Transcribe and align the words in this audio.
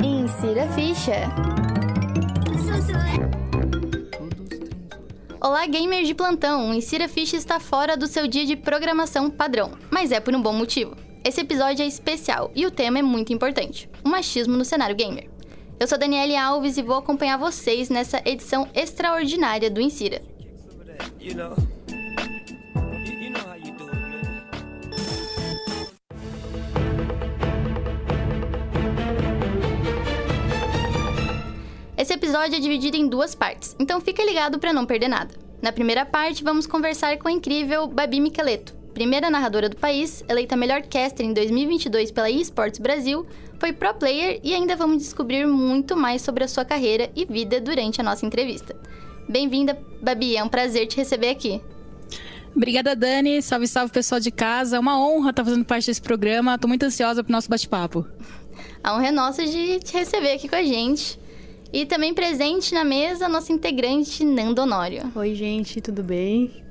Insira 0.00 0.62
a 0.62 0.68
ficha. 0.68 1.12
Olá, 5.40 5.66
gamers 5.66 6.06
de 6.06 6.14
plantão! 6.14 6.70
O 6.70 6.74
Insira 6.74 7.08
Ficha 7.08 7.36
está 7.36 7.58
fora 7.58 7.96
do 7.96 8.06
seu 8.06 8.28
dia 8.28 8.46
de 8.46 8.54
programação 8.54 9.28
padrão, 9.28 9.72
mas 9.90 10.12
é 10.12 10.20
por 10.20 10.36
um 10.36 10.40
bom 10.40 10.52
motivo. 10.52 10.96
Esse 11.24 11.40
episódio 11.40 11.82
é 11.82 11.86
especial 11.88 12.52
e 12.54 12.64
o 12.64 12.70
tema 12.70 13.00
é 13.00 13.02
muito 13.02 13.32
importante: 13.32 13.90
o 14.04 14.08
machismo 14.08 14.56
no 14.56 14.64
cenário 14.64 14.94
gamer. 14.94 15.28
Eu 15.80 15.88
sou 15.88 15.98
Daniele 15.98 16.36
Alves 16.36 16.78
e 16.78 16.82
vou 16.82 16.96
acompanhar 16.96 17.38
vocês 17.38 17.90
nessa 17.90 18.22
edição 18.24 18.68
extraordinária 18.72 19.68
do 19.68 19.80
Insira. 19.80 20.22
You 21.20 21.34
know. 21.34 21.75
Esse 32.06 32.14
episódio 32.14 32.54
é 32.54 32.60
dividido 32.60 32.96
em 32.96 33.08
duas 33.08 33.34
partes, 33.34 33.74
então 33.80 34.00
fica 34.00 34.24
ligado 34.24 34.60
para 34.60 34.72
não 34.72 34.86
perder 34.86 35.08
nada. 35.08 35.34
Na 35.60 35.72
primeira 35.72 36.06
parte, 36.06 36.44
vamos 36.44 36.64
conversar 36.64 37.18
com 37.18 37.26
a 37.26 37.32
incrível 37.32 37.88
Babi 37.88 38.20
Micheleto, 38.20 38.76
primeira 38.94 39.28
narradora 39.28 39.68
do 39.68 39.74
país, 39.74 40.22
eleita 40.28 40.54
melhor 40.54 40.82
caster 40.82 41.26
em 41.26 41.32
2022 41.32 42.12
pela 42.12 42.30
eSports 42.30 42.78
Brasil, 42.78 43.26
foi 43.58 43.72
pro 43.72 43.92
player 43.92 44.38
e 44.44 44.54
ainda 44.54 44.76
vamos 44.76 44.98
descobrir 44.98 45.48
muito 45.48 45.96
mais 45.96 46.22
sobre 46.22 46.44
a 46.44 46.48
sua 46.48 46.64
carreira 46.64 47.10
e 47.16 47.24
vida 47.24 47.60
durante 47.60 48.00
a 48.00 48.04
nossa 48.04 48.24
entrevista. 48.24 48.76
Bem-vinda, 49.28 49.76
Babi, 50.00 50.36
é 50.36 50.44
um 50.44 50.48
prazer 50.48 50.86
te 50.86 50.98
receber 50.98 51.30
aqui. 51.30 51.60
Obrigada, 52.54 52.94
Dani. 52.94 53.42
Salve, 53.42 53.66
salve, 53.66 53.92
pessoal 53.92 54.20
de 54.20 54.30
casa. 54.30 54.76
É 54.76 54.78
uma 54.78 54.96
honra 55.04 55.30
estar 55.30 55.44
fazendo 55.44 55.64
parte 55.64 55.88
desse 55.88 56.00
programa. 56.00 56.54
Estou 56.54 56.68
muito 56.68 56.84
ansiosa 56.84 57.24
para 57.24 57.32
o 57.32 57.32
nosso 57.32 57.50
bate-papo. 57.50 58.06
A 58.80 58.94
honra 58.94 59.08
é 59.08 59.10
nossa 59.10 59.44
de 59.44 59.80
te 59.80 59.92
receber 59.94 60.34
aqui 60.34 60.48
com 60.48 60.54
a 60.54 60.62
gente. 60.62 61.25
E 61.72 61.84
também 61.84 62.14
presente 62.14 62.72
na 62.72 62.84
mesa, 62.84 63.28
nossa 63.28 63.52
integrante 63.52 64.24
Nando 64.24 64.62
Honório. 64.62 65.10
Oi, 65.14 65.34
gente, 65.34 65.80
tudo 65.80 66.02
bem? 66.02 66.64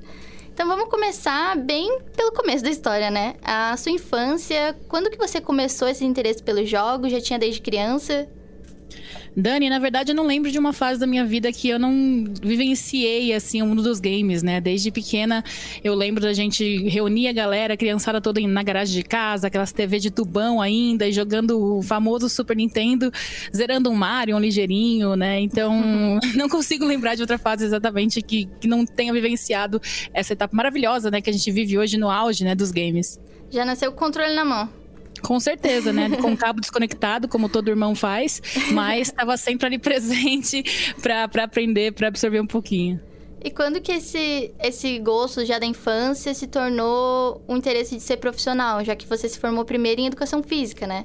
Então 0.52 0.66
vamos 0.66 0.88
começar 0.88 1.54
bem 1.56 2.00
pelo 2.16 2.32
começo 2.32 2.64
da 2.64 2.70
história, 2.70 3.10
né? 3.10 3.34
A 3.42 3.76
sua 3.76 3.92
infância, 3.92 4.74
quando 4.88 5.10
que 5.10 5.18
você 5.18 5.38
começou 5.38 5.86
esse 5.86 6.04
interesse 6.04 6.42
pelos 6.42 6.68
jogos? 6.68 7.12
Já 7.12 7.20
tinha 7.20 7.38
desde 7.38 7.60
criança? 7.60 8.26
Dani, 9.36 9.68
na 9.68 9.78
verdade, 9.78 10.12
eu 10.12 10.16
não 10.16 10.26
lembro 10.26 10.50
de 10.50 10.58
uma 10.58 10.72
fase 10.72 10.98
da 10.98 11.06
minha 11.06 11.24
vida 11.24 11.52
que 11.52 11.68
eu 11.68 11.78
não 11.78 12.24
vivenciei, 12.42 13.34
assim, 13.34 13.60
o 13.60 13.66
mundo 13.66 13.82
dos 13.82 14.00
games, 14.00 14.42
né? 14.42 14.62
Desde 14.62 14.90
pequena, 14.90 15.44
eu 15.84 15.94
lembro 15.94 16.22
da 16.22 16.32
gente 16.32 16.88
reunir 16.88 17.28
a 17.28 17.32
galera, 17.34 17.74
a 17.74 17.76
criançada 17.76 18.18
toda 18.18 18.40
na 18.40 18.62
garagem 18.62 18.94
de 18.94 19.02
casa, 19.02 19.48
aquelas 19.48 19.72
TV 19.72 19.98
de 19.98 20.10
tubão 20.10 20.60
ainda, 20.60 21.06
e 21.06 21.12
jogando 21.12 21.78
o 21.78 21.82
famoso 21.82 22.30
Super 22.30 22.56
Nintendo, 22.56 23.12
zerando 23.54 23.90
um 23.90 23.94
Mario, 23.94 24.36
um 24.36 24.40
ligeirinho, 24.40 25.14
né? 25.16 25.38
Então, 25.40 26.18
não 26.34 26.48
consigo 26.48 26.86
lembrar 26.86 27.14
de 27.14 27.20
outra 27.20 27.36
fase 27.36 27.66
exatamente 27.66 28.22
que, 28.22 28.48
que 28.58 28.66
não 28.66 28.86
tenha 28.86 29.12
vivenciado 29.12 29.80
essa 30.14 30.32
etapa 30.32 30.56
maravilhosa, 30.56 31.10
né? 31.10 31.20
Que 31.20 31.28
a 31.28 31.32
gente 31.32 31.50
vive 31.52 31.76
hoje 31.76 31.98
no 31.98 32.10
auge, 32.10 32.42
né? 32.42 32.54
Dos 32.54 32.70
games. 32.70 33.20
Já 33.50 33.66
nasceu 33.66 33.92
com 33.92 33.98
o 33.98 34.00
controle 34.00 34.34
na 34.34 34.44
mão. 34.46 34.85
Com 35.22 35.38
certeza, 35.40 35.92
né? 35.92 36.10
Com 36.20 36.32
o 36.32 36.36
cabo 36.36 36.60
desconectado, 36.60 37.28
como 37.28 37.48
todo 37.48 37.68
irmão 37.68 37.94
faz, 37.94 38.42
mas 38.72 39.08
estava 39.08 39.36
sempre 39.36 39.66
ali 39.66 39.78
presente 39.78 40.64
para 41.00 41.44
aprender, 41.44 41.92
para 41.92 42.08
absorver 42.08 42.40
um 42.40 42.46
pouquinho. 42.46 43.00
E 43.44 43.50
quando 43.50 43.80
que 43.80 43.92
esse, 43.92 44.52
esse 44.60 44.98
gosto 44.98 45.44
já 45.44 45.58
da 45.58 45.66
infância 45.66 46.34
se 46.34 46.46
tornou 46.46 47.40
um 47.48 47.56
interesse 47.56 47.94
de 47.96 48.02
ser 48.02 48.16
profissional, 48.16 48.84
já 48.84 48.96
que 48.96 49.06
você 49.06 49.28
se 49.28 49.38
formou 49.38 49.64
primeiro 49.64 50.00
em 50.00 50.06
educação 50.06 50.42
física, 50.42 50.86
né? 50.86 51.04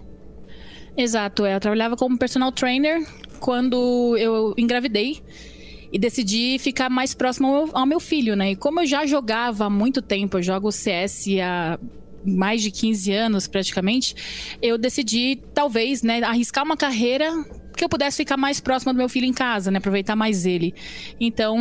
Exato, 0.98 1.46
é. 1.46 1.56
eu 1.56 1.60
trabalhava 1.60 1.96
como 1.96 2.18
personal 2.18 2.52
trainer 2.52 3.06
quando 3.40 4.18
eu 4.18 4.54
engravidei 4.58 5.22
e 5.92 6.00
decidi 6.00 6.58
ficar 6.60 6.90
mais 6.90 7.14
próximo 7.14 7.48
ao, 7.48 7.78
ao, 7.82 7.86
meu 7.86 8.00
filho, 8.00 8.36
né? 8.36 8.52
E 8.52 8.56
como 8.56 8.80
eu 8.82 8.86
já 8.86 9.06
jogava 9.06 9.66
há 9.66 9.70
muito 9.70 10.02
tempo, 10.02 10.38
eu 10.38 10.42
jogo 10.42 10.72
CS 10.72 11.26
há 11.44 11.78
mais 12.26 12.62
de 12.62 12.72
15 12.72 13.12
anos 13.12 13.48
praticamente, 13.48 14.16
eu 14.62 14.78
decidi 14.78 15.40
talvez, 15.54 16.02
né, 16.02 16.22
arriscar 16.24 16.64
uma 16.64 16.78
carreira 16.78 17.32
que 17.76 17.84
eu 17.84 17.90
pudesse 17.90 18.18
ficar 18.18 18.38
mais 18.38 18.60
próxima 18.60 18.94
do 18.94 18.98
meu 18.98 19.10
filho 19.10 19.26
em 19.26 19.34
casa, 19.34 19.72
né? 19.72 19.78
Aproveitar 19.78 20.16
mais 20.16 20.46
ele. 20.46 20.74
Então, 21.20 21.58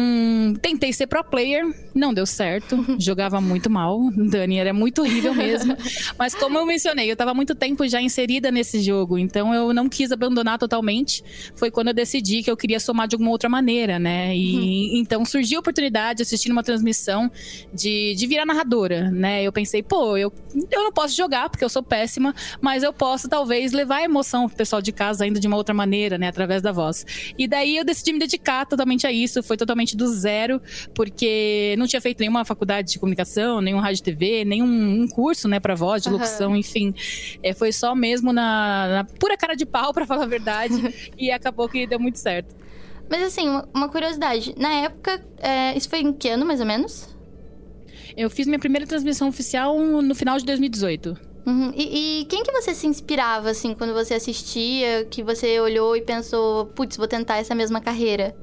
tentei 0.60 0.92
ser 0.92 1.06
pro 1.06 1.22
player, 1.24 1.64
não 1.94 2.12
deu 2.12 2.26
certo. 2.26 2.84
Jogava 2.98 3.40
muito 3.40 3.70
mal. 3.70 4.10
Dani 4.10 4.58
era 4.58 4.72
muito 4.72 5.02
horrível 5.02 5.34
mesmo. 5.34 5.76
Mas 6.18 6.34
como 6.34 6.58
eu 6.58 6.66
mencionei, 6.66 7.10
eu 7.10 7.16
tava 7.16 7.32
muito 7.34 7.54
tempo 7.54 7.86
já 7.86 8.00
inserida 8.00 8.50
nesse 8.50 8.80
jogo, 8.80 9.18
então 9.18 9.54
eu 9.54 9.72
não 9.72 9.88
quis 9.88 10.12
abandonar 10.12 10.58
totalmente. 10.58 11.22
Foi 11.54 11.70
quando 11.70 11.88
eu 11.88 11.94
decidi 11.94 12.42
que 12.42 12.50
eu 12.50 12.56
queria 12.56 12.80
somar 12.80 13.06
de 13.06 13.14
alguma 13.14 13.30
outra 13.30 13.48
maneira, 13.48 13.98
né? 13.98 14.36
E 14.36 14.56
uhum. 14.56 15.00
então 15.00 15.24
surgiu 15.24 15.58
a 15.58 15.60
oportunidade 15.60 16.22
assistindo 16.22 16.52
uma 16.52 16.62
transmissão 16.62 17.30
de, 17.72 18.14
de 18.14 18.26
virar 18.26 18.46
narradora, 18.46 19.10
né? 19.10 19.42
Eu 19.42 19.52
pensei, 19.52 19.82
pô, 19.82 20.16
eu, 20.16 20.32
eu 20.70 20.82
não 20.82 20.92
posso 20.92 21.16
jogar 21.16 21.48
porque 21.48 21.64
eu 21.64 21.68
sou 21.68 21.82
péssima, 21.82 22.34
mas 22.60 22.82
eu 22.82 22.92
posso 22.92 23.28
talvez 23.28 23.72
levar 23.72 23.98
a 23.98 24.04
emoção 24.04 24.48
pro 24.48 24.56
pessoal 24.56 24.82
de 24.82 24.92
casa 24.92 25.24
ainda 25.24 25.38
de 25.38 25.46
uma 25.46 25.56
outra 25.56 25.74
maneira 25.74 25.99
maneira, 26.00 26.18
né? 26.18 26.28
Através 26.28 26.62
da 26.62 26.72
voz. 26.72 27.04
E 27.36 27.46
daí 27.46 27.76
eu 27.76 27.84
decidi 27.84 28.12
me 28.12 28.18
dedicar 28.18 28.64
totalmente 28.66 29.06
a 29.06 29.12
isso, 29.12 29.42
foi 29.42 29.56
totalmente 29.56 29.96
do 29.96 30.06
zero, 30.08 30.60
porque 30.94 31.74
não 31.78 31.86
tinha 31.86 32.00
feito 32.00 32.20
nenhuma 32.20 32.44
faculdade 32.44 32.92
de 32.92 32.98
comunicação, 32.98 33.60
nenhum 33.60 33.78
rádio 33.78 34.02
TV, 34.02 34.44
nenhum 34.44 35.02
um 35.02 35.08
curso, 35.08 35.48
né, 35.48 35.60
para 35.60 35.74
voz, 35.74 36.02
de 36.02 36.08
locução, 36.08 36.50
uhum. 36.50 36.56
enfim. 36.56 36.94
É, 37.42 37.52
foi 37.52 37.72
só 37.72 37.94
mesmo 37.94 38.32
na, 38.32 38.88
na 38.88 39.04
pura 39.04 39.36
cara 39.36 39.54
de 39.54 39.66
pau, 39.66 39.92
para 39.94 40.06
falar 40.06 40.24
a 40.24 40.26
verdade, 40.26 41.12
e 41.18 41.30
acabou 41.30 41.68
que 41.68 41.86
deu 41.86 42.00
muito 42.00 42.18
certo. 42.18 42.54
Mas 43.10 43.22
assim, 43.22 43.48
uma 43.74 43.88
curiosidade, 43.88 44.54
na 44.56 44.72
época, 44.84 45.20
é, 45.38 45.76
isso 45.76 45.88
foi 45.88 46.00
em 46.00 46.12
que 46.12 46.28
ano 46.28 46.46
mais 46.46 46.60
ou 46.60 46.66
menos? 46.66 47.08
Eu 48.16 48.30
fiz 48.30 48.46
minha 48.46 48.58
primeira 48.58 48.86
transmissão 48.86 49.28
oficial 49.28 49.78
no 49.78 50.14
final 50.14 50.38
de 50.38 50.44
2018. 50.44 51.29
Uhum. 51.46 51.72
E, 51.74 52.20
e, 52.20 52.24
quem 52.26 52.42
que 52.42 52.52
você 52.52 52.74
se 52.74 52.86
inspirava, 52.86 53.50
assim, 53.50 53.74
quando 53.74 53.94
você 53.94 54.14
assistia, 54.14 55.06
que 55.10 55.22
você 55.22 55.58
olhou 55.60 55.96
e 55.96 56.02
pensou, 56.02 56.66
putz, 56.66 56.96
vou 56.96 57.08
tentar 57.08 57.38
essa 57.38 57.54
mesma 57.54 57.80
carreira? 57.80 58.36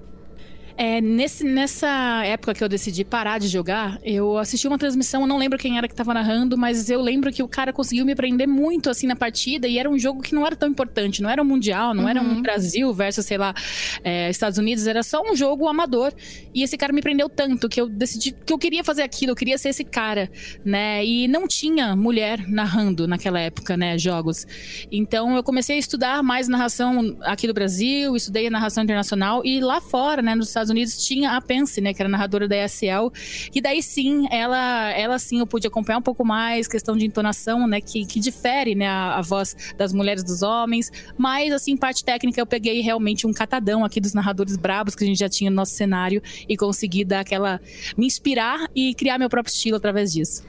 É, 0.77 1.01
nesse, 1.01 1.43
nessa 1.43 2.23
época 2.23 2.53
que 2.53 2.63
eu 2.63 2.69
decidi 2.69 3.03
parar 3.03 3.39
de 3.39 3.47
jogar, 3.47 3.99
eu 4.03 4.38
assisti 4.38 4.67
uma 4.67 4.77
transmissão, 4.77 5.21
eu 5.21 5.27
não 5.27 5.38
lembro 5.38 5.57
quem 5.57 5.75
era 5.77 5.88
que 5.88 5.93
estava 5.93 6.13
narrando, 6.13 6.55
mas 6.55 6.88
eu 6.88 7.01
lembro 7.01 7.31
que 7.31 7.41
o 7.41 7.47
cara 7.47 7.73
conseguiu 7.73 8.05
me 8.05 8.13
prender 8.13 8.47
muito 8.47 8.87
assim 8.87 9.07
na 9.07 9.16
partida 9.16 9.67
e 9.67 9.79
era 9.79 9.89
um 9.89 9.97
jogo 9.97 10.21
que 10.21 10.35
não 10.35 10.45
era 10.45 10.55
tão 10.55 10.69
importante, 10.69 11.21
não 11.21 11.29
era 11.29 11.41
um 11.41 11.45
mundial, 11.45 11.95
não 11.95 12.03
uhum. 12.03 12.09
era 12.09 12.21
um 12.21 12.35
uhum. 12.35 12.41
Brasil 12.43 12.93
versus, 12.93 13.25
sei 13.25 13.39
lá, 13.39 13.55
é, 14.03 14.29
Estados 14.29 14.59
Unidos, 14.59 14.85
era 14.85 15.01
só 15.01 15.21
um 15.23 15.35
jogo 15.35 15.67
amador. 15.67 16.13
E 16.53 16.61
esse 16.61 16.77
cara 16.77 16.93
me 16.93 17.01
prendeu 17.01 17.27
tanto 17.27 17.67
que 17.67 17.81
eu 17.81 17.89
decidi 17.89 18.31
que 18.31 18.53
eu 18.53 18.57
queria 18.59 18.83
fazer 18.83 19.01
aquilo, 19.01 19.31
eu 19.31 19.35
queria 19.35 19.57
ser 19.57 19.69
esse 19.69 19.83
cara, 19.83 20.29
né? 20.63 21.03
E 21.03 21.27
não 21.27 21.47
tinha 21.47 21.95
mulher 21.95 22.47
narrando 22.47 23.07
naquela 23.07 23.39
época, 23.39 23.75
né, 23.75 23.97
jogos. 23.97 24.45
Então 24.91 25.35
eu 25.35 25.43
comecei 25.43 25.75
a 25.75 25.79
estudar 25.79 26.21
mais 26.21 26.47
narração 26.47 27.17
aqui 27.21 27.47
do 27.47 27.53
Brasil, 27.53 28.16
estudei 28.16 28.47
narração 28.49 28.83
internacional 28.83 29.41
e 29.43 29.59
lá 29.59 29.81
fora, 29.81 30.21
né, 30.21 30.35
nos 30.35 30.47
Estados 30.47 30.66
Estados 30.67 30.69
Unidos 30.69 31.05
tinha 31.05 31.31
a 31.31 31.41
Pence, 31.41 31.79
né, 31.81 31.94
que 31.94 32.01
era 32.01 32.09
narradora 32.09 32.47
da 32.47 32.55
ESL, 32.66 33.11
e 33.53 33.61
daí 33.61 33.81
sim, 33.81 34.28
ela, 34.31 34.91
ela 34.91 35.19
sim 35.19 35.39
eu 35.39 35.47
pude 35.47 35.67
acompanhar 35.67 36.00
um 36.00 36.01
pouco 36.01 36.25
mais, 36.25 36.67
questão 36.67 36.95
de 36.95 37.05
entonação, 37.05 37.67
né, 37.67 37.81
que, 37.81 38.05
que 38.05 38.19
difere, 38.19 38.75
né, 38.75 38.88
a, 38.88 39.17
a 39.17 39.22
voz 39.22 39.55
das 39.78 39.94
mulheres 39.94 40.23
dos 40.23 40.41
homens, 40.41 40.91
mas 41.17 41.53
assim, 41.53 41.75
parte 41.78 42.03
técnica 42.03 42.39
eu 42.39 42.45
peguei 42.45 42.81
realmente 42.81 43.25
um 43.25 43.33
catadão 43.33 43.85
aqui 43.85 44.00
dos 44.00 44.13
narradores 44.13 44.57
brabos 44.57 44.95
que 44.95 45.03
a 45.03 45.07
gente 45.07 45.19
já 45.19 45.29
tinha 45.29 45.50
no 45.50 45.55
nosso 45.55 45.73
cenário 45.73 46.22
e 46.47 46.57
consegui 46.57 47.03
dar 47.03 47.22
aquela, 47.22 47.61
me 47.97 48.05
inspirar 48.05 48.67
e 48.75 48.94
criar 48.94 49.17
meu 49.17 49.29
próprio 49.29 49.51
estilo 49.51 49.78
através 49.78 50.13
disso. 50.13 50.44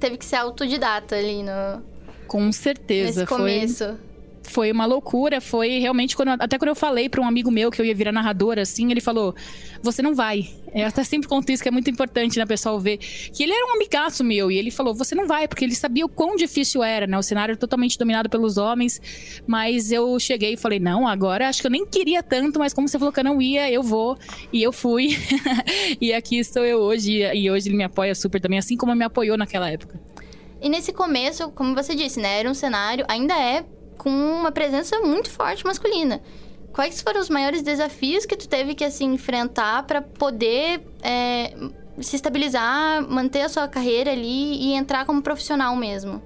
Teve 0.00 0.16
que 0.16 0.24
ser 0.24 0.36
autodidata 0.36 1.16
ali 1.16 1.42
no... 1.42 1.82
Com 2.26 2.50
certeza. 2.50 3.20
Nesse 3.20 3.26
começo. 3.26 3.84
Foi 3.84 4.13
foi 4.50 4.70
uma 4.70 4.86
loucura. 4.86 5.40
Foi 5.40 5.78
realmente 5.78 6.16
quando. 6.16 6.30
Até 6.30 6.58
quando 6.58 6.68
eu 6.68 6.74
falei 6.74 7.08
para 7.08 7.20
um 7.20 7.26
amigo 7.26 7.50
meu 7.50 7.70
que 7.70 7.80
eu 7.80 7.84
ia 7.84 7.94
virar 7.94 8.12
narradora, 8.12 8.62
assim, 8.62 8.90
ele 8.90 9.00
falou: 9.00 9.34
Você 9.82 10.02
não 10.02 10.14
vai. 10.14 10.48
Eu 10.74 10.86
até 10.86 11.04
sempre 11.04 11.28
conto 11.28 11.50
isso, 11.52 11.62
que 11.62 11.68
é 11.68 11.72
muito 11.72 11.88
importante, 11.88 12.38
né, 12.38 12.44
pessoal 12.46 12.80
ver. 12.80 12.98
Que 12.98 13.44
ele 13.44 13.52
era 13.52 13.66
um 13.66 13.76
amigaço 13.76 14.24
meu, 14.24 14.50
e 14.50 14.56
ele 14.56 14.70
falou: 14.70 14.94
Você 14.94 15.14
não 15.14 15.26
vai, 15.26 15.46
porque 15.48 15.64
ele 15.64 15.74
sabia 15.74 16.04
o 16.04 16.08
quão 16.08 16.36
difícil 16.36 16.82
era, 16.82 17.06
né? 17.06 17.18
O 17.18 17.22
cenário 17.22 17.56
totalmente 17.56 17.98
dominado 17.98 18.28
pelos 18.28 18.56
homens. 18.56 19.00
Mas 19.46 19.92
eu 19.92 20.18
cheguei 20.18 20.54
e 20.54 20.56
falei: 20.56 20.78
Não, 20.78 21.06
agora 21.06 21.48
acho 21.48 21.60
que 21.60 21.66
eu 21.66 21.70
nem 21.70 21.86
queria 21.86 22.22
tanto, 22.22 22.58
mas 22.58 22.72
como 22.72 22.88
você 22.88 22.98
falou 22.98 23.12
que 23.12 23.20
eu 23.20 23.24
não 23.24 23.40
ia, 23.40 23.70
eu 23.70 23.82
vou. 23.82 24.18
E 24.52 24.62
eu 24.62 24.72
fui. 24.72 25.16
e 26.00 26.12
aqui 26.12 26.38
estou 26.38 26.64
eu 26.64 26.78
hoje. 26.78 27.20
E 27.34 27.50
hoje 27.50 27.68
ele 27.68 27.76
me 27.76 27.84
apoia 27.84 28.14
super 28.14 28.40
também, 28.40 28.58
assim 28.58 28.76
como 28.76 28.94
me 28.94 29.04
apoiou 29.04 29.36
naquela 29.36 29.70
época. 29.70 30.00
E 30.64 30.68
nesse 30.70 30.94
começo, 30.94 31.50
como 31.50 31.74
você 31.74 31.94
disse, 31.94 32.18
né? 32.18 32.40
Era 32.40 32.50
um 32.50 32.54
cenário, 32.54 33.04
ainda 33.06 33.34
é 33.38 33.66
com 33.98 34.10
uma 34.10 34.52
presença 34.52 34.98
muito 35.00 35.30
forte 35.30 35.64
masculina. 35.64 36.20
Quais 36.72 37.00
foram 37.00 37.20
os 37.20 37.28
maiores 37.28 37.62
desafios 37.62 38.26
que 38.26 38.36
tu 38.36 38.48
teve 38.48 38.74
que 38.74 38.84
assim 38.84 39.14
enfrentar 39.14 39.84
para 39.84 40.02
poder 40.02 40.82
é, 41.02 41.54
se 42.00 42.16
estabilizar, 42.16 43.08
manter 43.08 43.42
a 43.42 43.48
sua 43.48 43.68
carreira 43.68 44.10
ali 44.10 44.56
e 44.60 44.74
entrar 44.74 45.04
como 45.04 45.22
profissional 45.22 45.76
mesmo? 45.76 46.20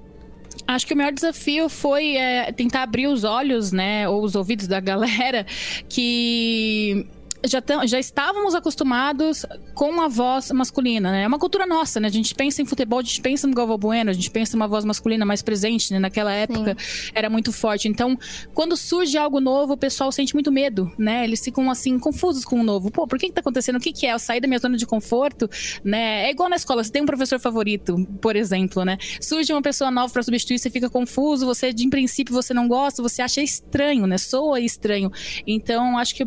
Acho 0.67 0.85
que 0.85 0.93
o 0.93 0.97
maior 0.97 1.11
desafio 1.11 1.69
foi 1.69 2.15
é, 2.15 2.51
tentar 2.51 2.83
abrir 2.83 3.07
os 3.07 3.23
olhos, 3.23 3.71
né, 3.71 4.07
ou 4.09 4.23
os 4.23 4.35
ouvidos 4.35 4.67
da 4.67 4.79
galera 4.81 5.45
que 5.87 7.07
já, 7.45 7.61
já 7.85 7.99
estávamos 7.99 8.53
acostumados 8.53 9.45
com 9.73 10.01
a 10.01 10.07
voz 10.07 10.51
masculina, 10.51 11.11
né? 11.11 11.23
É 11.23 11.27
uma 11.27 11.39
cultura 11.39 11.65
nossa, 11.65 11.99
né? 11.99 12.07
A 12.07 12.11
gente 12.11 12.35
pensa 12.35 12.61
em 12.61 12.65
futebol, 12.65 12.99
a 12.99 13.01
gente 13.01 13.21
pensa 13.21 13.47
no 13.47 13.53
Galvão 13.53 13.77
Bueno, 13.77 14.09
a 14.09 14.13
gente 14.13 14.29
pensa 14.29 14.55
em 14.55 14.59
uma 14.59 14.67
voz 14.67 14.83
masculina 14.83 15.25
mais 15.25 15.41
presente, 15.41 15.93
né? 15.93 15.99
Naquela 15.99 16.33
época 16.33 16.75
Sim. 16.77 17.11
era 17.15 17.29
muito 17.29 17.51
forte. 17.51 17.87
Então, 17.87 18.17
quando 18.53 18.75
surge 18.75 19.17
algo 19.17 19.39
novo, 19.39 19.73
o 19.73 19.77
pessoal 19.77 20.11
sente 20.11 20.33
muito 20.33 20.51
medo, 20.51 20.91
né? 20.97 21.23
Eles 21.23 21.43
ficam, 21.43 21.69
assim, 21.71 21.97
confusos 21.97 22.43
com 22.43 22.59
o 22.59 22.63
novo. 22.63 22.91
Pô, 22.91 23.07
por 23.07 23.17
que 23.17 23.27
que 23.27 23.33
tá 23.33 23.41
acontecendo? 23.41 23.77
O 23.77 23.79
que 23.79 23.93
que 23.93 24.05
é? 24.05 24.13
Eu 24.13 24.19
saí 24.19 24.41
da 24.41 24.47
minha 24.47 24.59
zona 24.59 24.75
de 24.75 24.85
conforto, 24.85 25.49
né? 25.83 26.25
É 26.27 26.31
igual 26.31 26.49
na 26.49 26.55
escola, 26.55 26.83
você 26.83 26.91
tem 26.91 27.01
um 27.01 27.05
professor 27.05 27.39
favorito, 27.39 28.05
por 28.21 28.35
exemplo, 28.35 28.83
né? 28.83 28.97
Surge 29.21 29.51
uma 29.53 29.61
pessoa 29.61 29.89
nova 29.89 30.11
para 30.11 30.23
substituir, 30.23 30.59
você 30.59 30.69
fica 30.69 30.89
confuso, 30.89 31.45
você, 31.45 31.71
de 31.71 31.87
princípio, 31.89 32.33
você 32.33 32.53
não 32.53 32.67
gosta, 32.67 33.01
você 33.01 33.21
acha 33.21 33.41
estranho, 33.41 34.05
né? 34.05 34.17
Soa 34.17 34.59
estranho. 34.59 35.11
Então, 35.47 35.97
acho 35.97 36.15
que 36.15 36.23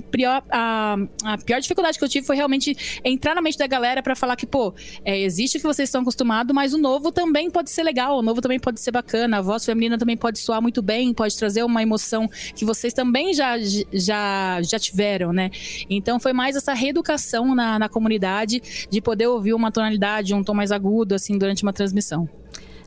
a, 0.50 0.96
a 1.24 1.38
pior 1.38 1.60
dificuldade 1.60 1.98
que 1.98 2.04
eu 2.04 2.08
tive 2.08 2.26
foi 2.26 2.36
realmente 2.36 3.00
entrar 3.04 3.34
na 3.34 3.42
mente 3.42 3.58
da 3.58 3.66
galera 3.66 4.02
para 4.02 4.14
falar 4.14 4.36
que, 4.36 4.46
pô, 4.46 4.74
é, 5.04 5.18
existe 5.20 5.56
o 5.56 5.60
que 5.60 5.66
vocês 5.66 5.88
estão 5.88 6.02
acostumados, 6.02 6.54
mas 6.54 6.72
o 6.72 6.78
novo 6.78 7.12
também 7.12 7.50
pode 7.50 7.70
ser 7.70 7.82
legal, 7.82 8.18
o 8.18 8.22
novo 8.22 8.40
também 8.40 8.58
pode 8.58 8.80
ser 8.80 8.90
bacana, 8.90 9.38
a 9.38 9.40
voz 9.40 9.64
feminina 9.64 9.98
também 9.98 10.16
pode 10.16 10.38
soar 10.38 10.60
muito 10.60 10.82
bem, 10.82 11.12
pode 11.12 11.36
trazer 11.36 11.62
uma 11.64 11.82
emoção 11.82 12.28
que 12.54 12.64
vocês 12.64 12.92
também 12.92 13.34
já, 13.34 13.56
já, 13.92 14.60
já 14.62 14.78
tiveram, 14.78 15.32
né? 15.32 15.50
Então 15.88 16.18
foi 16.18 16.32
mais 16.32 16.56
essa 16.56 16.72
reeducação 16.72 17.54
na, 17.54 17.78
na 17.78 17.88
comunidade 17.88 18.88
de 18.90 19.00
poder 19.00 19.26
ouvir 19.26 19.54
uma 19.54 19.70
tonalidade, 19.70 20.34
um 20.34 20.42
tom 20.42 20.54
mais 20.54 20.72
agudo, 20.72 21.14
assim, 21.14 21.38
durante 21.38 21.62
uma 21.62 21.72
transmissão. 21.72 22.28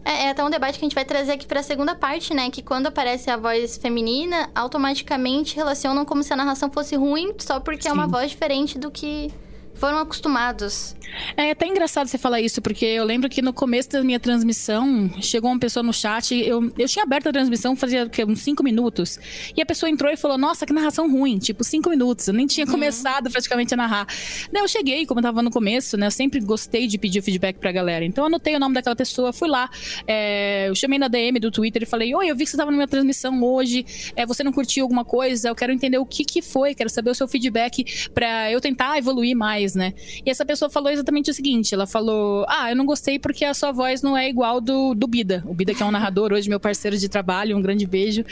É, 0.05 0.25
é 0.25 0.29
até 0.29 0.43
um 0.43 0.49
debate 0.51 0.77
que 0.77 0.85
a 0.85 0.87
gente 0.87 0.93
vai 0.93 1.03
trazer 1.03 1.31
aqui 1.31 1.47
para 1.47 1.59
a 1.59 1.63
segunda 1.63 1.95
parte, 1.95 2.31
né? 2.31 2.51
Que 2.51 2.61
quando 2.61 2.85
aparece 2.85 3.31
a 3.31 3.35
voz 3.35 3.75
feminina, 3.77 4.49
automaticamente 4.53 5.55
relacionam 5.55 6.05
como 6.05 6.21
se 6.21 6.31
a 6.31 6.35
narração 6.35 6.69
fosse 6.71 6.95
ruim 6.95 7.33
só 7.39 7.59
porque 7.59 7.83
Sim. 7.83 7.89
é 7.89 7.93
uma 7.93 8.07
voz 8.07 8.29
diferente 8.29 8.77
do 8.77 8.91
que 8.91 9.33
foram 9.75 9.99
acostumados. 9.99 10.95
É 11.37 11.51
até 11.51 11.67
engraçado 11.67 12.07
você 12.07 12.17
falar 12.17 12.41
isso, 12.41 12.61
porque 12.61 12.85
eu 12.85 13.03
lembro 13.03 13.29
que 13.29 13.41
no 13.41 13.53
começo 13.53 13.89
da 13.89 14.03
minha 14.03 14.19
transmissão, 14.19 15.09
chegou 15.21 15.51
uma 15.51 15.59
pessoa 15.59 15.83
no 15.83 15.93
chat, 15.93 16.35
eu, 16.35 16.71
eu 16.77 16.87
tinha 16.87 17.03
aberto 17.03 17.29
a 17.29 17.31
transmissão 17.31 17.75
fazia 17.75 18.07
que, 18.09 18.23
uns 18.23 18.41
cinco 18.41 18.63
minutos, 18.63 19.19
e 19.55 19.61
a 19.61 19.65
pessoa 19.65 19.89
entrou 19.89 20.11
e 20.11 20.17
falou, 20.17 20.37
nossa, 20.37 20.65
que 20.65 20.73
narração 20.73 21.09
ruim, 21.09 21.37
tipo, 21.37 21.63
cinco 21.63 21.89
minutos, 21.89 22.27
eu 22.27 22.33
nem 22.33 22.45
tinha 22.45 22.65
uhum. 22.65 22.71
começado 22.71 23.29
praticamente 23.29 23.73
a 23.73 23.77
narrar. 23.77 24.07
Daí 24.51 24.61
eu 24.61 24.67
cheguei, 24.67 25.05
como 25.05 25.19
eu 25.19 25.23
tava 25.23 25.41
no 25.41 25.51
começo, 25.51 25.97
né, 25.97 26.07
eu 26.07 26.11
sempre 26.11 26.39
gostei 26.39 26.87
de 26.87 26.97
pedir 26.97 27.21
feedback 27.21 27.57
pra 27.57 27.71
galera, 27.71 28.03
então 28.03 28.23
eu 28.23 28.27
anotei 28.27 28.55
o 28.55 28.59
nome 28.59 28.75
daquela 28.75 28.95
pessoa, 28.95 29.31
fui 29.31 29.47
lá, 29.47 29.69
é, 30.07 30.67
eu 30.69 30.75
chamei 30.75 30.99
na 30.99 31.07
DM 31.07 31.39
do 31.39 31.51
Twitter 31.51 31.83
e 31.83 31.85
falei, 31.85 32.13
oi, 32.13 32.29
eu 32.29 32.35
vi 32.35 32.43
que 32.43 32.51
você 32.51 32.57
tava 32.57 32.71
na 32.71 32.77
minha 32.77 32.87
transmissão 32.87 33.41
hoje, 33.43 33.85
é, 34.15 34.25
você 34.25 34.43
não 34.43 34.51
curtiu 34.51 34.83
alguma 34.83 35.05
coisa, 35.05 35.49
eu 35.49 35.55
quero 35.55 35.71
entender 35.71 35.97
o 35.97 36.05
que 36.05 36.23
que 36.23 36.41
foi, 36.41 36.75
quero 36.75 36.89
saber 36.89 37.09
o 37.09 37.15
seu 37.15 37.27
feedback 37.27 38.09
pra 38.13 38.51
eu 38.51 38.59
tentar 38.59 38.97
evoluir 38.97 39.35
mais, 39.35 39.64
né. 39.73 39.93
E 40.25 40.29
essa 40.29 40.45
pessoa 40.45 40.69
falou 40.69 40.91
exatamente 40.91 41.31
o 41.31 41.33
seguinte: 41.33 41.73
ela 41.73 41.87
falou: 41.87 42.45
Ah, 42.47 42.69
eu 42.69 42.75
não 42.75 42.85
gostei 42.85 43.17
porque 43.17 43.45
a 43.45 43.53
sua 43.53 43.71
voz 43.71 44.01
não 44.01 44.15
é 44.15 44.29
igual 44.29 44.61
do, 44.61 44.93
do 44.93 45.07
Bida. 45.07 45.43
O 45.47 45.53
Bida, 45.53 45.73
que 45.73 45.81
é 45.81 45.85
um 45.85 45.91
narrador 45.91 46.33
hoje, 46.33 46.49
meu 46.49 46.59
parceiro 46.59 46.97
de 46.97 47.09
trabalho, 47.09 47.57
um 47.57 47.61
grande 47.61 47.85
beijo. 47.85 48.23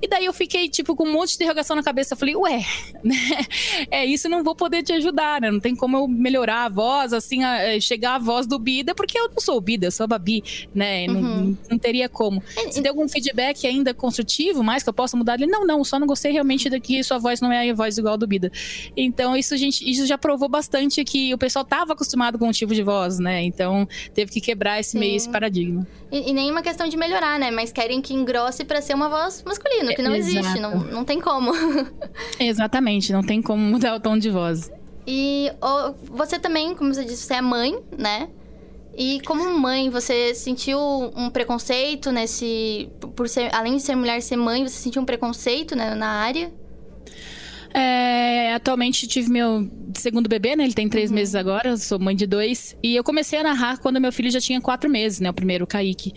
E 0.00 0.08
daí 0.08 0.24
eu 0.24 0.32
fiquei, 0.32 0.68
tipo, 0.68 0.96
com 0.96 1.04
um 1.04 1.12
monte 1.12 1.30
de 1.30 1.34
interrogação 1.36 1.76
na 1.76 1.82
cabeça. 1.82 2.14
Eu 2.14 2.18
falei, 2.18 2.36
ué, 2.36 2.64
né? 3.04 3.16
É 3.90 4.06
isso, 4.06 4.28
não 4.28 4.42
vou 4.42 4.54
poder 4.54 4.82
te 4.82 4.92
ajudar, 4.92 5.40
né? 5.40 5.50
Não 5.50 5.60
tem 5.60 5.74
como 5.74 5.96
eu 5.96 6.08
melhorar 6.08 6.64
a 6.64 6.68
voz, 6.68 7.12
assim, 7.12 7.42
a, 7.42 7.74
a 7.74 7.80
chegar 7.80 8.14
a 8.14 8.18
voz 8.18 8.46
do 8.46 8.58
Bida, 8.58 8.94
porque 8.94 9.18
eu 9.18 9.28
não 9.28 9.40
sou 9.40 9.56
o 9.56 9.60
Bida, 9.60 9.86
eu 9.86 9.92
sou 9.92 10.04
a 10.04 10.06
Babi, 10.06 10.42
né? 10.74 11.06
Uhum. 11.06 11.12
Não, 11.12 11.58
não 11.72 11.78
teria 11.78 12.08
como. 12.08 12.42
É, 12.56 12.70
Se 12.70 12.80
tem 12.80 12.88
algum 12.88 13.08
feedback 13.08 13.66
ainda 13.66 13.92
construtivo, 13.92 14.62
mais 14.62 14.82
que 14.82 14.88
eu 14.88 14.94
possa 14.94 15.16
mudar, 15.16 15.34
ele, 15.34 15.46
não, 15.46 15.66
não, 15.66 15.84
só 15.84 15.98
não 15.98 16.06
gostei 16.06 16.32
realmente 16.32 16.68
daqui, 16.70 17.02
sua 17.02 17.18
voz 17.18 17.40
não 17.40 17.52
é 17.52 17.68
a 17.68 17.74
voz 17.74 17.98
igual 17.98 18.16
do 18.16 18.26
Bida. 18.26 18.50
Então, 18.96 19.36
isso, 19.36 19.56
gente, 19.56 19.88
isso 19.88 20.06
já 20.06 20.16
provou 20.16 20.48
bastante 20.48 20.69
que 21.04 21.32
o 21.34 21.38
pessoal 21.38 21.64
tava 21.64 21.92
acostumado 21.92 22.38
com 22.38 22.48
o 22.48 22.52
tipo 22.52 22.74
de 22.74 22.82
voz, 22.82 23.18
né? 23.18 23.42
Então 23.42 23.88
teve 24.14 24.30
que 24.30 24.40
quebrar 24.40 24.80
esse 24.80 24.92
Sim. 24.92 24.98
meio, 24.98 25.16
esse 25.16 25.28
paradigma. 25.28 25.86
E, 26.10 26.30
e 26.30 26.32
nenhuma 26.32 26.62
questão 26.62 26.88
de 26.88 26.96
melhorar, 26.96 27.38
né? 27.38 27.50
Mas 27.50 27.72
querem 27.72 28.00
que 28.00 28.14
engrosse 28.14 28.64
para 28.64 28.80
ser 28.80 28.94
uma 28.94 29.08
voz 29.08 29.42
masculina, 29.44 29.94
que 29.94 30.02
não 30.02 30.14
existe, 30.14 30.58
não, 30.58 30.78
não 30.84 31.04
tem 31.04 31.20
como. 31.20 31.52
Exatamente, 32.38 33.12
não 33.12 33.22
tem 33.22 33.40
como 33.42 33.62
mudar 33.62 33.94
o 33.94 34.00
tom 34.00 34.18
de 34.18 34.30
voz. 34.30 34.70
E 35.06 35.50
oh, 35.60 35.92
você 36.04 36.38
também, 36.38 36.74
como 36.74 36.94
você 36.94 37.04
disse, 37.04 37.26
você 37.26 37.34
é 37.34 37.40
mãe, 37.40 37.78
né? 37.96 38.28
E 38.96 39.20
como 39.22 39.48
mãe, 39.58 39.88
você 39.88 40.34
sentiu 40.34 40.78
um 41.16 41.30
preconceito 41.30 42.10
nesse. 42.10 42.90
Por 43.14 43.28
ser, 43.28 43.54
além 43.54 43.76
de 43.76 43.82
ser 43.82 43.94
mulher, 43.94 44.20
ser 44.20 44.36
mãe, 44.36 44.66
você 44.66 44.76
sentiu 44.76 45.00
um 45.00 45.04
preconceito 45.04 45.76
né, 45.76 45.94
na 45.94 46.08
área? 46.08 46.52
É, 47.72 48.52
atualmente 48.54 49.06
tive 49.06 49.30
meu 49.30 49.70
segundo 49.94 50.28
bebê, 50.28 50.56
né? 50.56 50.64
Ele 50.64 50.72
tem 50.72 50.88
três 50.88 51.10
uhum. 51.10 51.16
meses 51.16 51.34
agora, 51.34 51.76
sou 51.76 51.98
mãe 51.98 52.16
de 52.16 52.26
dois. 52.26 52.76
E 52.82 52.96
eu 52.96 53.04
comecei 53.04 53.38
a 53.38 53.42
narrar 53.42 53.78
quando 53.78 54.00
meu 54.00 54.12
filho 54.12 54.30
já 54.30 54.40
tinha 54.40 54.60
quatro 54.60 54.90
meses, 54.90 55.20
né? 55.20 55.30
O 55.30 55.34
primeiro, 55.34 55.64
o 55.64 55.66
Kaique. 55.66 56.12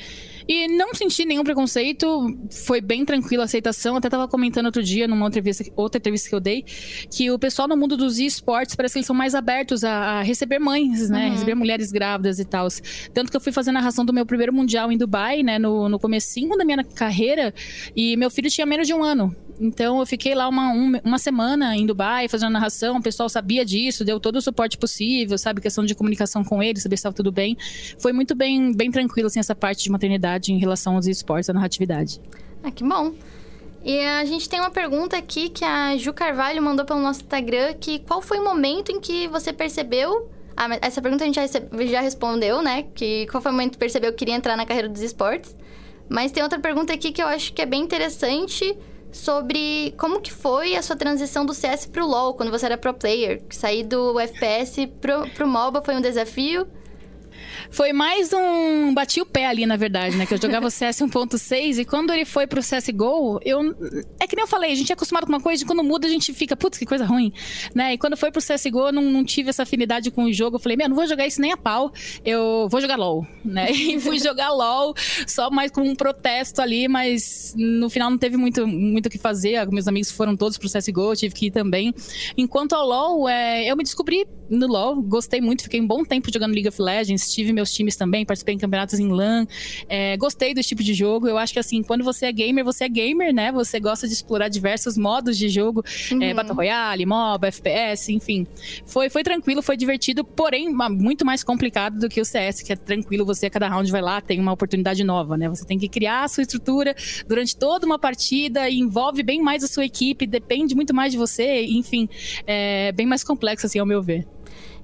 E 0.47 0.67
não 0.67 0.93
senti 0.93 1.25
nenhum 1.25 1.43
preconceito, 1.43 2.37
foi 2.65 2.81
bem 2.81 3.05
tranquila 3.05 3.43
a 3.43 3.45
aceitação. 3.45 3.95
Até 3.95 4.09
tava 4.09 4.27
comentando 4.27 4.65
outro 4.65 4.83
dia, 4.83 5.07
numa 5.07 5.25
outra 5.25 5.39
entrevista, 5.39 5.63
outra 5.75 5.99
entrevista 5.99 6.29
que 6.29 6.35
eu 6.35 6.39
dei, 6.39 6.65
que 7.09 7.31
o 7.31 7.39
pessoal 7.39 7.67
no 7.67 7.77
mundo 7.77 7.95
dos 7.95 8.19
esportes 8.19 8.75
parece 8.75 8.93
que 8.93 8.99
eles 8.99 9.07
são 9.07 9.15
mais 9.15 9.35
abertos 9.35 9.83
a, 9.83 10.19
a 10.19 10.21
receber 10.21 10.59
mães, 10.59 11.09
né? 11.09 11.25
Uhum. 11.25 11.31
Receber 11.33 11.55
mulheres 11.55 11.91
grávidas 11.91 12.39
e 12.39 12.45
tal. 12.45 12.67
Tanto 13.13 13.31
que 13.31 13.37
eu 13.37 13.41
fui 13.41 13.51
fazer 13.51 13.69
a 13.69 13.73
narração 13.73 14.03
do 14.03 14.13
meu 14.13 14.25
primeiro 14.25 14.53
mundial 14.53 14.91
em 14.91 14.97
Dubai, 14.97 15.43
né? 15.43 15.59
No, 15.59 15.87
no 15.87 15.99
comecinho 15.99 16.57
da 16.57 16.65
minha 16.65 16.83
carreira, 16.83 17.53
e 17.95 18.17
meu 18.17 18.29
filho 18.29 18.49
tinha 18.49 18.65
menos 18.65 18.87
de 18.87 18.93
um 18.93 19.03
ano. 19.03 19.35
Então 19.63 20.01
eu 20.01 20.05
fiquei 20.05 20.35
lá 20.35 20.49
uma, 20.49 20.73
um, 20.73 20.91
uma 21.05 21.17
semana 21.17 21.73
em 21.77 21.85
Dubai 21.85 22.27
fazendo 22.27 22.49
a 22.49 22.51
narração, 22.51 22.97
o 22.97 23.01
pessoal 23.01 23.29
sabia 23.29 23.63
disso, 23.63 24.03
deu 24.03 24.19
todo 24.19 24.35
o 24.35 24.41
suporte 24.41 24.77
possível, 24.77 25.37
sabe? 25.37 25.61
Questão 25.61 25.85
de 25.85 25.95
comunicação 25.95 26.43
com 26.43 26.61
ele, 26.61 26.81
saber 26.81 26.97
se 26.97 26.99
estava 26.99 27.15
tudo 27.15 27.31
bem. 27.31 27.57
Foi 27.97 28.11
muito 28.11 28.35
bem, 28.35 28.73
bem 28.75 28.91
tranquilo, 28.91 29.27
assim, 29.27 29.39
essa 29.39 29.55
parte 29.55 29.85
de 29.85 29.89
maternidade 29.89 30.51
em 30.51 30.57
relação 30.57 30.97
aos 30.97 31.07
esportes, 31.07 31.49
à 31.49 31.53
narratividade. 31.53 32.19
Ah, 32.61 32.71
que 32.71 32.83
bom. 32.83 33.13
E 33.85 33.99
a 33.99 34.25
gente 34.25 34.49
tem 34.49 34.59
uma 34.59 34.69
pergunta 34.69 35.15
aqui 35.15 35.47
que 35.47 35.63
a 35.63 35.95
Ju 35.95 36.11
Carvalho 36.11 36.61
mandou 36.61 36.85
pelo 36.85 36.99
nosso 36.99 37.21
Instagram, 37.21 37.73
que 37.79 37.99
qual 37.99 38.21
foi 38.21 38.39
o 38.39 38.43
momento 38.43 38.91
em 38.91 38.99
que 38.99 39.29
você 39.29 39.53
percebeu... 39.53 40.29
Ah, 40.57 40.77
essa 40.81 41.01
pergunta 41.01 41.23
a 41.23 41.27
gente 41.27 41.35
já, 41.35 41.47
já 41.85 42.01
respondeu, 42.01 42.61
né? 42.61 42.83
Que 42.93 43.27
qual 43.27 43.41
foi 43.41 43.49
o 43.49 43.55
momento 43.55 43.71
que 43.71 43.77
percebeu 43.77 44.11
que 44.11 44.17
queria 44.17 44.35
entrar 44.35 44.57
na 44.57 44.65
carreira 44.65 44.89
dos 44.89 45.01
esportes. 45.01 45.55
Mas 46.09 46.33
tem 46.33 46.43
outra 46.43 46.59
pergunta 46.59 46.93
aqui 46.93 47.13
que 47.13 47.21
eu 47.21 47.27
acho 47.27 47.53
que 47.53 47.61
é 47.61 47.65
bem 47.65 47.81
interessante 47.81 48.77
sobre 49.13 49.93
como 49.97 50.19
que 50.19 50.33
foi 50.33 50.75
a 50.75 50.81
sua 50.81 50.95
transição 50.95 51.45
do 51.45 51.53
CS 51.53 51.85
pro 51.85 52.05
LoL, 52.05 52.33
quando 52.33 52.51
você 52.51 52.65
era 52.65 52.77
pro 52.77 52.93
player. 52.93 53.41
Sair 53.49 53.83
do 53.83 54.19
FPS 54.19 54.87
pro, 54.99 55.29
pro 55.29 55.47
MOBA 55.47 55.81
foi 55.81 55.95
um 55.95 56.01
desafio? 56.01 56.67
Foi 57.69 57.93
mais 57.93 58.31
um. 58.33 58.93
Bati 58.93 59.21
o 59.21 59.25
pé 59.25 59.47
ali, 59.47 59.65
na 59.65 59.75
verdade, 59.75 60.15
né? 60.15 60.25
Que 60.25 60.33
eu 60.33 60.41
jogava 60.41 60.67
o 60.67 60.71
CS 60.71 60.99
1.6 60.99 61.79
e 61.79 61.85
quando 61.85 62.11
ele 62.13 62.25
foi 62.25 62.47
pro 62.47 62.61
CSGO, 62.61 63.39
eu. 63.43 63.61
É 64.19 64.27
que 64.27 64.35
nem 64.35 64.43
eu 64.43 64.47
falei, 64.47 64.71
a 64.71 64.75
gente 64.75 64.91
é 64.91 64.93
acostumado 64.93 65.25
com 65.25 65.31
uma 65.31 65.41
coisa 65.41 65.63
e 65.63 65.65
quando 65.65 65.83
muda 65.83 66.07
a 66.07 66.09
gente 66.09 66.33
fica, 66.33 66.55
putz, 66.55 66.77
que 66.77 66.85
coisa 66.85 67.05
ruim, 67.05 67.31
né? 67.73 67.93
E 67.93 67.97
quando 67.97 68.17
foi 68.17 68.31
pro 68.31 68.41
CSGO, 68.41 68.87
eu 68.87 68.91
não, 68.91 69.03
não 69.03 69.23
tive 69.23 69.49
essa 69.49 69.63
afinidade 69.63 70.11
com 70.11 70.25
o 70.25 70.33
jogo. 70.33 70.57
Eu 70.57 70.59
falei, 70.59 70.77
meu, 70.77 70.89
não 70.89 70.95
vou 70.95 71.07
jogar 71.07 71.27
isso 71.27 71.41
nem 71.41 71.51
a 71.51 71.57
pau, 71.57 71.91
eu 72.25 72.67
vou 72.69 72.81
jogar 72.81 72.97
LOL, 72.97 73.25
né? 73.43 73.71
E 73.83 73.99
fui 73.99 74.17
jogar 74.17 74.49
LOL 74.51 74.95
só 75.27 75.51
mais 75.51 75.69
com 75.69 75.81
um 75.81 75.95
protesto 75.95 76.61
ali, 76.61 76.87
mas 76.87 77.53
no 77.55 77.89
final 77.89 78.09
não 78.09 78.17
teve 78.17 78.37
muito 78.37 78.65
muito 78.65 79.07
o 79.07 79.09
que 79.09 79.17
fazer. 79.17 79.65
Meus 79.69 79.87
amigos 79.87 80.11
foram 80.11 80.35
todos 80.35 80.57
pro 80.57 80.69
CSGO, 80.69 81.11
eu 81.11 81.15
tive 81.15 81.35
que 81.35 81.45
ir 81.47 81.51
também. 81.51 81.93
Enquanto 82.37 82.73
ao 82.73 82.85
LOL, 82.85 83.29
é, 83.29 83.69
eu 83.69 83.75
me 83.75 83.83
descobri 83.83 84.25
no 84.57 84.67
LoL, 84.67 85.01
gostei 85.01 85.41
muito, 85.41 85.63
fiquei 85.63 85.81
um 85.81 85.87
bom 85.87 86.03
tempo 86.03 86.31
jogando 86.31 86.53
League 86.53 86.67
of 86.67 86.81
Legends, 86.81 87.31
tive 87.33 87.51
meus 87.51 87.71
times 87.71 87.95
também, 87.95 88.25
participei 88.25 88.55
em 88.55 88.57
campeonatos 88.57 88.99
em 88.99 89.09
LAN, 89.09 89.45
é, 89.89 90.15
gostei 90.17 90.53
desse 90.53 90.69
tipo 90.69 90.83
de 90.83 90.93
jogo. 90.93 91.27
Eu 91.27 91.37
acho 91.37 91.53
que 91.53 91.59
assim, 91.59 91.81
quando 91.83 92.03
você 92.03 92.27
é 92.27 92.31
gamer, 92.31 92.63
você 92.63 92.85
é 92.85 92.89
gamer, 92.89 93.33
né? 93.33 93.51
Você 93.51 93.79
gosta 93.79 94.07
de 94.07 94.13
explorar 94.13 94.47
diversos 94.47 94.97
modos 94.97 95.37
de 95.37 95.49
jogo, 95.49 95.83
é, 96.11 96.13
uhum. 96.13 96.23
é, 96.23 96.33
Battle 96.33 96.55
Royale, 96.55 97.05
MOBA, 97.05 97.47
FPS, 97.47 98.11
enfim. 98.11 98.47
Foi, 98.85 99.09
foi 99.09 99.23
tranquilo, 99.23 99.61
foi 99.61 99.77
divertido, 99.77 100.23
porém 100.23 100.69
muito 100.69 101.25
mais 101.25 101.43
complicado 101.43 101.99
do 101.99 102.09
que 102.09 102.21
o 102.21 102.25
CS, 102.25 102.61
que 102.61 102.73
é 102.73 102.75
tranquilo, 102.75 103.25
você 103.25 103.47
a 103.47 103.49
cada 103.49 103.67
round 103.67 103.91
vai 103.91 104.01
lá, 104.01 104.21
tem 104.21 104.39
uma 104.39 104.51
oportunidade 104.51 105.03
nova, 105.03 105.37
né? 105.37 105.49
Você 105.49 105.65
tem 105.65 105.77
que 105.77 105.87
criar 105.87 106.23
a 106.23 106.27
sua 106.27 106.41
estrutura 106.41 106.95
durante 107.27 107.55
toda 107.55 107.85
uma 107.85 107.99
partida, 107.99 108.69
envolve 108.69 109.23
bem 109.23 109.41
mais 109.41 109.63
a 109.63 109.67
sua 109.67 109.85
equipe, 109.85 110.25
depende 110.25 110.75
muito 110.75 110.93
mais 110.93 111.11
de 111.11 111.17
você, 111.17 111.65
enfim, 111.65 112.07
é 112.45 112.91
bem 112.91 113.05
mais 113.05 113.23
complexo 113.23 113.65
assim, 113.65 113.79
ao 113.79 113.85
meu 113.85 114.01
ver. 114.01 114.25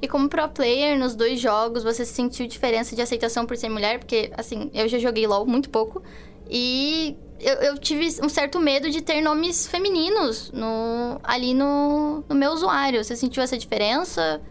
E 0.01 0.07
como 0.07 0.29
pro 0.29 0.47
player 0.49 0.97
nos 0.97 1.15
dois 1.15 1.39
jogos, 1.39 1.83
você 1.83 2.05
sentiu 2.05 2.47
diferença 2.47 2.95
de 2.95 3.01
aceitação 3.01 3.45
por 3.45 3.57
ser 3.57 3.69
mulher? 3.69 3.99
Porque, 3.99 4.31
assim, 4.37 4.71
eu 4.73 4.87
já 4.87 4.97
joguei 4.97 5.27
LOL 5.27 5.45
muito 5.45 5.69
pouco. 5.69 6.01
E 6.49 7.17
eu, 7.39 7.55
eu 7.55 7.77
tive 7.77 8.07
um 8.23 8.29
certo 8.29 8.59
medo 8.59 8.89
de 8.89 9.01
ter 9.01 9.21
nomes 9.21 9.67
femininos 9.67 10.51
no, 10.51 11.19
ali 11.23 11.53
no, 11.53 12.23
no 12.29 12.35
meu 12.35 12.51
usuário. 12.51 13.03
Você 13.03 13.15
sentiu 13.15 13.43
essa 13.43 13.57
diferença? 13.57 14.41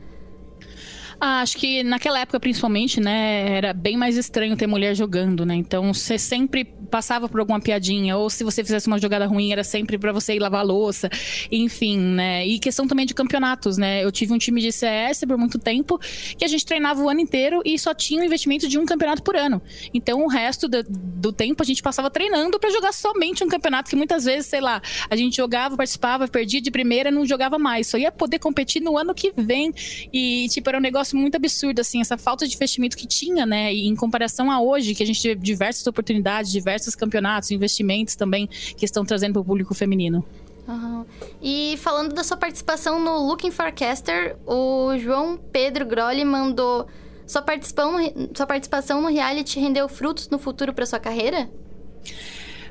Ah, 1.20 1.40
acho 1.40 1.56
que 1.56 1.82
naquela 1.82 2.20
época, 2.20 2.38
principalmente, 2.38 3.00
né, 3.00 3.56
era 3.56 3.72
bem 3.72 3.96
mais 3.96 4.16
estranho 4.16 4.56
ter 4.56 4.66
mulher 4.66 4.94
jogando, 4.94 5.44
né? 5.44 5.54
Então, 5.54 5.92
você 5.92 6.16
sempre 6.16 6.64
passava 6.64 7.28
por 7.28 7.40
alguma 7.40 7.60
piadinha, 7.60 8.16
ou 8.16 8.28
se 8.30 8.42
você 8.42 8.64
fizesse 8.64 8.86
uma 8.86 8.98
jogada 8.98 9.26
ruim, 9.26 9.52
era 9.52 9.62
sempre 9.62 9.98
para 9.98 10.12
você 10.12 10.34
ir 10.34 10.38
lavar 10.38 10.60
a 10.60 10.64
louça, 10.64 11.08
enfim, 11.50 11.98
né? 11.98 12.46
E 12.46 12.58
questão 12.58 12.86
também 12.86 13.06
de 13.06 13.14
campeonatos, 13.14 13.76
né? 13.76 14.04
Eu 14.04 14.10
tive 14.10 14.32
um 14.32 14.38
time 14.38 14.60
de 14.60 14.72
CS 14.72 15.24
por 15.26 15.36
muito 15.36 15.58
tempo 15.58 15.98
que 16.36 16.44
a 16.44 16.48
gente 16.48 16.64
treinava 16.64 17.00
o 17.02 17.08
ano 17.08 17.20
inteiro 17.20 17.60
e 17.64 17.78
só 17.78 17.94
tinha 17.94 18.22
o 18.22 18.24
investimento 18.24 18.66
de 18.68 18.78
um 18.78 18.86
campeonato 18.86 19.22
por 19.22 19.36
ano. 19.36 19.60
Então 19.92 20.24
o 20.24 20.28
resto 20.28 20.68
do, 20.68 20.82
do 20.88 21.32
tempo 21.32 21.62
a 21.62 21.66
gente 21.66 21.82
passava 21.82 22.10
treinando 22.10 22.58
para 22.58 22.70
jogar 22.70 22.92
somente 22.92 23.44
um 23.44 23.48
campeonato 23.48 23.90
que 23.90 23.96
muitas 23.96 24.24
vezes, 24.24 24.46
sei 24.46 24.60
lá, 24.60 24.80
a 25.10 25.16
gente 25.16 25.36
jogava, 25.36 25.76
participava, 25.76 26.26
perdia 26.26 26.60
de 26.60 26.70
primeira, 26.70 27.10
não 27.10 27.26
jogava 27.26 27.58
mais. 27.58 27.86
Só 27.86 27.98
ia 27.98 28.10
poder 28.10 28.38
competir 28.38 28.80
no 28.80 28.96
ano 28.96 29.14
que 29.14 29.32
vem. 29.36 29.72
E, 30.12 30.46
tipo, 30.48 30.68
era 30.68 30.78
um 30.78 30.82
negócio 30.82 31.07
muito 31.16 31.36
absurdo, 31.36 31.80
assim, 31.80 32.00
essa 32.00 32.16
falta 32.16 32.46
de 32.46 32.54
investimento 32.54 32.96
que 32.96 33.06
tinha, 33.06 33.44
né? 33.46 33.72
E 33.72 33.86
em 33.86 33.94
comparação 33.94 34.50
a 34.50 34.60
hoje, 34.60 34.94
que 34.94 35.02
a 35.02 35.06
gente 35.06 35.20
teve 35.20 35.40
diversas 35.40 35.86
oportunidades, 35.86 36.50
diversos 36.50 36.94
campeonatos, 36.94 37.50
investimentos 37.50 38.16
também 38.16 38.46
que 38.46 38.84
estão 38.84 39.04
trazendo 39.04 39.34
para 39.34 39.42
o 39.42 39.44
público 39.44 39.74
feminino. 39.74 40.24
Uhum. 40.66 41.06
E 41.40 41.76
falando 41.78 42.14
da 42.14 42.22
sua 42.22 42.36
participação 42.36 43.02
no 43.02 43.26
Looking 43.26 43.50
Forecaster, 43.50 44.36
o 44.46 44.98
João 44.98 45.38
Pedro 45.50 45.86
Grolli 45.86 46.24
mandou 46.24 46.86
sua 47.26 47.42
participação, 47.42 47.96
sua 48.34 48.46
participação 48.46 49.00
no 49.00 49.08
reality 49.08 49.58
rendeu 49.58 49.88
frutos 49.88 50.28
no 50.28 50.38
futuro 50.38 50.72
para 50.72 50.84
sua 50.84 50.98
carreira? 50.98 51.48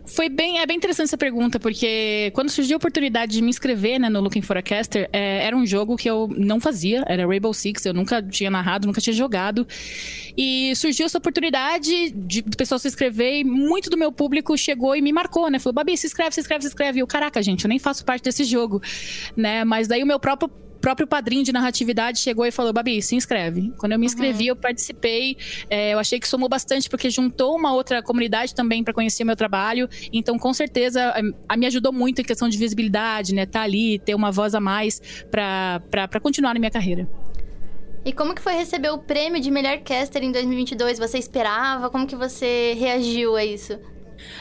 Foi 0.07 0.29
bem, 0.29 0.59
é 0.59 0.65
bem 0.65 0.77
interessante 0.77 1.07
essa 1.07 1.17
pergunta, 1.17 1.59
porque 1.59 2.31
quando 2.33 2.49
surgiu 2.49 2.75
a 2.75 2.77
oportunidade 2.77 3.33
de 3.33 3.41
me 3.41 3.49
inscrever 3.49 3.99
né, 3.99 4.09
no 4.09 4.21
Looking 4.21 4.41
for 4.41 4.57
a 4.57 4.61
Caster, 4.61 5.09
é, 5.11 5.45
era 5.45 5.55
um 5.55 5.65
jogo 5.65 5.97
que 5.97 6.09
eu 6.09 6.29
não 6.35 6.61
fazia, 6.61 7.03
era 7.07 7.27
Rainbow 7.27 7.53
Six, 7.53 7.85
eu 7.85 7.93
nunca 7.93 8.23
tinha 8.23 8.49
narrado, 8.49 8.87
nunca 8.87 9.01
tinha 9.01 9.13
jogado. 9.13 9.67
E 10.37 10.73
surgiu 10.75 11.05
essa 11.05 11.17
oportunidade 11.17 12.11
de 12.11 12.39
o 12.39 12.57
pessoal 12.57 12.79
se 12.79 12.87
inscrever 12.87 13.39
e 13.39 13.43
muito 13.43 13.89
do 13.89 13.97
meu 13.97 14.11
público 14.11 14.57
chegou 14.57 14.95
e 14.95 15.01
me 15.01 15.11
marcou, 15.11 15.49
né? 15.49 15.59
Falou, 15.59 15.73
Babi, 15.73 15.97
se 15.97 16.07
inscreve, 16.07 16.33
se 16.33 16.39
inscreve, 16.39 16.61
se 16.61 16.67
inscreve. 16.69 16.99
E 16.99 17.01
eu, 17.01 17.07
caraca, 17.07 17.43
gente, 17.43 17.65
eu 17.65 17.69
nem 17.69 17.79
faço 17.79 18.05
parte 18.05 18.23
desse 18.23 18.45
jogo, 18.45 18.81
né? 19.35 19.65
Mas 19.65 19.87
daí 19.87 20.03
o 20.03 20.07
meu 20.07 20.19
próprio 20.19 20.49
próprio 20.87 21.05
padrinho 21.05 21.43
de 21.43 21.51
narratividade 21.51 22.17
chegou 22.17 22.45
e 22.45 22.51
falou: 22.51 22.71
Babi, 22.71 23.01
se 23.01 23.13
inscreve. 23.13 23.73
Quando 23.77 23.91
eu 23.91 23.99
me 23.99 24.05
inscrevi, 24.05 24.45
uhum. 24.45 24.49
eu 24.51 24.55
participei. 24.55 25.35
É, 25.69 25.93
eu 25.93 25.99
achei 25.99 26.17
que 26.17 26.25
somou 26.25 26.47
bastante, 26.47 26.89
porque 26.89 27.09
juntou 27.09 27.57
uma 27.57 27.73
outra 27.73 28.01
comunidade 28.01 28.55
também 28.55 28.85
para 28.85 28.93
conhecer 28.93 29.23
o 29.23 29.25
meu 29.25 29.35
trabalho. 29.35 29.89
Então, 30.13 30.39
com 30.39 30.53
certeza, 30.53 31.09
a, 31.09 31.53
a, 31.53 31.57
me 31.57 31.65
ajudou 31.65 31.91
muito 31.91 32.21
em 32.21 32.23
questão 32.23 32.47
de 32.47 32.57
visibilidade, 32.57 33.35
né? 33.35 33.45
Tá 33.45 33.63
ali, 33.63 33.99
ter 33.99 34.15
uma 34.15 34.31
voz 34.31 34.55
a 34.55 34.61
mais 34.61 35.01
para 35.29 36.19
continuar 36.21 36.53
na 36.53 36.59
minha 36.61 36.71
carreira. 36.71 37.05
E 38.05 38.13
como 38.13 38.33
que 38.33 38.41
foi 38.41 38.53
receber 38.53 38.89
o 38.89 38.97
prêmio 38.97 39.41
de 39.41 39.51
melhor 39.51 39.79
caster 39.79 40.23
em 40.23 40.31
2022? 40.31 40.99
Você 40.99 41.17
esperava? 41.17 41.89
Como 41.89 42.07
que 42.07 42.15
você 42.15 42.73
reagiu 42.79 43.35
a 43.35 43.43
isso? 43.43 43.77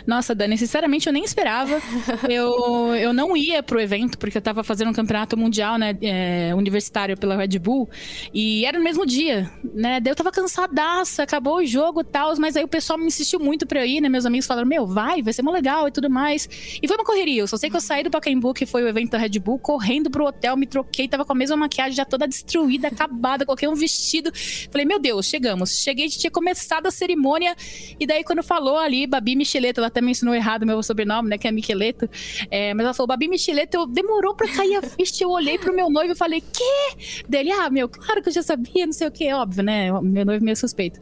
Nossa, 0.06 0.34
Dani, 0.34 0.56
sinceramente 0.56 1.06
eu 1.06 1.12
nem 1.12 1.24
esperava. 1.24 1.80
eu, 2.28 2.94
eu 2.94 3.12
não 3.12 3.36
ia 3.36 3.62
pro 3.62 3.80
evento, 3.80 4.18
porque 4.18 4.38
eu 4.38 4.42
tava 4.42 4.62
fazendo 4.62 4.90
um 4.90 4.92
campeonato 4.92 5.36
mundial, 5.36 5.78
né, 5.78 5.96
é, 6.02 6.54
universitário 6.54 7.16
pela 7.16 7.36
Red 7.36 7.58
Bull, 7.58 7.88
e 8.32 8.64
era 8.64 8.78
no 8.78 8.84
mesmo 8.84 9.06
dia, 9.06 9.50
né? 9.74 10.00
Daí 10.00 10.10
eu 10.10 10.16
tava 10.16 10.30
cansadaça, 10.30 11.22
acabou 11.22 11.58
o 11.58 11.66
jogo 11.66 12.00
e 12.00 12.04
tal, 12.04 12.34
mas 12.38 12.56
aí 12.56 12.64
o 12.64 12.68
pessoal 12.68 12.98
me 12.98 13.06
insistiu 13.06 13.38
muito 13.38 13.66
pra 13.66 13.80
eu 13.80 13.86
ir, 13.86 14.00
né? 14.00 14.08
Meus 14.08 14.26
amigos 14.26 14.46
falaram, 14.46 14.66
meu, 14.66 14.86
vai, 14.86 15.22
vai 15.22 15.32
ser 15.32 15.42
mó 15.42 15.50
legal 15.50 15.88
e 15.88 15.90
tudo 15.90 16.10
mais. 16.10 16.48
E 16.82 16.86
foi 16.86 16.96
uma 16.96 17.04
correria, 17.04 17.40
eu 17.42 17.46
só 17.46 17.56
sei 17.56 17.70
que 17.70 17.76
eu 17.76 17.80
saí 17.80 18.02
do 18.02 18.10
Pacaembu, 18.10 18.54
que 18.54 18.66
foi 18.66 18.82
o 18.82 18.88
evento 18.88 19.12
da 19.12 19.18
Red 19.18 19.38
Bull, 19.38 19.58
correndo 19.58 20.10
pro 20.10 20.26
hotel, 20.26 20.56
me 20.56 20.66
troquei, 20.66 21.08
tava 21.08 21.24
com 21.24 21.32
a 21.32 21.36
mesma 21.36 21.56
maquiagem 21.56 21.94
já 21.94 22.04
toda 22.04 22.26
destruída, 22.26 22.88
acabada, 22.88 23.44
coloquei 23.44 23.68
um 23.68 23.74
vestido. 23.74 24.30
Falei, 24.70 24.86
meu 24.86 24.98
Deus, 24.98 25.26
chegamos. 25.26 25.78
Cheguei, 25.78 26.08
tinha 26.08 26.30
começado 26.30 26.86
a 26.86 26.90
cerimônia, 26.90 27.54
e 27.98 28.06
daí 28.06 28.24
quando 28.24 28.42
falou 28.42 28.78
ali, 28.78 29.06
Babi 29.06 29.36
Michele 29.36 29.65
Micheleto, 29.66 29.80
ela 29.80 29.88
até 29.88 30.00
mencionou 30.00 30.34
errado 30.34 30.66
meu 30.66 30.82
sobrenome, 30.82 31.28
né? 31.28 31.38
Que 31.38 31.48
é 31.48 31.52
Micheleto. 31.52 32.08
É, 32.50 32.72
mas 32.74 32.84
ela 32.84 32.94
falou, 32.94 33.08
Babi 33.08 33.28
Micheleto, 33.28 33.86
demorou 33.86 34.34
pra 34.34 34.48
cair 34.48 34.76
a 34.76 34.82
ficha. 34.82 35.24
Eu 35.24 35.30
olhei 35.30 35.58
pro 35.58 35.74
meu 35.74 35.90
noivo 35.90 36.12
e 36.12 36.16
falei, 36.16 36.40
quê? 36.40 37.24
Dele, 37.28 37.50
ah, 37.50 37.68
meu, 37.70 37.88
claro 37.88 38.22
que 38.22 38.28
eu 38.28 38.32
já 38.32 38.42
sabia, 38.42 38.86
não 38.86 38.92
sei 38.92 39.08
o 39.08 39.10
que, 39.10 39.32
óbvio, 39.32 39.62
né? 39.62 39.90
Meu 40.00 40.24
noivo 40.24 40.44
meio 40.44 40.56
suspeito. 40.56 41.00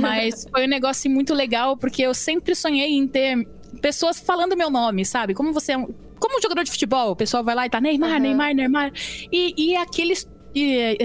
Mas 0.00 0.46
foi 0.50 0.64
um 0.64 0.68
negócio 0.68 1.10
muito 1.10 1.34
legal, 1.34 1.76
porque 1.76 2.02
eu 2.02 2.14
sempre 2.14 2.54
sonhei 2.54 2.92
em 2.92 3.06
ter 3.06 3.46
pessoas 3.80 4.18
falando 4.18 4.56
meu 4.56 4.70
nome, 4.70 5.04
sabe? 5.04 5.34
Como 5.34 5.52
você 5.52 5.72
é 5.72 5.78
um, 5.78 5.86
como 6.18 6.38
um 6.38 6.42
jogador 6.42 6.64
de 6.64 6.70
futebol, 6.70 7.10
o 7.10 7.16
pessoal 7.16 7.44
vai 7.44 7.54
lá 7.54 7.66
e 7.66 7.70
tá 7.70 7.80
Neymar, 7.80 8.14
uhum. 8.14 8.20
Neymar, 8.20 8.54
Neymar. 8.54 8.92
E, 9.30 9.54
e 9.56 9.76
aqueles 9.76 10.26
e, 10.54 10.96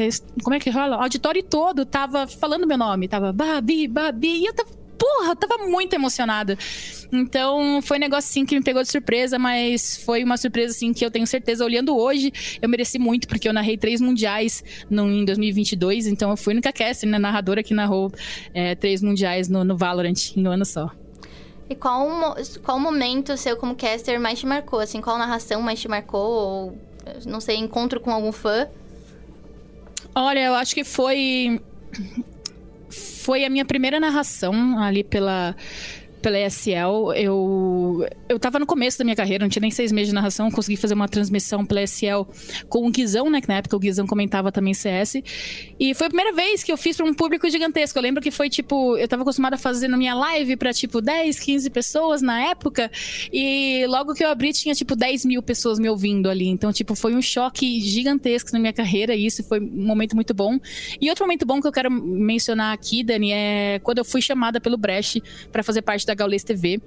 como 0.44 0.56
é 0.56 0.60
que 0.60 0.70
rola? 0.70 0.98
O 0.98 1.02
auditório 1.02 1.44
todo 1.44 1.86
tava 1.86 2.26
falando 2.26 2.66
meu 2.66 2.78
nome, 2.78 3.10
tava 3.10 3.34
Babi, 3.34 3.86
Babi, 3.86 4.44
e 4.44 4.46
eu 4.46 4.54
tava 4.54 4.81
porra, 5.02 5.32
eu 5.32 5.36
tava 5.36 5.58
muito 5.66 5.94
emocionada. 5.96 6.56
Então, 7.12 7.82
foi 7.82 7.98
um 7.98 8.00
negócio 8.00 8.30
assim 8.30 8.46
que 8.46 8.54
me 8.54 8.64
pegou 8.64 8.84
de 8.84 8.90
surpresa, 8.90 9.40
mas 9.40 9.98
foi 9.98 10.24
uma 10.24 10.38
surpresa 10.38 10.76
assim 10.76 10.94
que 10.94 11.04
eu 11.04 11.10
tenho 11.10 11.26
certeza, 11.26 11.66
olhando 11.66 11.98
hoje, 11.98 12.32
eu 12.62 12.70
mereci 12.70 13.00
muito, 13.00 13.28
porque 13.28 13.50
eu 13.50 13.54
narrei 13.54 13.78
três 13.78 14.00
mundiais 14.00 14.64
no, 14.88 15.10
em 15.10 15.26
2022, 15.26 16.06
então 16.06 16.30
eu 16.30 16.38
fui 16.38 16.54
a 16.54 16.56
única 16.56 16.72
caster, 16.72 17.10
né, 17.10 17.18
narradora 17.18 17.64
que 17.64 17.74
narrou 17.74 18.12
é, 18.54 18.76
três 18.76 19.02
mundiais 19.02 19.50
no, 19.50 19.64
no 19.64 19.76
Valorant 19.76 20.38
em 20.38 20.48
um 20.48 20.52
ano 20.52 20.66
só. 20.66 20.92
E 21.68 21.76
qual, 21.76 22.36
qual 22.62 22.80
momento 22.80 23.36
seu 23.38 23.58
como 23.58 23.76
caster 23.76 24.20
mais 24.20 24.40
te 24.40 24.46
marcou? 24.46 24.80
Assim, 24.82 25.02
qual 25.02 25.18
narração 25.18 25.62
mais 25.62 25.80
te 25.80 25.88
marcou? 25.88 26.30
Ou, 26.30 26.78
não 27.26 27.40
sei, 27.40 27.56
encontro 27.56 28.00
com 28.00 28.12
algum 28.12 28.32
fã? 28.32 28.68
Olha, 30.14 30.42
eu 30.42 30.54
acho 30.54 30.76
que 30.76 30.84
foi 30.84 31.62
foi 33.22 33.46
a 33.46 33.50
minha 33.50 33.64
primeira 33.64 34.00
narração 34.00 34.82
ali 34.82 35.04
pela 35.04 35.56
pela 36.22 36.40
ESL, 36.40 37.14
eu, 37.16 38.08
eu 38.30 38.40
tava 38.40 38.60
no 38.60 38.66
começo 38.66 38.98
da 38.98 39.04
minha 39.04 39.16
carreira, 39.16 39.44
não 39.44 39.50
tinha 39.50 39.62
nem 39.62 39.72
seis 39.72 39.92
meses 39.92 40.10
de 40.10 40.16
narração, 40.16 40.50
consegui 40.52 40.78
fazer 40.78 40.94
uma 40.94 41.08
transmissão 41.08 41.66
pela 41.66 41.82
ESL 41.82 42.28
com 42.70 42.88
o 42.88 42.92
Guizão, 42.92 43.30
né? 43.30 43.42
Que 43.42 43.48
na 43.48 43.56
época 43.56 43.76
o 43.76 43.80
Guizão 43.80 44.06
comentava 44.06 44.52
também 44.52 44.74
CS. 44.74 45.16
E 45.80 45.94
foi 45.94 46.08
a 46.08 46.10
primeira 46.10 46.34
vez 46.34 46.64
que 46.64 46.72
eu 46.72 46.78
fiz 46.78 46.96
pra 46.96 47.06
um 47.06 47.14
público 47.14 47.50
gigantesco. 47.50 47.98
Eu 47.98 48.04
lembro 48.04 48.22
que 48.22 48.32
foi 48.32 48.50
tipo, 48.50 48.98
eu 48.98 49.08
tava 49.08 49.24
acostumada 49.24 49.56
a 49.56 49.60
fazer 49.60 49.88
na 49.88 49.98
minha 49.98 50.14
live 50.14 50.56
pra 50.56 50.72
tipo 50.72 51.02
10, 51.02 51.40
15 51.40 51.70
pessoas 51.70 52.22
na 52.22 52.42
época. 52.50 52.92
E 53.32 53.86
logo 53.88 54.14
que 54.14 54.24
eu 54.24 54.30
abri, 54.30 54.54
tinha 54.54 54.76
tipo 54.76 54.96
10 54.96 55.26
mil 55.26 55.42
pessoas 55.42 55.80
me 55.80 55.90
ouvindo 55.90 56.30
ali. 56.30 56.48
Então, 56.48 56.72
tipo, 56.72 56.96
foi 56.96 57.16
um 57.16 57.22
choque 57.22 57.82
gigantesco 57.82 58.52
na 58.54 58.60
minha 58.60 58.74
carreira. 58.74 59.16
E 59.16 59.26
isso 59.26 59.44
foi 59.44 59.60
um 59.60 59.86
momento 59.86 60.16
muito 60.16 60.34
bom. 60.34 60.60
E 61.00 61.10
outro 61.10 61.26
momento 61.26 61.46
bom 61.46 61.60
que 61.60 61.68
eu 61.68 61.72
quero 61.72 61.90
mencionar 61.92 62.74
aqui, 62.74 63.04
Dani, 63.04 63.32
é 63.32 63.80
quando 63.80 63.98
eu 63.98 64.06
fui 64.06 64.22
chamada 64.22 64.62
pelo 64.62 64.78
Brecht 64.78 65.22
para 65.52 65.64
fazer 65.64 65.82
parte 65.82 66.06
da 66.06 66.11
da 66.12 66.16
Gaules 66.16 66.44
TV, 66.44 66.82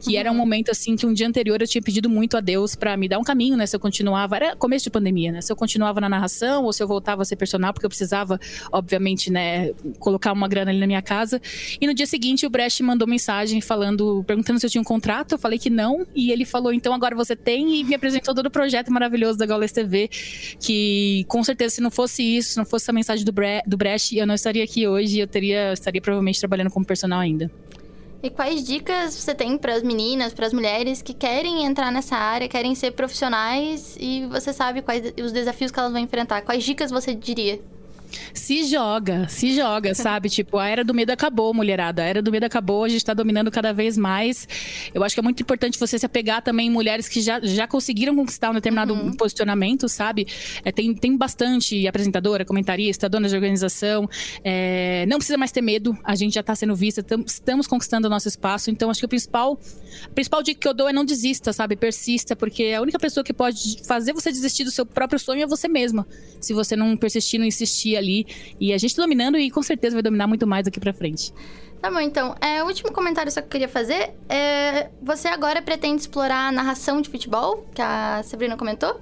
que 0.00 0.10
uhum. 0.10 0.20
era 0.20 0.32
um 0.32 0.34
momento 0.34 0.70
assim 0.70 0.94
que 0.96 1.04
um 1.04 1.12
dia 1.12 1.26
anterior 1.26 1.60
eu 1.60 1.66
tinha 1.66 1.82
pedido 1.82 2.08
muito 2.08 2.36
a 2.36 2.40
Deus 2.40 2.74
para 2.74 2.96
me 2.96 3.08
dar 3.08 3.18
um 3.18 3.24
caminho, 3.24 3.56
né? 3.56 3.66
Se 3.66 3.74
eu 3.74 3.80
continuava, 3.80 4.36
era 4.36 4.56
começo 4.56 4.84
de 4.84 4.90
pandemia, 4.90 5.32
né? 5.32 5.40
Se 5.40 5.52
eu 5.52 5.56
continuava 5.56 6.00
na 6.00 6.08
narração 6.08 6.64
ou 6.64 6.72
se 6.72 6.82
eu 6.82 6.86
voltava 6.86 7.22
a 7.22 7.24
ser 7.24 7.36
personal, 7.36 7.72
porque 7.72 7.86
eu 7.86 7.90
precisava, 7.90 8.38
obviamente, 8.72 9.30
né, 9.30 9.72
colocar 9.98 10.32
uma 10.32 10.48
grana 10.48 10.70
ali 10.70 10.78
na 10.78 10.86
minha 10.86 11.02
casa. 11.02 11.40
E 11.80 11.86
no 11.86 11.94
dia 11.94 12.06
seguinte 12.06 12.46
o 12.46 12.50
Brecht 12.50 12.82
mandou 12.82 13.06
mensagem 13.08 13.60
falando, 13.60 14.24
perguntando 14.26 14.60
se 14.60 14.66
eu 14.66 14.70
tinha 14.70 14.80
um 14.80 14.84
contrato, 14.84 15.32
eu 15.32 15.38
falei 15.38 15.58
que 15.58 15.70
não, 15.70 16.06
e 16.14 16.30
ele 16.30 16.44
falou: 16.44 16.72
"Então 16.72 16.94
agora 16.94 17.16
você 17.16 17.34
tem" 17.34 17.80
e 17.80 17.84
me 17.84 17.94
apresentou 17.94 18.34
todo 18.34 18.46
o 18.46 18.50
projeto 18.50 18.92
maravilhoso 18.92 19.38
da 19.38 19.46
Gaules 19.46 19.72
TV, 19.72 20.08
que 20.60 21.24
com 21.28 21.42
certeza 21.42 21.76
se 21.76 21.80
não 21.80 21.90
fosse 21.90 22.22
isso, 22.22 22.50
se 22.50 22.56
não 22.56 22.64
fosse 22.64 22.84
essa 22.84 22.92
mensagem 22.92 23.24
do, 23.24 23.32
Bre 23.32 23.62
do 23.66 23.76
Brecht, 23.76 24.16
eu 24.16 24.26
não 24.26 24.34
estaria 24.34 24.62
aqui 24.62 24.86
hoje, 24.86 25.18
eu 25.18 25.26
teria 25.26 25.72
estaria 25.72 26.00
provavelmente 26.00 26.38
trabalhando 26.38 26.70
como 26.70 26.84
personal 26.84 27.20
ainda. 27.20 27.50
E 28.22 28.28
quais 28.28 28.62
dicas 28.64 29.14
você 29.14 29.34
tem 29.34 29.56
para 29.56 29.74
as 29.74 29.82
meninas, 29.82 30.34
para 30.34 30.46
as 30.46 30.52
mulheres 30.52 31.00
que 31.00 31.14
querem 31.14 31.64
entrar 31.64 31.90
nessa 31.90 32.16
área, 32.16 32.48
querem 32.48 32.74
ser 32.74 32.90
profissionais 32.90 33.96
e 33.98 34.26
você 34.26 34.52
sabe 34.52 34.82
quais 34.82 35.14
os 35.22 35.32
desafios 35.32 35.70
que 35.70 35.78
elas 35.78 35.90
vão 35.90 36.00
enfrentar? 36.00 36.42
Quais 36.42 36.62
dicas 36.62 36.90
você 36.90 37.14
diria? 37.14 37.62
Se 38.32 38.64
joga, 38.64 39.28
se 39.28 39.54
joga, 39.54 39.94
sabe? 39.96 40.28
tipo, 40.28 40.58
a 40.58 40.68
era 40.68 40.84
do 40.84 40.94
medo 40.94 41.10
acabou, 41.10 41.52
mulherada. 41.52 42.02
A 42.02 42.06
era 42.06 42.22
do 42.22 42.30
medo 42.30 42.44
acabou, 42.44 42.84
a 42.84 42.88
gente 42.88 43.04
tá 43.04 43.14
dominando 43.14 43.50
cada 43.50 43.72
vez 43.72 43.96
mais. 43.96 44.48
Eu 44.94 45.04
acho 45.04 45.14
que 45.14 45.20
é 45.20 45.22
muito 45.22 45.42
importante 45.42 45.78
você 45.78 45.98
se 45.98 46.06
apegar 46.06 46.42
também 46.42 46.68
em 46.68 46.70
mulheres 46.70 47.08
que 47.08 47.20
já, 47.20 47.40
já 47.40 47.66
conseguiram 47.66 48.14
conquistar 48.14 48.50
um 48.50 48.54
determinado 48.54 48.94
uhum. 48.94 49.12
posicionamento, 49.12 49.88
sabe? 49.88 50.26
É, 50.64 50.72
tem, 50.72 50.94
tem 50.94 51.16
bastante 51.16 51.86
apresentadora, 51.86 52.44
comentarista, 52.44 53.08
dona 53.08 53.28
de 53.28 53.34
organização. 53.34 54.08
É, 54.44 55.04
não 55.06 55.18
precisa 55.18 55.38
mais 55.38 55.52
ter 55.52 55.62
medo, 55.62 55.96
a 56.04 56.14
gente 56.14 56.34
já 56.34 56.42
tá 56.42 56.54
sendo 56.54 56.74
vista, 56.74 57.02
tam, 57.02 57.22
estamos 57.26 57.66
conquistando 57.66 58.06
o 58.06 58.10
nosso 58.10 58.28
espaço. 58.28 58.70
Então, 58.70 58.90
acho 58.90 59.00
que 59.00 59.06
o 59.06 59.08
principal, 59.08 59.58
a 60.04 60.08
principal 60.08 60.42
dica 60.42 60.60
que 60.60 60.68
eu 60.68 60.74
dou 60.74 60.88
é 60.88 60.92
não 60.92 61.04
desista, 61.04 61.52
sabe? 61.52 61.76
Persista, 61.76 62.34
porque 62.36 62.72
a 62.76 62.80
única 62.80 62.98
pessoa 62.98 63.24
que 63.24 63.32
pode 63.32 63.82
fazer 63.84 64.12
você 64.12 64.30
desistir 64.30 64.64
do 64.64 64.70
seu 64.70 64.86
próprio 64.86 65.18
sonho 65.18 65.42
é 65.42 65.46
você 65.46 65.68
mesma. 65.68 66.06
Se 66.40 66.52
você 66.52 66.76
não 66.76 66.96
persistir, 66.96 67.38
não 67.38 67.46
insistir 67.46 67.96
ali. 68.00 68.26
E 68.58 68.72
a 68.72 68.78
gente 68.78 68.96
dominando 68.96 69.38
e 69.38 69.50
com 69.50 69.62
certeza 69.62 69.94
vai 69.94 70.02
dominar 70.02 70.26
muito 70.26 70.46
mais 70.46 70.64
daqui 70.64 70.80
pra 70.80 70.92
frente. 70.92 71.32
Tá 71.80 71.90
bom, 71.90 72.00
então. 72.00 72.34
É, 72.40 72.62
o 72.62 72.66
último 72.66 72.92
comentário 72.92 73.32
só 73.32 73.40
que 73.40 73.46
eu 73.46 73.50
queria 73.50 73.68
fazer 73.68 74.10
é. 74.28 74.90
Você 75.02 75.28
agora 75.28 75.62
pretende 75.62 76.02
explorar 76.02 76.48
a 76.48 76.52
narração 76.52 77.00
de 77.00 77.08
futebol, 77.08 77.66
que 77.74 77.80
a 77.80 78.22
Sabrina 78.22 78.56
comentou? 78.56 79.00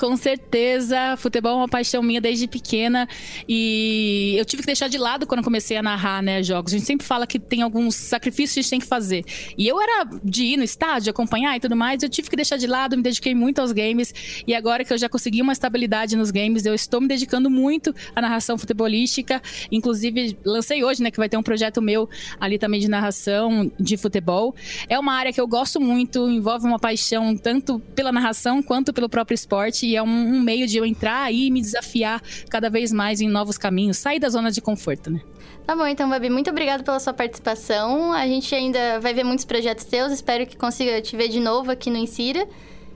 Com 0.00 0.16
certeza, 0.16 1.14
futebol 1.18 1.52
é 1.52 1.56
uma 1.56 1.68
paixão 1.68 2.02
minha 2.02 2.22
desde 2.22 2.48
pequena 2.48 3.06
e 3.46 4.34
eu 4.38 4.46
tive 4.46 4.62
que 4.62 4.66
deixar 4.66 4.88
de 4.88 4.96
lado 4.96 5.26
quando 5.26 5.44
comecei 5.44 5.76
a 5.76 5.82
narrar, 5.82 6.22
né, 6.22 6.42
jogos. 6.42 6.72
A 6.72 6.78
gente 6.78 6.86
sempre 6.86 7.06
fala 7.06 7.26
que 7.26 7.38
tem 7.38 7.60
alguns 7.60 7.96
sacrifícios 7.96 8.54
que 8.54 8.60
a 8.60 8.62
gente 8.62 8.70
tem 8.70 8.80
que 8.80 8.86
fazer. 8.86 9.26
E 9.58 9.68
eu 9.68 9.78
era 9.78 10.08
de 10.24 10.44
ir 10.44 10.56
no 10.56 10.64
estádio, 10.64 11.10
acompanhar 11.10 11.54
e 11.54 11.60
tudo 11.60 11.76
mais, 11.76 12.02
eu 12.02 12.08
tive 12.08 12.30
que 12.30 12.36
deixar 12.36 12.56
de 12.56 12.66
lado, 12.66 12.96
me 12.96 13.02
dediquei 13.02 13.34
muito 13.34 13.58
aos 13.58 13.72
games 13.72 14.42
e 14.46 14.54
agora 14.54 14.86
que 14.86 14.90
eu 14.90 14.96
já 14.96 15.06
consegui 15.06 15.42
uma 15.42 15.52
estabilidade 15.52 16.16
nos 16.16 16.30
games, 16.30 16.64
eu 16.64 16.74
estou 16.74 16.98
me 17.02 17.06
dedicando 17.06 17.50
muito 17.50 17.94
à 18.16 18.22
narração 18.22 18.56
futebolística. 18.56 19.42
Inclusive, 19.70 20.34
lancei 20.46 20.82
hoje, 20.82 21.02
né, 21.02 21.10
que 21.10 21.18
vai 21.18 21.28
ter 21.28 21.36
um 21.36 21.42
projeto 21.42 21.82
meu 21.82 22.08
ali 22.40 22.58
também 22.58 22.80
de 22.80 22.88
narração 22.88 23.70
de 23.78 23.98
futebol. 23.98 24.54
É 24.88 24.98
uma 24.98 25.12
área 25.12 25.30
que 25.30 25.40
eu 25.42 25.46
gosto 25.46 25.78
muito, 25.78 26.26
envolve 26.26 26.66
uma 26.66 26.78
paixão 26.78 27.36
tanto 27.36 27.78
pela 27.94 28.10
narração 28.10 28.62
quanto 28.62 28.94
pelo 28.94 29.06
próprio 29.06 29.34
esporte 29.34 29.89
e 29.90 29.96
é 29.96 30.02
um, 30.02 30.06
um 30.06 30.40
meio 30.40 30.66
de 30.66 30.78
eu 30.78 30.84
entrar 30.84 31.22
aí 31.22 31.46
e 31.46 31.50
me 31.50 31.60
desafiar 31.60 32.22
cada 32.48 32.70
vez 32.70 32.92
mais 32.92 33.20
em 33.20 33.28
novos 33.28 33.58
caminhos, 33.58 33.98
sair 33.98 34.18
da 34.18 34.28
zona 34.28 34.50
de 34.50 34.60
conforto, 34.60 35.10
né? 35.10 35.20
Tá 35.66 35.76
bom, 35.76 35.86
então, 35.86 36.08
Babi, 36.08 36.30
muito 36.30 36.50
obrigada 36.50 36.82
pela 36.82 36.98
sua 36.98 37.12
participação. 37.12 38.12
A 38.12 38.26
gente 38.26 38.52
ainda 38.54 38.98
vai 39.00 39.14
ver 39.14 39.24
muitos 39.24 39.44
projetos 39.44 39.84
teus, 39.84 40.12
espero 40.12 40.46
que 40.46 40.56
consiga 40.56 41.00
te 41.00 41.16
ver 41.16 41.28
de 41.28 41.40
novo 41.40 41.70
aqui 41.70 41.90
no 41.90 41.96
Insira. 41.96 42.48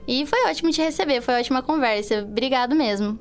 E 0.07 0.25
foi 0.25 0.49
ótimo 0.49 0.71
te 0.71 0.81
receber, 0.81 1.21
foi 1.21 1.35
ótima 1.35 1.61
conversa. 1.61 2.21
Obrigado 2.21 2.75
mesmo. 2.75 3.19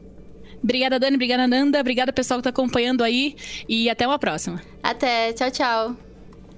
Obrigada, 0.62 0.99
Dani. 0.99 1.16
Obrigada, 1.16 1.47
Nanda. 1.47 1.81
Obrigada, 1.81 2.12
pessoal 2.12 2.38
que 2.38 2.49
está 2.49 2.50
acompanhando 2.50 3.04
aí. 3.04 3.37
E 3.69 3.88
até 3.90 4.07
uma 4.07 4.19
próxima. 4.19 4.62
Até. 4.83 5.33
Tchau, 5.33 5.50
tchau. 5.50 5.97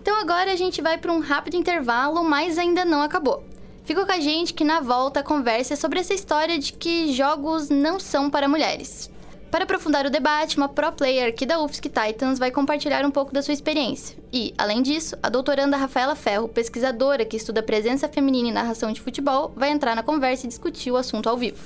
Então 0.00 0.20
agora 0.20 0.52
a 0.52 0.56
gente 0.56 0.80
vai 0.80 0.96
para 0.96 1.12
um 1.12 1.18
rápido 1.18 1.56
intervalo, 1.56 2.22
mas 2.22 2.56
ainda 2.58 2.84
não 2.84 3.02
acabou. 3.02 3.44
Fica 3.86 4.04
com 4.04 4.12
a 4.12 4.18
gente 4.18 4.52
que 4.52 4.64
na 4.64 4.80
volta 4.80 5.20
a 5.20 5.22
conversa 5.22 5.74
é 5.74 5.76
sobre 5.76 6.00
essa 6.00 6.12
história 6.12 6.58
de 6.58 6.72
que 6.72 7.12
jogos 7.12 7.68
não 7.68 8.00
são 8.00 8.28
para 8.28 8.48
mulheres. 8.48 9.08
Para 9.48 9.62
aprofundar 9.62 10.04
o 10.04 10.10
debate, 10.10 10.56
uma 10.56 10.68
pro 10.68 10.90
player 10.90 11.28
aqui 11.28 11.46
da 11.46 11.60
UFSC 11.60 11.88
Titans 11.88 12.36
vai 12.36 12.50
compartilhar 12.50 13.06
um 13.06 13.12
pouco 13.12 13.32
da 13.32 13.40
sua 13.40 13.54
experiência. 13.54 14.18
E, 14.32 14.52
além 14.58 14.82
disso, 14.82 15.16
a 15.22 15.28
doutoranda 15.28 15.76
Rafaela 15.76 16.16
Ferro, 16.16 16.48
pesquisadora 16.48 17.24
que 17.24 17.36
estuda 17.36 17.62
presença 17.62 18.08
feminina 18.08 18.48
e 18.48 18.52
narração 18.52 18.90
de 18.90 19.00
futebol, 19.00 19.52
vai 19.54 19.70
entrar 19.70 19.94
na 19.94 20.02
conversa 20.02 20.46
e 20.46 20.48
discutir 20.48 20.90
o 20.90 20.96
assunto 20.96 21.28
ao 21.28 21.36
vivo. 21.36 21.62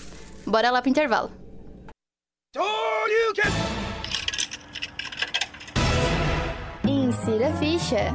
Bora 0.47 0.71
lá 0.71 0.83
pro 0.83 0.91
intervalo. 0.91 1.31
Insira 6.87 7.49
a 7.49 7.57
ficha. 7.57 8.15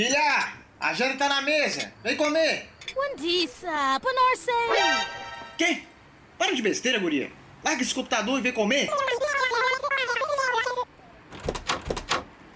Filha, 0.00 0.54
a 0.80 0.94
janta 0.94 1.18
tá 1.18 1.28
na 1.28 1.42
mesa. 1.42 1.92
Vem 2.02 2.16
comer. 2.16 2.70
Quandissa, 2.94 4.00
Panorcem. 4.00 4.54
Quê? 5.58 5.82
Para 6.38 6.54
de 6.54 6.62
besteira, 6.62 6.98
guria. 6.98 7.30
Larga 7.62 7.82
esse 7.82 7.94
computador 7.94 8.38
e 8.38 8.40
vem 8.40 8.50
comer. 8.50 8.88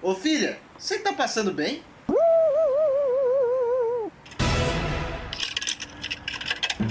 Ô 0.00 0.14
filha, 0.14 0.58
você 0.78 0.98
tá 1.00 1.12
passando 1.12 1.52
bem? 1.52 1.82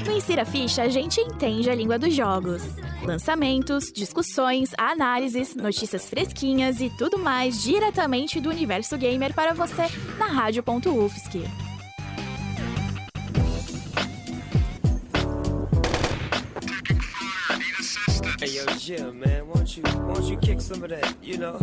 No 0.06 0.12
Insira 0.12 0.44
Ficha, 0.44 0.84
a 0.84 0.90
gente 0.90 1.22
entende 1.22 1.70
a 1.70 1.76
língua 1.76 1.98
dos 1.98 2.14
jogos. 2.14 2.62
Lançamentos, 3.04 3.92
discussões, 3.92 4.72
análises, 4.78 5.56
notícias 5.56 6.10
fresquinhas 6.10 6.82
e 6.82 6.90
tudo 6.90 7.18
mais 7.18 7.62
diretamente 7.64 8.42
do 8.42 8.50
universo 8.50 8.98
gamer 8.98 9.34
para 9.34 9.54
você 9.54 9.84
na 10.18 10.28
rádio.ufsc. 10.28 11.44
Hey 18.42 18.58
yo, 18.58 18.66
Jim, 18.78 19.14
man, 19.14 19.48
won't 19.48 19.78
you, 19.78 19.84
won't 20.06 20.30
you 20.30 20.38
kick 20.38 20.60
some 20.60 20.84
of 20.84 20.90
that, 20.90 21.16
you 21.22 21.38
know? 21.38 21.58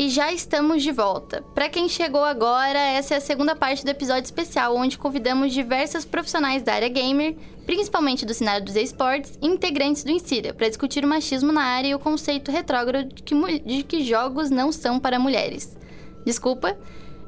E 0.00 0.08
já 0.08 0.32
estamos 0.32 0.82
de 0.82 0.90
volta. 0.90 1.44
Para 1.54 1.68
quem 1.68 1.86
chegou 1.86 2.24
agora, 2.24 2.78
essa 2.78 3.12
é 3.12 3.16
a 3.18 3.20
segunda 3.20 3.54
parte 3.54 3.84
do 3.84 3.90
episódio 3.90 4.24
especial, 4.24 4.74
onde 4.74 4.96
convidamos 4.96 5.52
diversos 5.52 6.06
profissionais 6.06 6.62
da 6.62 6.72
área 6.72 6.88
gamer, 6.88 7.36
principalmente 7.66 8.24
do 8.24 8.32
cenário 8.32 8.64
dos 8.64 8.76
esportes, 8.76 9.38
integrantes 9.42 10.02
do 10.02 10.10
Insira, 10.10 10.54
para 10.54 10.70
discutir 10.70 11.04
o 11.04 11.06
machismo 11.06 11.52
na 11.52 11.60
área 11.60 11.88
e 11.88 11.94
o 11.94 11.98
conceito 11.98 12.50
retrógrado 12.50 13.12
de 13.12 13.22
que, 13.22 13.58
de 13.58 13.82
que 13.82 14.02
jogos 14.02 14.48
não 14.48 14.72
são 14.72 14.98
para 14.98 15.18
mulheres. 15.18 15.76
Desculpa. 16.24 16.78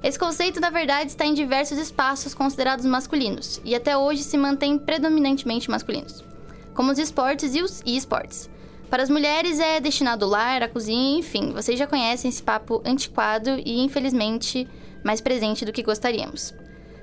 Esse 0.03 0.19
conceito, 0.19 0.59
na 0.59 0.71
verdade, 0.71 1.11
está 1.11 1.27
em 1.27 1.35
diversos 1.35 1.77
espaços 1.77 2.33
considerados 2.33 2.87
masculinos, 2.87 3.61
e 3.67 3.75
até 3.75 3.99
hoje 3.99 4.23
se 4.23 4.39
mantém 4.39 4.79
predominantemente 4.79 5.71
masculinos, 5.71 6.25
como 6.73 6.91
os 6.91 6.99
esportes 6.99 7.55
e 7.55 7.61
os 7.61 7.83
e-sports. 7.85 8.49
Para 8.93 9.05
as 9.05 9.09
mulheres 9.09 9.59
é 9.59 9.81
destinado 9.81 10.27
ao 10.27 10.31
lar, 10.31 10.63
à 10.63 10.69
cozinha, 10.69 11.19
enfim, 11.19 11.51
vocês 11.55 11.79
já 11.79 11.87
conhecem 11.87 12.29
esse 12.29 12.43
papo 12.43 12.83
antiquado 12.85 13.49
e, 13.65 13.81
infelizmente, 13.81 14.69
mais 15.03 15.19
presente 15.19 15.65
do 15.65 15.73
que 15.73 15.83
gostaríamos. 15.83 16.55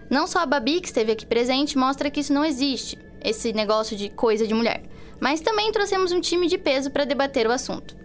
Não 0.08 0.28
só 0.28 0.38
a 0.38 0.46
Babi, 0.46 0.82
que 0.82 0.88
esteve 0.88 1.14
aqui 1.14 1.26
presente, 1.26 1.76
mostra 1.76 2.12
que 2.12 2.20
isso 2.20 2.32
não 2.32 2.46
existe, 2.46 2.96
esse 3.24 3.52
negócio 3.54 3.98
de 3.98 4.08
coisa 4.10 4.46
de 4.46 4.54
mulher, 4.54 4.84
mas 5.20 5.42
também 5.42 5.72
trouxemos 5.72 6.12
um 6.12 6.22
time 6.22 6.46
de 6.46 6.60
peso 6.60 6.92
para 6.92 7.06
debater 7.06 7.48
o 7.48 7.52
assunto. 7.52 7.96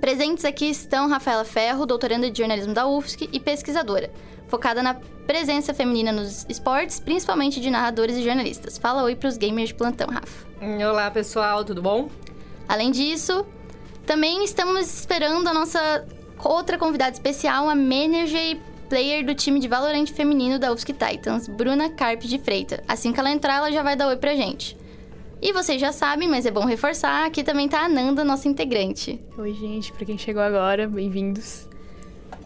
Presentes 0.00 0.44
aqui 0.44 0.70
estão 0.70 1.08
Rafaela 1.08 1.44
Ferro, 1.44 1.86
doutoranda 1.86 2.30
de 2.30 2.38
jornalismo 2.38 2.72
da 2.72 2.86
UFSC 2.86 3.28
e 3.32 3.40
pesquisadora, 3.40 4.12
focada 4.46 4.80
na 4.80 4.94
presença 5.26 5.74
feminina 5.74 6.12
nos 6.12 6.46
esportes, 6.48 7.00
principalmente 7.00 7.60
de 7.60 7.68
narradores 7.68 8.16
e 8.16 8.22
jornalistas. 8.22 8.78
Fala 8.78 9.02
oi 9.02 9.16
para 9.16 9.28
os 9.28 9.36
gamers 9.36 9.70
de 9.70 9.74
plantão, 9.74 10.06
Rafa. 10.06 10.46
Olá 10.88 11.10
pessoal, 11.10 11.64
tudo 11.64 11.82
bom? 11.82 12.08
Além 12.68 12.90
disso, 12.90 13.46
também 14.06 14.44
estamos 14.44 14.86
esperando 15.00 15.48
a 15.48 15.54
nossa 15.54 16.06
outra 16.44 16.76
convidada 16.78 17.12
especial, 17.12 17.68
a 17.68 17.74
manager 17.74 18.40
e 18.40 18.60
player 18.88 19.24
do 19.24 19.34
time 19.34 19.58
de 19.60 19.68
Valorant 19.68 20.06
feminino 20.10 20.58
da 20.58 20.72
UFSC 20.72 20.92
Titans, 20.92 21.48
Bruna 21.48 21.90
Carpe 21.90 22.26
de 22.26 22.38
Freita. 22.38 22.82
Assim 22.86 23.12
que 23.12 23.20
ela 23.20 23.30
entrar, 23.30 23.56
ela 23.56 23.72
já 23.72 23.82
vai 23.82 23.96
dar 23.96 24.08
oi 24.08 24.16
pra 24.16 24.34
gente. 24.34 24.76
E 25.40 25.52
vocês 25.52 25.80
já 25.80 25.92
sabem, 25.92 26.28
mas 26.28 26.46
é 26.46 26.50
bom 26.50 26.64
reforçar, 26.64 27.24
aqui 27.26 27.44
também 27.44 27.68
tá 27.68 27.84
a 27.84 27.88
Nanda, 27.88 28.24
nossa 28.24 28.48
integrante. 28.48 29.20
Oi, 29.38 29.52
gente, 29.54 29.92
pra 29.92 30.04
quem 30.04 30.18
chegou 30.18 30.42
agora, 30.42 30.88
bem-vindos. 30.88 31.68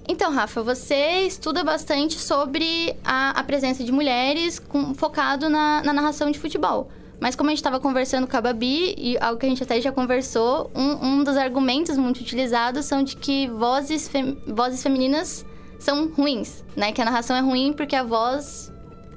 Então, 0.06 0.32
Rafa, 0.32 0.62
você 0.62 1.20
estuda 1.22 1.62
bastante 1.64 2.18
sobre 2.18 2.94
a, 3.04 3.30
a 3.30 3.44
presença 3.44 3.82
de 3.85 3.92
mulheres 3.92 4.58
com- 4.58 4.94
focado 4.94 5.48
na, 5.48 5.80
na 5.82 5.92
narração 5.92 6.30
de 6.30 6.38
futebol. 6.38 6.90
Mas 7.22 7.37
como 7.37 7.50
a 7.50 7.52
gente 7.52 7.58
estava 7.58 7.78
conversando 7.78 8.26
com 8.26 8.37
a 8.37 8.40
Babi, 8.40 8.96
e 8.98 9.16
algo 9.20 9.38
que 9.38 9.46
a 9.46 9.48
gente 9.48 9.62
até 9.62 9.80
já 9.80 9.92
conversou, 9.92 10.72
um, 10.74 11.06
um 11.06 11.22
dos 11.22 11.37
argumentos 11.37 11.96
muito 11.96 12.18
utilizados 12.20 12.85
são 12.85 13.00
de 13.04 13.14
que 13.14 13.46
vozes, 13.46 14.08
fem- 14.08 14.37
vozes 14.44 14.82
femininas 14.82 15.46
são 15.78 16.08
ruins, 16.08 16.64
né? 16.76 16.90
Que 16.90 17.00
a 17.00 17.04
narração 17.04 17.37
é 17.37 17.40
ruim 17.40 17.72
porque 17.72 17.94
a 17.94 18.02
voz 18.02 18.72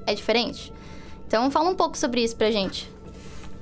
é 0.05 0.13
diferente. 0.13 0.71
Então 1.27 1.49
fala 1.49 1.67
um 1.67 1.73
pouco 1.75 1.97
sobre 1.97 2.21
isso 2.23 2.35
pra 2.35 2.51
gente. 2.51 2.87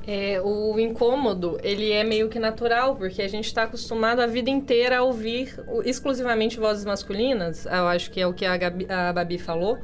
É, 0.06 0.41
o 0.43 0.77
incômodo, 0.77 1.58
ele 1.63 1.89
é 1.93 2.03
meio 2.03 2.27
que 2.27 2.38
natural, 2.38 2.97
porque 2.97 3.21
a 3.21 3.29
gente 3.29 3.45
está 3.45 3.63
acostumado 3.63 4.19
a 4.19 4.27
vida 4.27 4.49
inteira 4.49 4.97
a 4.97 5.03
ouvir 5.03 5.58
exclusivamente 5.86 6.60
vozes 6.60 6.84
masculinas. 6.84 7.65
Eu 7.65 7.88
acho 7.88 8.12
que 8.12 8.19
é 8.19 8.27
o 8.27 8.34
que 8.34 8.45
a, 8.45 8.58
Gabi- 8.58 8.88
a 8.91 9.13
Babi 9.13 9.38
falou. 9.38 9.77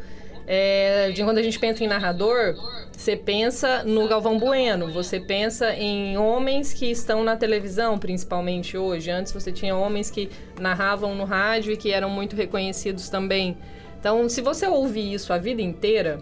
É, 0.52 1.12
de 1.12 1.24
quando 1.24 1.38
a 1.38 1.44
gente 1.44 1.60
pensa 1.60 1.84
em 1.84 1.88
narrador, 1.88 2.56
você 2.92 3.16
pensa 3.16 3.84
no 3.84 4.08
Galvão 4.08 4.40
Bueno, 4.40 4.92
você 4.92 5.20
pensa 5.20 5.76
em 5.76 6.18
homens 6.18 6.74
que 6.74 6.90
estão 6.90 7.24
na 7.24 7.36
televisão, 7.36 8.00
principalmente 8.00 8.76
hoje. 8.76 9.12
Antes 9.12 9.32
você 9.32 9.52
tinha 9.52 9.76
homens 9.76 10.10
que 10.10 10.28
narravam 10.60 11.14
no 11.14 11.24
rádio 11.24 11.72
e 11.72 11.78
que 11.78 11.92
eram 11.92 12.10
muito 12.10 12.36
reconhecidos 12.36 13.10
também. 13.10 13.56
Então, 14.00 14.28
se 14.28 14.42
você 14.42 14.66
ouvir 14.68 15.14
isso 15.14 15.32
a 15.32 15.38
vida 15.38 15.62
inteira, 15.62 16.20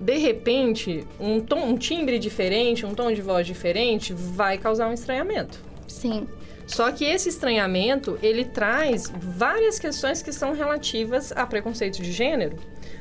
de 0.00 0.16
repente, 0.16 1.06
um, 1.20 1.38
tom, 1.38 1.60
um 1.60 1.76
timbre 1.78 2.18
diferente, 2.18 2.84
um 2.84 2.96
tom 2.96 3.12
de 3.12 3.22
voz 3.22 3.46
diferente, 3.46 4.12
vai 4.12 4.58
causar 4.58 4.88
um 4.88 4.92
estranhamento. 4.92 5.62
Sim. 5.86 6.26
Só 6.66 6.90
que 6.90 7.04
esse 7.04 7.28
estranhamento, 7.28 8.18
ele 8.22 8.44
traz 8.44 9.10
várias 9.16 9.78
questões 9.78 10.20
que 10.20 10.32
são 10.32 10.52
relativas 10.52 11.32
a 11.32 11.46
preconceito 11.46 12.02
de 12.02 12.10
gênero, 12.10 12.56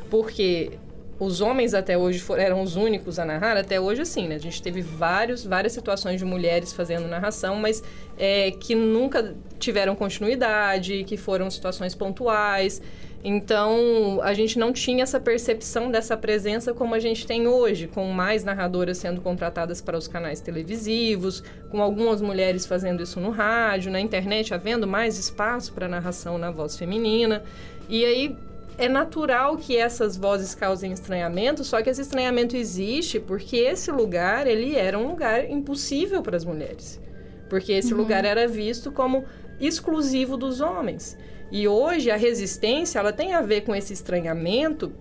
porque 0.09 0.71
os 1.19 1.41
homens 1.41 1.73
até 1.73 1.97
hoje 1.97 2.19
foram, 2.19 2.43
eram 2.43 2.61
os 2.61 2.75
únicos 2.75 3.17
a 3.17 3.25
narrar, 3.25 3.57
até 3.57 3.79
hoje 3.79 4.01
assim, 4.01 4.27
né? 4.27 4.35
A 4.35 4.39
gente 4.39 4.61
teve 4.61 4.81
vários, 4.81 5.43
várias 5.43 5.73
situações 5.73 6.19
de 6.19 6.25
mulheres 6.25 6.71
fazendo 6.71 7.07
narração, 7.07 7.55
mas 7.55 7.83
é, 8.17 8.51
que 8.51 8.75
nunca 8.75 9.35
tiveram 9.57 9.95
continuidade, 9.95 11.03
que 11.05 11.17
foram 11.17 11.49
situações 11.49 11.95
pontuais. 11.95 12.81
Então, 13.23 14.19
a 14.21 14.33
gente 14.35 14.59
não 14.59 14.71
tinha 14.71 15.01
essa 15.01 15.19
percepção 15.19 15.89
dessa 15.89 16.15
presença 16.15 16.71
como 16.71 16.93
a 16.93 16.99
gente 16.99 17.25
tem 17.25 17.47
hoje, 17.47 17.87
com 17.87 18.05
mais 18.11 18.43
narradoras 18.43 18.99
sendo 18.99 19.19
contratadas 19.21 19.81
para 19.81 19.97
os 19.97 20.07
canais 20.07 20.39
televisivos, 20.39 21.43
com 21.71 21.81
algumas 21.81 22.21
mulheres 22.21 22.67
fazendo 22.67 23.01
isso 23.01 23.19
no 23.19 23.31
rádio, 23.31 23.91
na 23.91 23.99
internet, 23.99 24.53
havendo 24.53 24.85
mais 24.85 25.17
espaço 25.17 25.73
para 25.73 25.87
narração 25.87 26.37
na 26.37 26.51
voz 26.51 26.77
feminina. 26.77 27.43
E 27.89 28.05
aí 28.05 28.37
é 28.77 28.87
natural 28.87 29.57
que 29.57 29.75
essas 29.75 30.15
vozes 30.15 30.53
causem 30.53 30.91
estranhamento, 30.91 31.63
só 31.63 31.81
que 31.81 31.89
esse 31.89 32.01
estranhamento 32.01 32.55
existe 32.55 33.19
porque 33.19 33.57
esse 33.57 33.91
lugar, 33.91 34.45
ele 34.45 34.75
era 34.75 34.97
um 34.97 35.07
lugar 35.07 35.49
impossível 35.49 36.21
para 36.21 36.37
as 36.37 36.45
mulheres. 36.45 37.01
Porque 37.49 37.71
esse 37.71 37.93
uhum. 37.93 37.99
lugar 37.99 38.23
era 38.23 38.47
visto 38.47 38.91
como 38.91 39.25
exclusivo 39.59 40.37
dos 40.37 40.61
homens. 40.61 41.17
E 41.51 41.67
hoje 41.67 42.11
a 42.11 42.17
resistência, 42.17 42.99
ela 42.99 43.13
tem 43.13 43.33
a 43.33 43.41
ver 43.41 43.61
com 43.61 43.73
esse 43.73 43.93
estranhamento, 43.93 44.93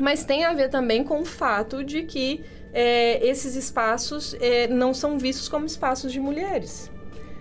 mas 0.00 0.24
tem 0.24 0.44
a 0.44 0.52
ver 0.52 0.68
também 0.68 1.02
com 1.02 1.20
o 1.20 1.24
fato 1.24 1.82
de 1.82 2.02
que 2.02 2.42
é, 2.72 3.26
esses 3.26 3.56
espaços 3.56 4.36
é, 4.40 4.68
não 4.68 4.92
são 4.92 5.18
vistos 5.18 5.48
como 5.48 5.66
espaços 5.66 6.12
de 6.12 6.20
mulheres. 6.20 6.90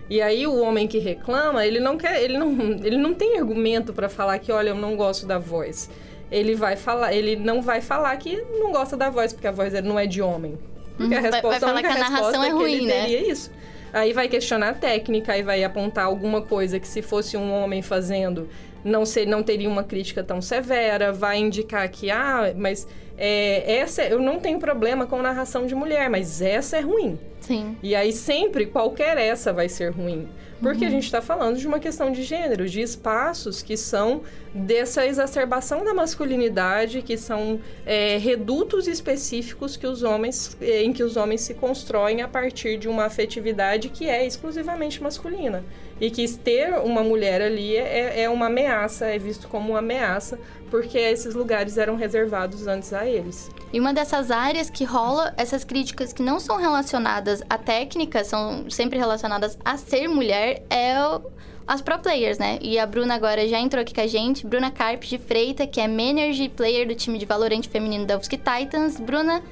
E 0.09 0.21
aí 0.21 0.47
o 0.47 0.59
homem 0.61 0.87
que 0.87 0.99
reclama, 0.99 1.65
ele 1.65 1.79
não 1.79 1.97
quer, 1.97 2.21
ele 2.21 2.37
não, 2.37 2.51
ele 2.83 2.97
não 2.97 3.13
tem 3.13 3.37
argumento 3.37 3.93
para 3.93 4.07
falar 4.07 4.39
que, 4.39 4.51
olha, 4.51 4.69
eu 4.69 4.75
não 4.75 4.95
gosto 4.95 5.25
da 5.25 5.37
voz. 5.37 5.89
Ele 6.31 6.55
vai 6.55 6.75
falar, 6.75 7.13
ele 7.13 7.35
não 7.35 7.61
vai 7.61 7.81
falar 7.81 8.15
que 8.17 8.43
não 8.59 8.71
gosta 8.71 8.97
da 8.97 9.09
voz 9.09 9.31
porque 9.31 9.47
a 9.47 9.51
voz 9.51 9.73
não 9.83 9.97
é 9.97 10.05
de 10.05 10.21
homem. 10.21 10.57
Porque 10.97 11.13
a 11.13 11.19
resposta 11.19 11.41
vai, 11.41 11.59
vai 11.59 11.59
falar 11.59 11.81
que 11.81 11.87
a, 11.87 12.05
a 12.05 12.09
narração 12.09 12.43
é, 12.43 12.47
é 12.47 12.51
ruim, 12.51 12.85
né? 12.85 13.09
isso. 13.09 13.51
Aí 13.93 14.11
vai 14.11 14.27
questionar 14.27 14.69
a 14.69 14.73
técnica, 14.73 15.33
aí 15.33 15.43
vai 15.43 15.63
apontar 15.63 16.05
alguma 16.05 16.41
coisa 16.41 16.79
que 16.79 16.87
se 16.87 17.01
fosse 17.01 17.37
um 17.37 17.51
homem 17.53 17.81
fazendo, 17.81 18.49
não, 18.83 19.05
ser, 19.05 19.25
não 19.25 19.41
teria 19.41 19.69
uma 19.69 19.83
crítica 19.83 20.23
tão 20.23 20.41
severa, 20.41 21.13
vai 21.13 21.37
indicar 21.37 21.87
que, 21.89 22.11
ah, 22.11 22.53
mas 22.55 22.87
é, 23.17 23.77
essa 23.79 24.03
eu 24.03 24.19
não 24.19 24.39
tenho 24.39 24.59
problema 24.59 25.05
com 25.05 25.21
narração 25.21 25.65
de 25.65 25.73
mulher, 25.73 26.09
mas 26.09 26.41
essa 26.41 26.77
é 26.77 26.81
ruim. 26.81 27.17
Sim. 27.47 27.77
E 27.81 27.95
aí 27.95 28.11
sempre 28.11 28.65
qualquer 28.65 29.17
essa 29.17 29.53
vai 29.53 29.69
ser 29.69 29.91
ruim. 29.91 30.27
Porque 30.59 30.83
uhum. 30.83 30.87
a 30.87 30.91
gente 30.91 31.05
está 31.05 31.21
falando 31.21 31.57
de 31.57 31.67
uma 31.67 31.79
questão 31.79 32.11
de 32.11 32.23
gênero, 32.23 32.67
de 32.67 32.81
espaços 32.81 33.61
que 33.61 33.77
são 33.77 34.21
dessa 34.53 35.05
exacerbação 35.05 35.85
da 35.85 35.93
masculinidade, 35.93 37.01
que 37.03 37.15
são 37.15 37.59
é, 37.85 38.17
redutos 38.17 38.87
específicos 38.87 39.77
que 39.77 39.85
os 39.85 40.03
homens, 40.03 40.57
é, 40.59 40.83
em 40.83 40.91
que 40.91 41.03
os 41.03 41.15
homens 41.15 41.41
se 41.41 41.53
constroem 41.53 42.21
a 42.21 42.27
partir 42.27 42.77
de 42.77 42.89
uma 42.89 43.05
afetividade 43.05 43.89
que 43.89 44.09
é 44.09 44.25
exclusivamente 44.25 45.01
masculina. 45.01 45.63
E 45.99 46.11
que 46.11 46.27
ter 46.37 46.73
uma 46.79 47.03
mulher 47.03 47.41
ali 47.41 47.75
é, 47.75 48.23
é 48.23 48.29
uma 48.29 48.47
ameaça, 48.47 49.07
é 49.07 49.17
visto 49.17 49.47
como 49.47 49.71
uma 49.71 49.79
ameaça, 49.79 50.39
porque 50.69 50.97
esses 50.97 51.33
lugares 51.33 51.77
eram 51.77 51.95
reservados 51.95 52.67
antes 52.67 52.93
a 52.93 53.05
eles. 53.05 53.49
E 53.73 53.79
uma 53.79 53.93
dessas 53.93 54.29
áreas 54.31 54.69
que 54.69 54.83
rola 54.83 55.33
essas 55.37 55.63
críticas 55.63 56.13
que 56.13 56.21
não 56.21 56.39
são 56.39 56.57
relacionadas 56.57 57.41
à 57.49 57.57
técnica, 57.57 58.23
são 58.23 58.69
sempre 58.69 58.97
relacionadas 58.97 59.57
a 59.63 59.77
ser 59.77 60.07
mulher, 60.07 60.63
é 60.69 61.01
o, 61.01 61.21
as 61.67 61.81
pro 61.81 61.99
players, 61.99 62.37
né? 62.37 62.59
E 62.61 62.79
a 62.79 62.85
Bruna 62.85 63.15
agora 63.15 63.47
já 63.47 63.59
entrou 63.59 63.81
aqui 63.81 63.93
com 63.93 64.01
a 64.01 64.07
gente, 64.07 64.45
Bruna 64.45 64.71
Carp 64.71 65.03
de 65.03 65.17
Freita, 65.17 65.67
que 65.67 65.81
é 65.81 65.87
Manager 65.87 66.49
Player 66.51 66.87
do 66.87 66.95
time 66.95 67.17
de 67.17 67.25
Valorant 67.25 67.67
feminino 67.67 68.05
da 68.05 68.17
UFSC 68.17 68.37
Titans. 68.37 68.99
Bruna, 68.99 69.43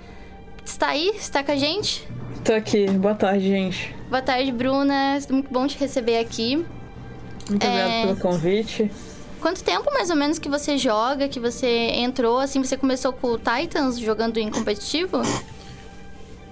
está 0.63 0.89
aí? 0.89 1.09
Está 1.15 1.43
com 1.43 1.51
a 1.51 1.57
gente? 1.57 2.07
Tô 2.45 2.53
aqui. 2.53 2.85
Boa 2.91 3.15
tarde, 3.15 3.47
gente. 3.47 3.95
Boa 4.07 4.21
tarde, 4.21 4.51
Bruna. 4.51 5.17
Muito 5.31 5.51
bom 5.51 5.65
te 5.65 5.79
receber 5.79 6.19
aqui. 6.19 6.63
Muito 7.49 7.65
é... 7.65 7.69
obrigada 7.69 8.01
pelo 8.01 8.17
convite. 8.17 8.91
Quanto 9.41 9.63
tempo 9.63 9.91
mais 9.91 10.11
ou 10.11 10.15
menos 10.15 10.37
que 10.37 10.47
você 10.47 10.77
joga, 10.77 11.27
que 11.27 11.39
você 11.39 11.67
entrou, 11.67 12.37
assim, 12.37 12.63
você 12.63 12.77
começou 12.77 13.11
com 13.11 13.29
o 13.29 13.39
Titans 13.39 13.99
jogando 13.99 14.37
em 14.37 14.51
competitivo? 14.51 15.23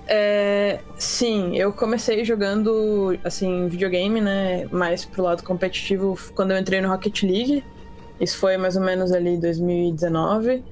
É, 0.08 0.80
sim, 0.98 1.56
eu 1.56 1.72
comecei 1.72 2.26
jogando, 2.26 3.18
assim, 3.24 3.68
videogame, 3.68 4.20
né, 4.20 4.68
mais 4.72 5.06
pro 5.06 5.22
lado 5.22 5.44
competitivo 5.44 6.18
quando 6.34 6.52
eu 6.52 6.58
entrei 6.58 6.82
no 6.82 6.90
Rocket 6.90 7.22
League. 7.22 7.64
Isso 8.20 8.38
foi 8.38 8.58
mais 8.58 8.76
ou 8.76 8.82
menos 8.82 9.12
ali 9.12 9.38
2019. 9.38 10.64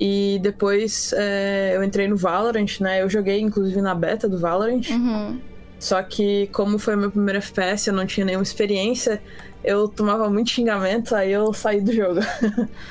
E 0.00 0.38
depois 0.42 1.12
é, 1.14 1.76
eu 1.76 1.84
entrei 1.84 2.08
no 2.08 2.16
Valorant, 2.16 2.80
né? 2.80 3.02
Eu 3.02 3.10
joguei 3.10 3.38
inclusive 3.38 3.82
na 3.82 3.94
beta 3.94 4.26
do 4.26 4.38
Valorant. 4.38 4.88
Uhum. 4.88 5.38
Só 5.78 6.02
que, 6.02 6.46
como 6.48 6.78
foi 6.78 6.96
meu 6.96 7.10
primeiro 7.10 7.38
FPS, 7.38 7.88
eu 7.88 7.94
não 7.94 8.06
tinha 8.06 8.24
nenhuma 8.24 8.42
experiência, 8.42 9.22
eu 9.62 9.88
tomava 9.88 10.28
muito 10.28 10.50
xingamento, 10.50 11.14
aí 11.14 11.32
eu 11.32 11.52
saí 11.52 11.80
do 11.80 11.92
jogo. 11.92 12.20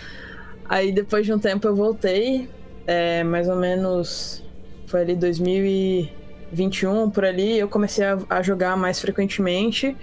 aí 0.69 0.91
depois 0.91 1.25
de 1.25 1.33
um 1.33 1.39
tempo 1.39 1.67
eu 1.67 1.75
voltei, 1.75 2.49
é, 2.87 3.23
mais 3.23 3.47
ou 3.47 3.55
menos 3.55 4.43
foi 4.87 5.01
ali 5.01 5.15
2021 5.15 7.09
por 7.11 7.25
ali, 7.25 7.59
eu 7.59 7.67
comecei 7.67 8.05
a, 8.05 8.17
a 8.29 8.41
jogar 8.41 8.75
mais 8.75 8.99
frequentemente. 8.99 9.95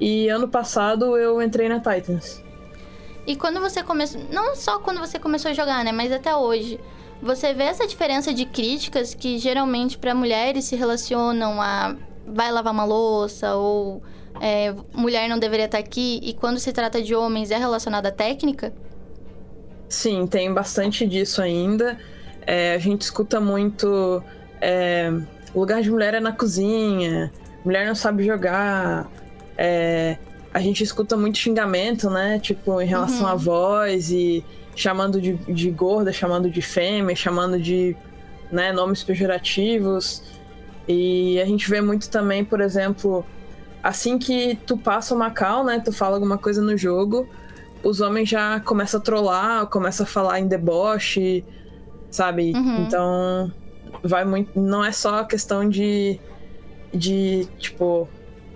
E 0.00 0.28
ano 0.28 0.48
passado 0.48 1.16
eu 1.16 1.42
entrei 1.42 1.68
na 1.68 1.78
Titans. 1.78 2.42
E 3.30 3.36
quando 3.36 3.60
você 3.60 3.80
começou, 3.80 4.20
não 4.32 4.56
só 4.56 4.80
quando 4.80 4.98
você 4.98 5.16
começou 5.16 5.52
a 5.52 5.54
jogar, 5.54 5.84
né, 5.84 5.92
mas 5.92 6.10
até 6.10 6.34
hoje, 6.34 6.80
você 7.22 7.54
vê 7.54 7.62
essa 7.62 7.86
diferença 7.86 8.34
de 8.34 8.44
críticas 8.44 9.14
que 9.14 9.38
geralmente 9.38 9.96
para 9.96 10.12
mulheres 10.12 10.64
se 10.64 10.74
relacionam 10.74 11.62
a 11.62 11.94
vai 12.26 12.50
lavar 12.50 12.72
uma 12.72 12.84
louça 12.84 13.54
ou 13.54 14.02
é, 14.40 14.74
mulher 14.92 15.28
não 15.28 15.38
deveria 15.38 15.66
estar 15.66 15.78
aqui 15.78 16.18
e 16.24 16.34
quando 16.34 16.58
se 16.58 16.72
trata 16.72 17.00
de 17.00 17.14
homens 17.14 17.52
é 17.52 17.56
relacionado 17.56 18.06
à 18.06 18.10
técnica? 18.10 18.72
Sim, 19.88 20.26
tem 20.26 20.52
bastante 20.52 21.06
disso 21.06 21.40
ainda. 21.40 21.96
É, 22.44 22.74
a 22.74 22.78
gente 22.78 23.02
escuta 23.02 23.40
muito 23.40 24.20
é, 24.60 25.08
o 25.54 25.60
lugar 25.60 25.82
de 25.82 25.90
mulher 25.90 26.14
é 26.14 26.20
na 26.20 26.32
cozinha, 26.32 27.32
mulher 27.64 27.86
não 27.86 27.94
sabe 27.94 28.24
jogar. 28.24 29.08
É, 29.56 30.16
a 30.52 30.60
gente 30.60 30.82
escuta 30.82 31.16
muito 31.16 31.38
xingamento, 31.38 32.10
né? 32.10 32.38
Tipo, 32.38 32.80
em 32.80 32.86
relação 32.86 33.22
uhum. 33.22 33.26
à 33.26 33.34
voz 33.34 34.10
e 34.10 34.44
chamando 34.74 35.20
de, 35.20 35.34
de 35.34 35.70
gorda, 35.70 36.12
chamando 36.12 36.50
de 36.50 36.62
fêmea, 36.62 37.14
chamando 37.14 37.60
de 37.60 37.96
né, 38.50 38.72
nomes 38.72 39.02
pejorativos. 39.02 40.22
E 40.88 41.40
a 41.40 41.44
gente 41.44 41.68
vê 41.70 41.80
muito 41.80 42.10
também, 42.10 42.44
por 42.44 42.60
exemplo, 42.60 43.24
assim 43.82 44.18
que 44.18 44.58
tu 44.66 44.76
passa 44.76 45.14
uma 45.14 45.30
cal, 45.30 45.64
né? 45.64 45.80
Tu 45.84 45.92
fala 45.92 46.16
alguma 46.16 46.36
coisa 46.36 46.60
no 46.60 46.76
jogo, 46.76 47.28
os 47.82 48.00
homens 48.00 48.28
já 48.28 48.60
começam 48.60 48.98
a 49.00 49.02
trollar, 49.02 49.66
começam 49.66 50.04
a 50.04 50.08
falar 50.08 50.40
em 50.40 50.48
deboche, 50.48 51.44
sabe? 52.10 52.52
Uhum. 52.54 52.84
Então, 52.84 53.52
vai 54.02 54.24
muito. 54.24 54.58
Não 54.58 54.84
é 54.84 54.92
só 54.92 55.20
a 55.20 55.24
questão 55.24 55.68
de. 55.68 56.18
de, 56.92 57.46
tipo, 57.58 58.08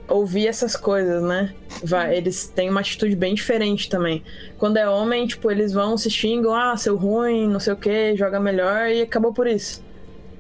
ouvir 0.09 0.47
essas 0.47 0.77
coisas, 0.77 1.23
né? 1.23 1.55
Vai, 1.83 2.09
uhum. 2.09 2.13
eles 2.13 2.47
têm 2.47 2.71
uma 2.71 2.81
atitude 2.81 3.17
bem 3.17 3.35
diferente 3.35 3.89
também. 3.89 4.23
Quando 4.59 4.77
é 4.77 4.89
homem, 4.89 5.27
tipo, 5.27 5.51
eles 5.51 5.73
vão 5.73 5.97
se 5.97 6.11
xingam, 6.11 6.55
ah, 6.55 6.77
seu 6.77 6.97
ruim, 6.97 7.49
não 7.49 7.61
sei 7.61 7.73
o 7.73 7.77
que, 7.77 8.17
joga 8.17 8.39
melhor 8.39 8.89
e 8.89 9.03
acabou 9.03 9.33
por 9.33 9.47
isso. 9.47 9.83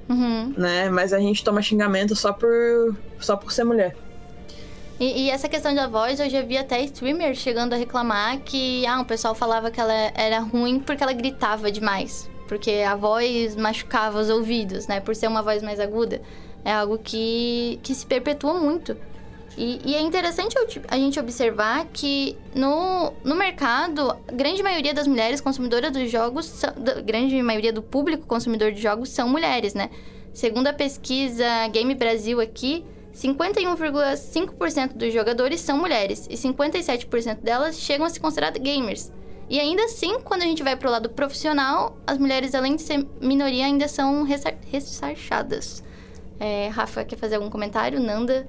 Uhum. 0.09 0.53
Né? 0.57 0.88
Mas 0.90 1.12
a 1.12 1.18
gente 1.18 1.42
toma 1.42 1.62
xingamento 1.62 2.14
só 2.14 2.33
por, 2.33 2.96
só 3.18 3.37
por 3.37 3.53
ser 3.53 3.64
mulher. 3.64 3.96
E, 5.00 5.24
e, 5.24 5.31
essa 5.31 5.48
questão 5.48 5.74
da 5.74 5.88
voz, 5.88 6.20
eu 6.20 6.31
já 6.31 6.42
vi 6.42 6.57
até 6.57 6.81
streamers 6.83 7.38
chegando 7.38 7.72
a 7.72 7.77
reclamar 7.77 8.38
que 8.40 8.87
ah, 8.87 9.00
o 9.00 9.05
pessoal 9.05 9.35
falava 9.35 9.70
que 9.70 9.81
ela 9.81 9.92
era 10.14 10.38
ruim 10.38 10.79
porque 10.79 11.03
ela 11.03 11.12
gritava 11.12 11.70
demais. 11.70 12.31
Porque 12.46 12.85
a 12.87 12.94
voz 12.94 13.57
machucava 13.57 14.20
os 14.20 14.29
ouvidos, 14.29 14.87
né? 14.87 15.00
Por 15.00 15.16
ser 15.16 15.27
uma 15.27 15.42
voz 15.42 15.62
mais 15.62 15.81
aguda. 15.81 16.20
É 16.64 16.72
algo 16.72 16.98
que, 16.98 17.81
que 17.83 17.94
se 17.94 18.07
perpetua 18.07 18.55
muito. 18.55 18.96
E, 19.56 19.80
e, 19.84 19.94
é 19.94 20.00
interessante 20.00 20.56
a 20.88 20.96
gente 20.96 21.18
observar 21.20 21.86
que 21.92 22.36
no, 22.54 23.12
no 23.22 23.36
mercado, 23.36 24.16
grande 24.32 24.62
maioria 24.62 24.92
das 24.92 25.06
mulheres 25.06 25.40
consumidoras 25.40 25.92
dos 25.92 26.10
jogos, 26.10 26.46
são, 26.46 26.72
grande 27.04 27.40
maioria 27.42 27.72
do 27.72 27.82
público 27.82 28.26
consumidor 28.26 28.72
de 28.72 28.82
jogos 28.82 29.10
são 29.10 29.28
mulheres, 29.28 29.74
né? 29.74 29.90
Segundo 30.32 30.66
a 30.66 30.72
pesquisa 30.72 31.68
Game 31.68 31.94
Brasil 31.94 32.40
aqui, 32.40 32.84
51,5% 33.14 34.94
dos 34.94 35.12
jogadores 35.12 35.60
são 35.60 35.78
mulheres 35.78 36.26
e 36.28 36.34
57% 36.34 37.40
delas 37.40 37.78
chegam 37.78 38.04
a 38.04 38.10
se 38.10 38.18
considerar 38.18 38.50
gamers. 38.52 39.12
E 39.48 39.60
ainda 39.60 39.84
assim, 39.84 40.18
quando 40.20 40.42
a 40.42 40.46
gente 40.46 40.62
vai 40.62 40.74
pro 40.74 40.90
lado 40.90 41.08
profissional, 41.10 41.96
as 42.06 42.18
mulheres, 42.18 42.54
além 42.54 42.76
de 42.76 42.82
ser 42.82 43.06
minoria, 43.20 43.66
ainda 43.66 43.86
são 43.86 44.24
ressarchadas. 44.24 45.84
É, 46.40 46.68
Rafa, 46.68 47.04
quer 47.04 47.16
fazer 47.16 47.36
algum 47.36 47.50
comentário? 47.50 48.00
Nanda? 48.00 48.48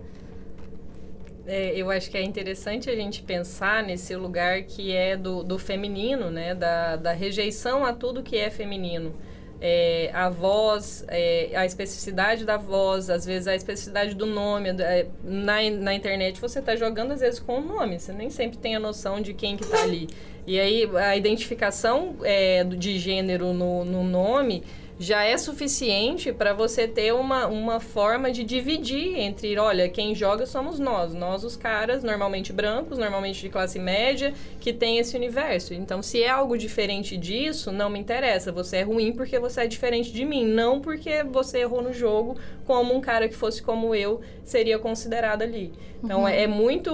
É, 1.48 1.74
eu 1.76 1.92
acho 1.92 2.10
que 2.10 2.18
é 2.18 2.24
interessante 2.24 2.90
a 2.90 2.96
gente 2.96 3.22
pensar 3.22 3.84
nesse 3.84 4.16
lugar 4.16 4.64
que 4.64 4.92
é 4.92 5.16
do, 5.16 5.44
do 5.44 5.60
feminino, 5.60 6.32
né? 6.32 6.56
Da, 6.56 6.96
da 6.96 7.12
rejeição 7.12 7.86
a 7.86 7.94
tudo 7.94 8.24
que 8.24 8.38
é 8.38 8.50
feminino. 8.50 9.14
é, 9.62 10.12
a 10.14 10.30
voz, 10.30 11.06
é, 11.08 11.52
a 11.56 11.66
especificidade 11.66 12.46
da 12.46 12.58
voz, 12.58 13.10
às 13.10 13.26
vezes 13.26 13.48
a 13.48 13.56
especificidade 13.56 14.14
do 14.14 14.26
nome. 14.26 14.70
é, 14.82 15.08
na, 15.24 15.62
na 15.72 15.94
internet 15.94 16.40
você 16.40 16.60
está 16.60 16.76
jogando 16.76 17.12
às 17.14 17.22
vezes 17.22 17.40
com 17.40 17.60
o 17.60 17.62
nome, 17.62 18.00
você 18.00 18.12
nem 18.12 18.30
sempre 18.30 18.58
tem 18.58 18.76
a 18.76 18.80
noção 18.80 19.22
de 19.22 19.34
quem 19.34 19.56
que 19.56 19.64
está 19.64 19.84
ali. 19.84 20.08
E 20.46 20.60
aí 20.60 20.88
a 20.98 21.16
identificação 21.16 22.16
é, 22.24 22.64
de 22.64 23.00
gênero 23.00 23.54
no, 23.54 23.84
no 23.84 24.04
nome 24.04 24.64
já 24.98 25.24
é 25.24 25.38
suficiente 25.38 26.32
para 26.32 26.54
você 26.54 26.88
ter 26.88 27.14
uma, 27.14 27.48
uma 27.48 27.80
forma 27.80 28.32
de 28.32 28.44
dividir 28.44 29.20
entre, 29.20 29.58
olha, 29.58 29.90
quem 29.90 30.16
joga 30.16 30.46
somos 30.46 30.80
nós, 30.80 31.14
nós 31.14 31.44
os 31.44 31.58
caras, 31.58 32.04
normalmente 32.04 32.54
brancos, 32.54 32.98
normalmente 32.98 33.42
de 33.42 33.50
classe 33.50 33.78
média, 33.78 34.34
que 34.60 34.72
tem 34.72 34.98
esse 34.98 35.16
universo. 35.16 35.74
Então, 35.74 36.02
se 36.02 36.24
é 36.24 36.30
algo 36.30 36.58
diferente 36.58 37.18
disso, 37.18 37.72
não 37.72 37.90
me 37.90 38.00
interessa. 38.00 38.52
Você 38.52 38.78
é 38.78 38.84
ruim 38.84 39.12
porque 39.12 39.38
você 39.38 39.62
é 39.62 39.68
diferente 39.68 40.12
de 40.12 40.24
mim, 40.24 40.46
não 40.46 40.80
porque 40.80 41.24
você 41.24 41.60
errou 41.60 41.82
no 41.82 41.92
jogo, 41.92 42.38
como 42.66 42.96
um 42.96 43.02
cara 43.02 43.28
que 43.28 43.36
fosse 43.36 43.62
como 43.62 43.94
eu 43.94 44.22
seria 44.44 44.80
considerado 44.80 45.42
ali. 45.42 45.74
Então, 46.04 46.28
é, 46.28 46.44
é 46.44 46.48
muito. 46.48 46.92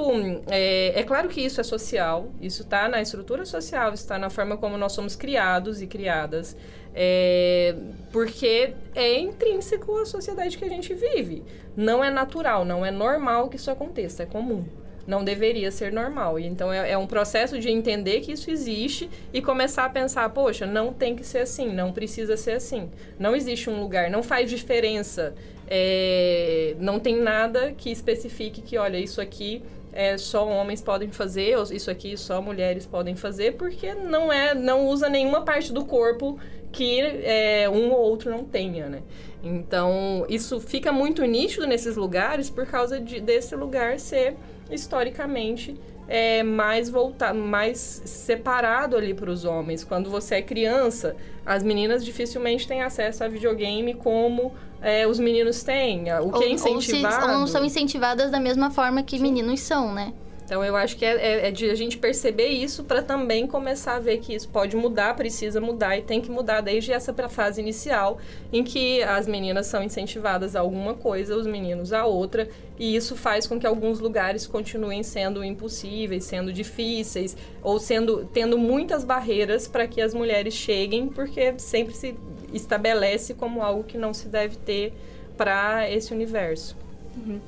É, 0.50 1.00
é 1.00 1.04
claro 1.04 1.28
que 1.30 1.42
isso 1.42 1.60
é 1.60 1.64
social, 1.64 2.32
isso 2.42 2.64
está 2.64 2.88
na 2.88 3.02
estrutura 3.02 3.46
social, 3.46 3.94
está 3.94 4.18
na 4.18 4.30
forma 4.30 4.58
como 4.58 4.78
nós 4.78 4.94
somos 4.94 5.16
criados 5.16 5.82
e 5.82 5.88
criadas. 5.88 6.56
É, 6.94 7.76
porque 8.12 8.74
é 8.94 9.18
intrínseco 9.18 9.98
à 9.98 10.06
sociedade 10.06 10.58
que 10.58 10.66
a 10.66 10.70
gente 10.70 10.94
vive. 10.94 11.44
Não 11.76 12.04
é 12.04 12.10
natural, 12.10 12.66
não 12.66 12.86
é 12.86 12.92
normal 12.92 13.48
que 13.50 13.56
isso 13.56 13.72
aconteça, 13.72 14.24
é 14.24 14.26
comum. 14.26 14.66
Não 15.08 15.24
deveria 15.24 15.72
ser 15.72 15.92
normal. 15.92 16.38
Então 16.38 16.72
é, 16.72 16.92
é 16.92 16.98
um 16.98 17.08
processo 17.08 17.58
de 17.58 17.70
entender 17.70 18.20
que 18.22 18.34
isso 18.34 18.52
existe 18.52 19.10
e 19.34 19.42
começar 19.42 19.86
a 19.86 19.90
pensar, 19.90 20.30
poxa, 20.30 20.66
não 20.66 20.94
tem 20.94 21.16
que 21.16 21.26
ser 21.26 21.40
assim, 21.40 21.74
não 21.74 21.92
precisa 21.92 22.38
ser 22.38 22.52
assim. 22.52 22.90
Não 23.18 23.36
existe 23.36 23.70
um 23.70 23.80
lugar, 23.80 24.10
não 24.10 24.22
faz 24.22 24.50
diferença. 24.50 25.34
é, 25.74 26.76
não 26.80 27.00
tem 27.00 27.16
nada 27.16 27.72
que 27.78 27.90
especifique 27.90 28.62
que, 28.62 28.78
olha, 28.78 28.98
isso 28.98 29.22
aqui 29.22 29.64
é, 29.94 30.18
só 30.18 30.48
homens 30.48 30.82
podem 30.82 31.12
fazer, 31.12 31.56
isso 31.72 31.92
aqui 31.92 32.16
só 32.18 32.42
mulheres 32.42 32.86
podem 32.86 33.16
fazer, 33.16 33.54
porque 33.54 33.94
não 33.94 34.32
é, 34.32 34.54
não 34.54 34.88
usa 34.88 35.10
nenhuma 35.10 35.42
parte 35.42 35.74
do 35.74 35.86
corpo 35.86 36.40
que 36.72 37.02
é, 37.02 37.70
um 37.70 37.92
ou 37.92 38.00
outro 38.00 38.32
não 38.32 38.46
tenha, 38.46 38.88
né? 38.88 39.02
Então, 39.44 40.26
isso 40.30 40.60
fica 40.60 40.92
muito 40.92 41.26
nítido 41.26 41.68
nesses 41.68 41.96
lugares 41.96 42.50
por 42.50 42.66
causa 42.66 43.00
de, 43.00 43.20
desse 43.20 43.56
lugar 43.56 44.00
ser 44.00 44.36
historicamente 44.70 45.76
é, 46.08 46.44
mais 46.44 46.90
voltado, 46.90 47.38
mais 47.38 47.78
separado 48.06 48.96
ali 48.96 49.14
para 49.14 49.30
os 49.30 49.44
homens. 49.44 49.84
Quando 49.84 50.10
você 50.10 50.36
é 50.36 50.42
criança, 50.42 51.16
as 51.46 51.64
meninas 51.64 52.06
dificilmente 52.06 52.68
têm 52.68 52.82
acesso 52.82 53.24
a 53.24 53.28
videogame 53.28 53.94
como 53.94 54.54
é, 54.82 55.08
os 55.08 55.20
meninos 55.20 55.64
têm. 55.64 56.12
O 56.22 56.32
que 56.32 56.44
é 56.44 56.48
Ou, 56.50 56.58
se, 56.58 56.70
incentivado. 56.70 57.26
ou 57.28 57.40
não 57.40 57.48
são 57.48 57.64
incentivadas 57.64 58.32
da 58.32 58.40
mesma 58.40 58.72
forma 58.72 59.04
que 59.04 59.20
meninos 59.20 59.60
são, 59.62 59.94
né? 59.94 60.14
Então 60.52 60.66
eu 60.66 60.76
acho 60.76 60.98
que 60.98 61.06
é, 61.06 61.16
é- 61.16 61.48
é 61.48 61.52
de 61.52 61.70
a 61.70 61.76
gente 61.76 61.98
perceber 61.98 62.48
isso 62.48 62.84
para 62.84 63.02
também 63.02 63.48
começar 63.48 63.96
a 63.96 64.00
ver 64.00 64.18
que 64.18 64.36
isso 64.36 64.50
pode 64.50 64.76
mudar, 64.76 65.16
precisa 65.16 65.62
mudar 65.62 65.98
e 65.98 66.02
tem 66.02 66.20
que 66.20 66.30
mudar 66.30 66.60
desde 66.60 66.92
essa 66.92 67.14
fase 67.30 67.62
inicial 67.62 68.18
em 68.52 68.62
que 68.62 69.02
as 69.02 69.28
meninas 69.28 69.68
são 69.68 69.82
incentivadas 69.82 70.54
a 70.54 70.60
alguma 70.60 70.94
coisa, 70.94 71.38
os 71.38 71.48
meninos 71.48 71.94
a 71.94 72.06
outra, 72.06 72.50
e 72.78 72.94
isso 72.98 73.16
faz 73.16 73.48
com 73.48 73.58
que 73.58 73.66
alguns 73.66 74.02
lugares 74.02 74.46
continuem 74.46 75.04
sendo 75.04 75.42
impossíveis, 75.42 76.26
sendo 76.26 76.52
difíceis 76.52 77.38
ou 77.64 77.80
sendo 77.80 78.28
tendo 78.34 78.58
muitas 78.58 79.06
barreiras 79.06 79.70
para 79.70 79.88
que 79.88 80.02
as 80.02 80.14
mulheres 80.14 80.54
cheguem, 80.54 81.08
porque 81.08 81.54
sempre 81.60 81.94
se 81.96 82.14
estabelece 82.52 83.34
como 83.34 83.62
algo 83.64 83.86
que 83.86 83.98
não 83.98 84.14
se 84.14 84.28
deve 84.28 84.58
ter 84.58 84.92
para 85.38 85.90
esse 85.90 86.14
universo. 86.14 86.76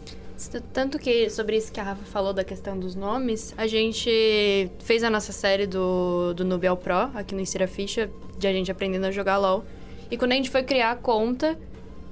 T- 0.06 0.23
Tanto 0.74 0.98
que 1.00 1.30
sobre 1.30 1.58
isso 1.58 1.72
que 1.72 1.80
a 1.80 1.84
Rafa 1.84 2.06
falou 2.06 2.34
da 2.34 2.44
questão 2.44 2.78
dos 2.78 2.96
nomes, 2.96 3.54
a 3.58 3.68
gente 3.68 4.70
fez 4.80 5.04
a 5.04 5.10
nossa 5.10 5.32
série 5.32 5.68
do, 5.68 6.34
do 6.34 6.44
Nubel 6.46 6.78
Pro 6.78 7.12
aqui 7.14 7.36
no 7.36 7.42
Insira 7.42 7.68
Ficha, 7.68 8.10
de 8.38 8.48
a 8.48 8.54
gente 8.54 8.72
aprendendo 8.72 9.06
a 9.06 9.12
jogar 9.12 9.38
LOL. 9.38 9.64
E 10.10 10.18
quando 10.18 10.34
a 10.34 10.36
gente 10.36 10.50
foi 10.50 10.64
criar 10.64 10.92
a 10.92 10.96
conta, 10.96 11.58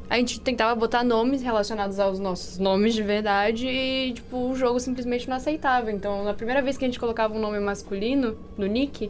a 0.09 0.17
gente 0.17 0.41
tentava 0.41 0.75
botar 0.75 1.05
nomes 1.05 1.41
relacionados 1.41 1.97
aos 1.97 2.19
nossos 2.19 2.57
nomes 2.57 2.93
de 2.93 3.01
verdade 3.01 3.65
e, 3.65 4.11
tipo, 4.11 4.49
o 4.49 4.55
jogo 4.55 4.77
simplesmente 4.77 5.29
não 5.29 5.37
aceitava. 5.37 5.89
Então, 5.89 6.25
na 6.25 6.33
primeira 6.33 6.61
vez 6.61 6.77
que 6.77 6.83
a 6.83 6.87
gente 6.87 6.99
colocava 6.99 7.33
um 7.33 7.39
nome 7.39 7.59
masculino 7.61 8.37
no 8.57 8.65
nick, 8.65 9.09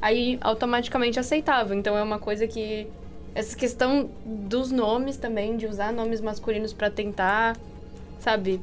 aí 0.00 0.38
automaticamente 0.42 1.18
aceitava. 1.18 1.74
Então, 1.74 1.96
é 1.96 2.02
uma 2.02 2.18
coisa 2.18 2.46
que. 2.46 2.86
Essa 3.34 3.56
questão 3.56 4.10
dos 4.24 4.70
nomes 4.70 5.16
também, 5.16 5.56
de 5.56 5.66
usar 5.66 5.92
nomes 5.92 6.20
masculinos 6.20 6.72
pra 6.72 6.90
tentar 6.90 7.56
sabe, 8.26 8.60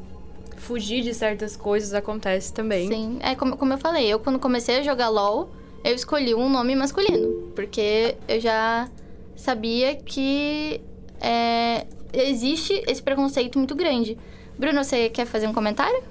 fugir 0.58 1.02
de 1.02 1.14
certas 1.14 1.56
coisas 1.56 1.94
acontece 1.94 2.54
também. 2.54 2.90
Sim, 2.90 3.18
é 3.22 3.34
como, 3.34 3.56
como 3.56 3.72
eu 3.72 3.78
falei, 3.78 4.06
eu 4.12 4.20
quando 4.20 4.38
comecei 4.38 4.80
a 4.80 4.84
jogar 4.84 5.08
LOL, 5.08 5.52
eu 5.86 5.96
escolhi 5.96 6.36
um 6.36 6.50
nome 6.50 6.76
masculino, 6.76 7.50
porque 7.56 8.18
eu 8.28 8.42
já 8.42 8.90
sabia 9.38 9.96
que 9.96 10.82
é, 11.22 11.88
existe 12.12 12.84
esse 12.86 13.02
preconceito 13.02 13.58
muito 13.58 13.74
grande. 13.74 14.18
Bruno, 14.60 14.84
você 14.84 15.08
quer 15.08 15.26
fazer 15.26 15.48
um 15.48 15.54
comentário? 15.54 16.04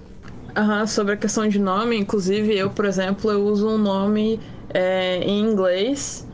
Aham, 0.57 0.87
sobre 0.87 1.13
a 1.13 1.17
questão 1.19 1.47
de 1.47 1.59
nome, 1.59 1.99
inclusive 1.99 2.57
eu, 2.57 2.71
por 2.71 2.87
exemplo, 2.87 3.31
eu 3.31 3.45
uso 3.45 3.69
um 3.69 3.77
nome 3.77 4.41
é, 4.73 5.19
em 5.19 5.41
inglês 5.41 6.27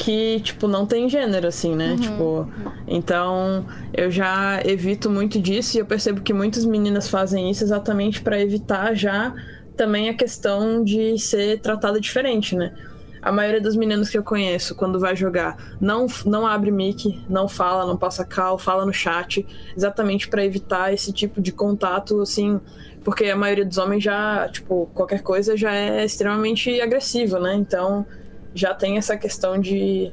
que, 0.00 0.40
tipo, 0.40 0.66
não 0.66 0.86
tem 0.86 1.10
gênero, 1.10 1.46
assim, 1.46 1.76
né? 1.76 1.94
Tipo, 2.00 2.48
então 2.88 3.66
eu 3.92 4.10
já 4.10 4.58
evito 4.64 5.10
muito 5.10 5.38
disso 5.38 5.76
e 5.76 5.80
eu 5.80 5.84
percebo 5.84 6.22
que 6.22 6.32
muitas 6.32 6.64
meninas 6.64 7.06
fazem 7.06 7.50
isso 7.50 7.62
exatamente 7.62 8.22
para 8.22 8.40
evitar 8.40 8.94
já 8.94 9.34
também 9.76 10.08
a 10.08 10.14
questão 10.14 10.82
de 10.82 11.18
ser 11.18 11.60
tratada 11.60 12.00
diferente, 12.00 12.56
né? 12.56 12.72
A 13.20 13.30
maioria 13.30 13.60
das 13.60 13.76
meninas 13.76 14.08
que 14.08 14.16
eu 14.16 14.22
conheço, 14.22 14.74
quando 14.74 14.98
vai 14.98 15.14
jogar, 15.14 15.76
não, 15.78 16.06
não 16.24 16.46
abre 16.46 16.70
mic, 16.70 17.22
não 17.28 17.46
fala, 17.46 17.84
não 17.84 17.98
passa 17.98 18.24
cal, 18.24 18.58
fala 18.58 18.86
no 18.86 18.94
chat, 18.94 19.46
exatamente 19.76 20.28
para 20.28 20.42
evitar 20.42 20.94
esse 20.94 21.12
tipo 21.12 21.42
de 21.42 21.52
contato, 21.52 22.22
assim, 22.22 22.58
porque 23.04 23.26
a 23.26 23.36
maioria 23.36 23.66
dos 23.66 23.76
homens 23.76 24.02
já, 24.02 24.48
tipo, 24.48 24.90
qualquer 24.94 25.22
coisa 25.22 25.54
já 25.58 25.74
é 25.74 26.02
extremamente 26.02 26.80
agressiva, 26.80 27.38
né? 27.38 27.54
Então 27.54 28.06
já 28.54 28.74
tem 28.74 28.96
essa 28.98 29.16
questão 29.16 29.58
de, 29.58 30.12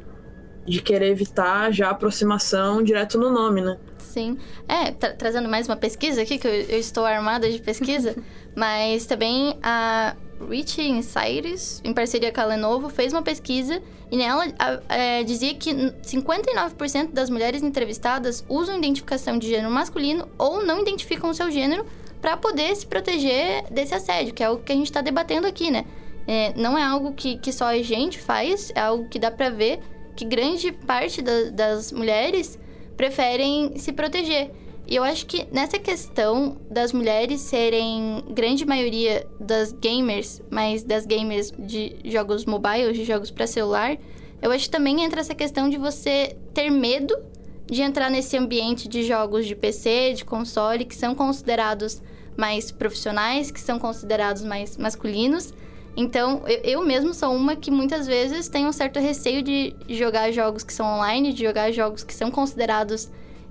de 0.65 0.81
querer 0.81 1.09
evitar 1.11 1.71
já 1.71 1.87
a 1.87 1.91
aproximação 1.91 2.83
direto 2.83 3.17
no 3.17 3.29
nome, 3.31 3.61
né? 3.61 3.77
Sim. 3.99 4.37
É, 4.67 4.91
tra- 4.91 5.13
trazendo 5.13 5.47
mais 5.47 5.67
uma 5.67 5.75
pesquisa 5.77 6.21
aqui, 6.21 6.37
que 6.39 6.47
eu, 6.47 6.51
eu 6.51 6.79
estou 6.79 7.05
armada 7.05 7.49
de 7.51 7.59
pesquisa, 7.59 8.15
mas 8.55 9.05
também 9.05 9.57
a 9.61 10.15
Rich 10.49 10.81
Insights, 10.81 11.81
em 11.83 11.93
parceria 11.93 12.31
com 12.31 12.41
a 12.41 12.45
Lenovo, 12.45 12.89
fez 12.89 13.11
uma 13.13 13.21
pesquisa 13.21 13.81
e 14.11 14.17
nela 14.17 14.45
a- 14.57 14.79
é, 14.89 15.23
dizia 15.23 15.53
que 15.55 15.71
59% 15.73 17.11
das 17.11 17.29
mulheres 17.29 17.61
entrevistadas 17.63 18.43
usam 18.47 18.77
identificação 18.77 19.37
de 19.37 19.47
gênero 19.47 19.71
masculino 19.71 20.27
ou 20.37 20.65
não 20.65 20.81
identificam 20.81 21.29
o 21.29 21.33
seu 21.33 21.51
gênero 21.51 21.85
para 22.21 22.35
poder 22.37 22.75
se 22.75 22.85
proteger 22.87 23.63
desse 23.69 23.93
assédio, 23.93 24.33
que 24.33 24.43
é 24.43 24.49
o 24.49 24.57
que 24.57 24.71
a 24.71 24.75
gente 24.75 24.87
está 24.87 25.01
debatendo 25.01 25.45
aqui, 25.47 25.69
né? 25.69 25.85
É, 26.27 26.53
não 26.55 26.77
é 26.77 26.83
algo 26.83 27.13
que, 27.13 27.37
que 27.37 27.51
só 27.53 27.65
a 27.65 27.81
gente 27.81 28.19
faz, 28.19 28.71
é 28.75 28.81
algo 28.81 29.07
que 29.07 29.17
dá 29.17 29.31
pra 29.31 29.49
ver 29.49 29.79
que 30.15 30.25
grande 30.25 30.71
parte 30.71 31.21
da- 31.21 31.49
das 31.51 31.91
mulheres 31.91 32.59
preferem 32.97 33.77
se 33.77 33.93
proteger. 33.93 34.51
E 34.85 34.95
eu 34.95 35.03
acho 35.03 35.25
que 35.25 35.47
nessa 35.51 35.77
questão 35.77 36.57
das 36.69 36.91
mulheres 36.93 37.41
serem 37.41 38.23
grande 38.29 38.65
maioria 38.65 39.25
das 39.39 39.71
gamers, 39.73 40.41
mas 40.49 40.83
das 40.83 41.05
gamers 41.05 41.51
de 41.57 41.95
jogos 42.05 42.45
mobile, 42.45 42.93
de 42.93 43.03
jogos 43.05 43.29
para 43.29 43.45
celular, 43.45 43.97
eu 44.41 44.51
acho 44.51 44.65
que 44.65 44.71
também 44.71 45.03
entra 45.03 45.19
essa 45.21 45.35
questão 45.35 45.69
de 45.69 45.77
você 45.77 46.35
ter 46.53 46.69
medo 46.69 47.15
de 47.65 47.81
entrar 47.81 48.09
nesse 48.09 48.37
ambiente 48.37 48.87
de 48.87 49.03
jogos 49.03 49.45
de 49.45 49.55
PC, 49.55 50.13
de 50.13 50.23
console, 50.25 50.85
que 50.85 50.95
são 50.95 51.13
considerados 51.13 52.01
mais 52.37 52.71
profissionais, 52.71 53.51
que 53.51 53.59
são 53.59 53.77
considerados 53.77 54.43
mais 54.43 54.77
masculinos. 54.77 55.53
Então, 55.99 56.43
eu, 56.45 56.59
eu 56.63 56.85
mesmo 56.85 57.11
sou 57.11 57.35
uma 57.35 57.55
que 57.55 57.71
muitas 57.71 58.05
vezes 58.05 58.47
tem 58.47 58.67
um 58.67 58.71
certo 58.71 58.99
receio 58.99 59.41
de 59.41 59.75
jogar 59.89 60.31
jogos 60.31 60.63
que 60.63 60.71
são 60.71 60.85
online, 60.85 61.33
de 61.33 61.43
jogar 61.43 61.71
jogos 61.71 62.03
que 62.03 62.13
são 62.13 62.29
considerados 62.29 63.09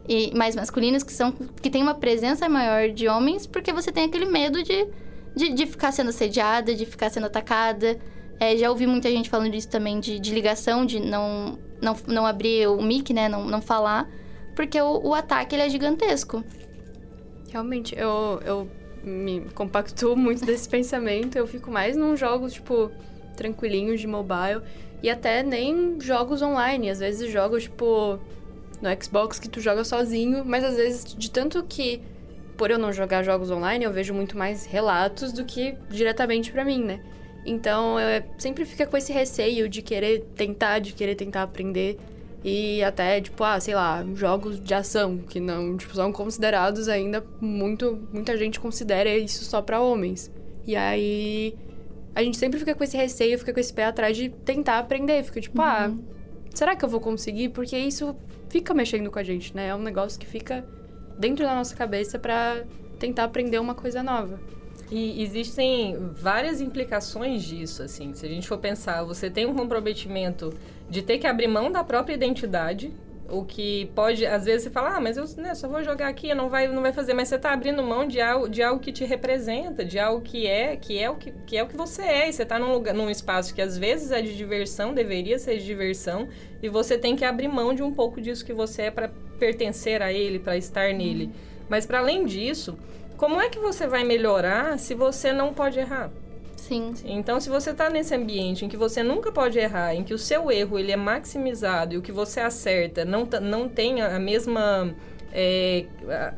e 0.09 0.33
mais 0.33 0.55
masculinos, 0.55 1.03
que 1.03 1.13
são 1.13 1.33
que 1.33 1.69
tem 1.69 1.83
uma 1.83 1.95
presença 1.95 2.49
maior 2.49 2.89
de 2.91 3.09
homens, 3.09 3.49
porque 3.49 3.73
você 3.73 3.91
tem 3.91 4.05
aquele 4.05 4.27
medo 4.27 4.63
de, 4.63 4.87
de, 5.35 5.53
de 5.53 5.67
ficar 5.67 5.91
sendo 5.91 6.11
assediada, 6.11 6.73
de 6.73 6.87
ficar 6.87 7.11
sendo 7.11 7.27
atacada. 7.27 7.99
É, 8.39 8.57
já 8.57 8.71
ouvi 8.71 8.87
muita 8.87 9.11
gente 9.11 9.29
falando 9.29 9.51
disso 9.51 9.69
também, 9.69 9.99
de, 9.99 10.21
de 10.21 10.33
ligação, 10.33 10.87
de 10.87 11.01
não, 11.01 11.59
não, 11.83 11.97
não 12.07 12.25
abrir 12.25 12.69
o 12.69 12.81
mic, 12.81 13.13
né? 13.13 13.29
Não, 13.29 13.45
não 13.45 13.61
falar, 13.61 14.09
porque 14.55 14.81
o, 14.81 15.09
o 15.09 15.15
ataque 15.15 15.57
ele 15.57 15.63
é 15.63 15.69
gigantesco. 15.69 16.45
Realmente, 17.51 17.93
eu, 17.99 18.41
eu 18.45 18.71
me 19.09 19.43
compactuo 19.55 20.17
muito 20.17 20.45
desse 20.45 20.69
pensamento. 20.69 21.37
Eu 21.37 21.47
fico 21.47 21.71
mais 21.71 21.97
num 21.97 22.17
jogo, 22.17 22.49
tipo, 22.51 22.91
tranquilinho 23.37 23.97
de 23.97 24.07
mobile. 24.07 24.63
E 25.03 25.09
até 25.09 25.43
nem 25.43 26.01
jogos 26.01 26.43
online. 26.43 26.91
Às 26.91 26.99
vezes 26.99 27.31
jogos, 27.31 27.65
tipo, 27.65 28.19
no 28.81 29.03
Xbox 29.03 29.39
que 29.39 29.49
tu 29.49 29.61
joga 29.61 29.85
sozinho, 29.85 30.45
mas 30.45 30.65
às 30.65 30.77
vezes, 30.77 31.15
de 31.15 31.31
tanto 31.31 31.63
que, 31.63 32.01
por 32.57 32.71
eu 32.71 32.79
não 32.79 32.93
jogar 32.93 33.23
jogos 33.23 33.51
online, 33.51 33.85
eu 33.85 33.93
vejo 33.93 34.13
muito 34.13 34.37
mais 34.37 34.67
relatos 34.67 35.33
do 35.33 35.45
que 35.45 35.77
diretamente 35.89 36.51
pra 36.51 36.65
mim, 36.65 36.83
né? 36.83 37.01
Então, 37.45 37.99
eu 38.01 38.25
sempre 38.39 38.65
fica 38.65 38.87
com 38.87 38.97
esse 38.97 39.13
receio 39.13 39.69
de 39.69 39.81
querer 39.81 40.25
tentar, 40.35 40.81
de 40.81 40.93
querer 40.93 41.15
tentar 41.15 41.45
aprender. 41.45 41.97
E 42.45 42.83
até, 42.83 43.21
tipo, 43.21 43.43
ah, 43.43 43.59
sei 43.59 43.75
lá, 43.75 44.05
jogos 44.15 44.61
de 44.61 44.73
ação, 44.73 45.19
que 45.19 45.41
não, 45.41 45.77
tipo, 45.77 45.95
são 45.95 46.13
considerados 46.13 46.89
ainda 46.89 47.25
muito. 47.41 48.09
Muita 48.13 48.37
gente 48.37 48.61
considera 48.61 49.17
isso 49.17 49.45
só 49.45 49.61
pra 49.61 49.81
homens. 49.81 50.31
E 50.67 50.77
aí. 50.77 51.55
A 52.15 52.23
gente 52.23 52.39
sempre 52.39 52.59
fica 52.59 52.75
com 52.75 52.83
esse 52.83 52.97
receio, 52.97 53.39
fica 53.39 53.53
com 53.53 53.61
esse 53.61 53.73
pé 53.75 53.85
atrás 53.85 54.17
de 54.17 54.31
tentar 54.31 54.79
aprender. 54.79 55.23
Fica 55.23 55.39
tipo, 55.39 55.61
ah, 55.61 55.93
será 56.55 56.75
que 56.75 56.83
eu 56.83 56.89
vou 56.89 56.99
conseguir? 56.99 57.51
Porque 57.51 57.77
isso 57.77 58.17
fica 58.49 58.73
mexendo 58.73 59.11
com 59.11 59.19
a 59.19 59.23
gente, 59.23 59.55
né? 59.55 59.69
É 59.69 59.75
um 59.75 59.83
negócio 59.83 60.19
que 60.19 60.27
fica 60.27 60.65
dentro 61.19 61.45
da 61.45 61.55
nossa 61.55 61.77
cabeça 61.77 62.19
pra 62.19 62.65
tentar 62.99 63.25
aprender 63.25 63.59
uma 63.59 63.75
coisa 63.75 64.03
nova. 64.03 64.41
E 64.91 65.23
existem 65.23 65.97
várias 66.13 66.61
implicações 66.61 67.43
disso, 67.43 67.83
assim. 67.83 68.15
Se 68.15 68.25
a 68.25 68.29
gente 68.29 68.47
for 68.47 68.59
pensar, 68.59 69.03
você 69.03 69.29
tem 69.29 69.45
um 69.45 69.55
comprometimento 69.55 70.55
de 70.89 71.03
ter 71.03 71.19
que 71.19 71.27
abrir 71.27 71.49
mão 71.49 71.71
da 71.71 71.83
própria 71.83 72.15
identidade, 72.15 72.93
o 73.29 73.45
que 73.45 73.91
pode, 73.95 74.25
às 74.25 74.45
vezes, 74.45 74.65
você 74.65 74.71
fala, 74.71 74.97
ah, 74.97 75.01
mas 75.01 75.17
eu 75.17 75.25
né, 75.43 75.55
só 75.55 75.69
vou 75.69 75.83
jogar 75.83 76.09
aqui, 76.09 76.33
não 76.35 76.49
vai, 76.49 76.69
não 76.69 76.81
vai 76.81 76.93
fazer, 76.93 77.13
mas 77.13 77.29
você 77.29 77.37
está 77.37 77.53
abrindo 77.53 77.83
mão 77.83 78.07
de 78.07 78.21
algo, 78.21 78.49
de 78.49 78.63
algo 78.63 78.81
que 78.81 78.93
te 78.93 79.05
representa, 79.05 79.85
de 79.85 79.99
algo 79.99 80.21
que 80.23 80.47
é, 80.47 80.77
que 80.77 80.99
é 80.99 81.11
o 81.11 81.17
que, 81.17 81.33
que 81.47 81.57
é 81.57 81.63
o 81.63 81.67
que 81.67 81.77
você 81.77 82.03
é. 82.03 82.29
E 82.29 82.33
você 82.33 82.45
está 82.45 82.59
num 82.59 82.73
lugar, 82.73 82.95
num 82.95 83.11
espaço 83.11 83.55
que 83.55 83.61
às 83.61 83.77
vezes 83.77 84.13
é 84.13 84.23
de 84.23 84.37
diversão, 84.37 84.95
deveria 84.95 85.39
ser 85.39 85.59
de 85.59 85.65
diversão, 85.65 86.29
e 86.63 86.69
você 86.69 86.97
tem 86.97 87.17
que 87.17 87.25
abrir 87.25 87.49
mão 87.49 87.75
de 87.75 87.83
um 87.83 87.93
pouco 87.93 88.21
disso 88.21 88.45
que 88.45 88.53
você 88.53 88.83
é 88.83 88.91
para 88.91 89.11
pertencer 89.39 90.03
a 90.03 90.13
ele, 90.13 90.39
para 90.39 90.57
estar 90.57 90.93
nele. 90.93 91.33
Mas 91.69 91.85
para 91.85 91.99
além 91.99 92.25
disso, 92.25 92.79
como 93.17 93.41
é 93.41 93.49
que 93.49 93.59
você 93.59 93.87
vai 93.87 94.05
melhorar 94.05 94.79
se 94.79 94.95
você 94.95 95.33
não 95.33 95.53
pode 95.53 95.79
errar? 95.81 96.11
Sim. 96.67 96.93
Então, 97.05 97.39
se 97.41 97.49
você 97.49 97.71
está 97.71 97.89
nesse 97.89 98.15
ambiente 98.15 98.65
em 98.65 98.69
que 98.69 98.77
você 98.77 99.03
nunca 99.03 99.31
pode 99.31 99.59
errar, 99.59 99.95
em 99.95 100.03
que 100.03 100.13
o 100.13 100.19
seu 100.19 100.51
erro 100.51 100.79
ele 100.79 100.91
é 100.91 100.97
maximizado 100.97 101.95
e 101.95 101.99
o 101.99 102.03
que 102.03 102.11
você 102.11 102.41
acerta 102.41 103.05
não, 103.05 103.29
não 103.41 103.69
tem 103.69 104.03
a 104.03 104.19
mesma 104.19 104.93
é, 105.33 105.87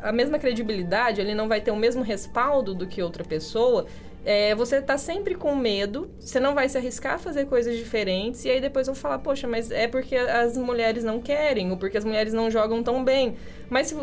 a 0.03 0.13
mesma 0.13 0.39
credibilidade, 0.39 1.21
ele 1.21 1.35
não 1.35 1.49
vai 1.49 1.61
ter 1.61 1.71
o 1.71 1.77
mesmo 1.77 2.03
respaldo 2.03 2.75
do 2.75 2.87
que 2.87 3.03
outra 3.03 3.25
pessoa, 3.25 3.87
é, 4.25 4.55
você 4.55 4.77
está 4.77 4.99
sempre 4.99 5.35
com 5.35 5.55
medo, 5.55 6.11
você 6.19 6.39
não 6.39 6.55
vai 6.55 6.69
se 6.69 6.77
arriscar 6.77 7.15
a 7.15 7.19
fazer 7.19 7.47
coisas 7.47 7.77
diferentes, 7.77 8.45
e 8.45 8.51
aí 8.51 8.61
depois 8.61 8.87
vão 8.87 8.95
falar, 8.95 9.21
poxa, 9.21 9.47
mas 9.47 9.71
é 9.71 9.87
porque 9.87 10.17
as 10.17 10.57
mulheres 10.57 11.05
não 11.05 11.21
querem, 11.21 11.71
ou 11.71 11.77
porque 11.77 11.97
as 11.97 12.05
mulheres 12.05 12.35
não 12.35 12.51
jogam 12.51 12.83
tão 12.83 13.03
bem. 13.03 13.37
Mas 13.71 13.87
se, 13.87 13.97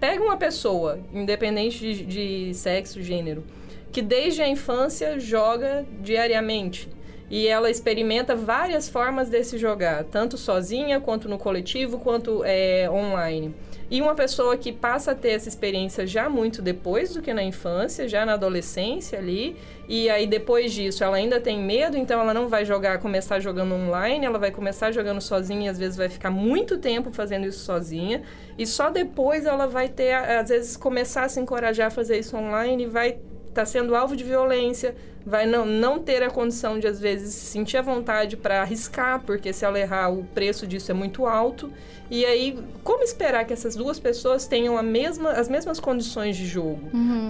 pega 0.00 0.24
uma 0.24 0.36
pessoa, 0.36 0.98
independente 1.12 1.78
de, 1.78 2.04
de 2.04 2.54
sexo, 2.54 3.02
gênero, 3.02 3.44
que 3.92 4.02
desde 4.02 4.42
a 4.42 4.48
infância 4.48 5.18
joga 5.18 5.84
diariamente. 6.00 6.88
E 7.30 7.46
ela 7.46 7.70
experimenta 7.70 8.34
várias 8.34 8.88
formas 8.88 9.28
desse 9.28 9.56
jogar, 9.56 10.02
tanto 10.04 10.36
sozinha, 10.36 10.98
quanto 10.98 11.28
no 11.28 11.38
coletivo, 11.38 11.98
quanto 11.98 12.42
é, 12.44 12.90
online. 12.90 13.54
E 13.88 14.00
uma 14.00 14.14
pessoa 14.14 14.56
que 14.56 14.72
passa 14.72 15.12
a 15.12 15.14
ter 15.16 15.30
essa 15.30 15.48
experiência 15.48 16.06
já 16.06 16.28
muito 16.28 16.62
depois 16.62 17.12
do 17.12 17.20
que 17.20 17.34
na 17.34 17.42
infância, 17.42 18.08
já 18.08 18.24
na 18.24 18.34
adolescência 18.34 19.18
ali, 19.18 19.56
e 19.88 20.08
aí 20.08 20.28
depois 20.28 20.72
disso 20.72 21.02
ela 21.02 21.16
ainda 21.16 21.40
tem 21.40 21.60
medo, 21.60 21.96
então 21.96 22.20
ela 22.20 22.32
não 22.32 22.48
vai 22.48 22.64
jogar, 22.64 22.98
começar 23.00 23.40
jogando 23.40 23.74
online, 23.74 24.24
ela 24.24 24.38
vai 24.38 24.52
começar 24.52 24.92
jogando 24.92 25.20
sozinha 25.20 25.66
e 25.66 25.68
às 25.68 25.78
vezes 25.78 25.96
vai 25.96 26.08
ficar 26.08 26.30
muito 26.30 26.78
tempo 26.78 27.12
fazendo 27.12 27.46
isso 27.46 27.64
sozinha, 27.64 28.22
e 28.56 28.64
só 28.64 28.90
depois 28.90 29.44
ela 29.44 29.66
vai 29.66 29.88
ter, 29.88 30.14
às 30.14 30.48
vezes, 30.50 30.76
começar 30.76 31.24
a 31.24 31.28
se 31.28 31.40
encorajar 31.40 31.88
a 31.88 31.90
fazer 31.90 32.18
isso 32.18 32.36
online 32.36 32.84
e 32.84 32.86
vai 32.86 33.18
está 33.50 33.64
sendo 33.64 33.94
alvo 33.94 34.16
de 34.16 34.24
violência, 34.24 34.94
vai 35.24 35.46
não, 35.46 35.66
não 35.66 35.98
ter 35.98 36.22
a 36.22 36.30
condição 36.30 36.78
de, 36.78 36.86
às 36.86 36.98
vezes, 36.98 37.34
sentir 37.34 37.76
a 37.76 37.82
vontade 37.82 38.36
para 38.36 38.62
arriscar, 38.62 39.20
porque 39.24 39.52
se 39.52 39.64
ela 39.64 39.78
errar, 39.78 40.08
o 40.10 40.24
preço 40.24 40.66
disso 40.66 40.90
é 40.90 40.94
muito 40.94 41.26
alto. 41.26 41.70
E 42.10 42.24
aí, 42.24 42.58
como 42.82 43.04
esperar 43.04 43.44
que 43.44 43.52
essas 43.52 43.76
duas 43.76 44.00
pessoas 44.00 44.46
tenham 44.46 44.76
a 44.76 44.82
mesma, 44.82 45.30
as 45.30 45.48
mesmas 45.48 45.78
condições 45.78 46.36
de 46.36 46.44
jogo? 46.44 46.80